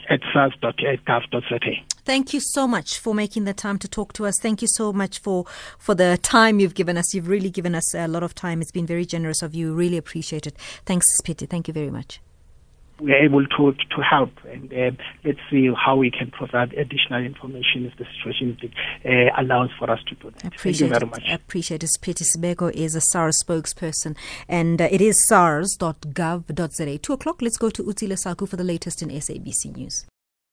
at 0.08 0.20
sars.gov.za. 0.32 1.84
Thank 2.04 2.34
you 2.34 2.40
so 2.40 2.68
much 2.68 2.98
for 2.98 3.14
making 3.14 3.44
the 3.44 3.54
time 3.54 3.78
to 3.78 3.88
talk 3.88 4.12
to 4.14 4.26
us. 4.26 4.38
Thank 4.40 4.62
you 4.62 4.68
so 4.68 4.92
much 4.92 5.18
for, 5.20 5.44
for 5.78 5.94
the 5.94 6.18
time 6.22 6.60
you've 6.60 6.74
given 6.74 6.98
us. 6.98 7.14
You've 7.14 7.28
really 7.28 7.50
given 7.50 7.74
us 7.74 7.94
a 7.94 8.06
lot 8.06 8.22
of 8.22 8.34
time. 8.34 8.60
It's 8.60 8.70
been 8.70 8.86
very 8.86 9.06
generous 9.06 9.42
of 9.42 9.54
you. 9.54 9.74
Really 9.74 9.96
appreciate 9.96 10.46
it. 10.46 10.56
Thanks, 10.86 11.06
Siphithi. 11.18 11.48
Thank 11.48 11.66
you 11.66 11.74
very 11.74 11.90
much. 11.90 12.20
We're 13.00 13.22
able 13.24 13.46
to 13.46 13.72
to 13.72 14.02
help. 14.02 14.30
And 14.44 14.72
uh, 14.72 14.90
let's 15.24 15.38
see 15.50 15.70
how 15.74 15.96
we 15.96 16.10
can 16.10 16.30
provide 16.30 16.72
additional 16.74 17.22
information 17.22 17.86
if 17.86 17.96
the 17.98 18.06
situation 18.16 18.56
uh, 19.04 19.40
allows 19.40 19.70
for 19.78 19.90
us 19.90 20.00
to 20.08 20.14
do 20.16 20.30
that. 20.30 20.54
Appreciate 20.54 20.90
Thank 20.90 21.02
you 21.02 21.08
very 21.08 21.10
much. 21.10 21.22
It. 21.26 21.34
Appreciate 21.34 21.82
it. 21.82 21.90
Peter 22.00 22.24
Sibeko 22.24 22.70
is 22.72 22.94
a 22.94 23.00
SARS 23.00 23.42
spokesperson, 23.42 24.16
and 24.48 24.80
uh, 24.80 24.88
it 24.90 25.00
is 25.00 25.26
sars.gov.za. 25.26 26.98
Two 26.98 27.12
o'clock. 27.12 27.42
Let's 27.42 27.56
go 27.56 27.70
to 27.70 27.82
Utile 27.82 28.16
Saku 28.16 28.46
for 28.46 28.56
the 28.56 28.64
latest 28.64 29.02
in 29.02 29.08
SABC 29.08 29.76
News. 29.76 30.06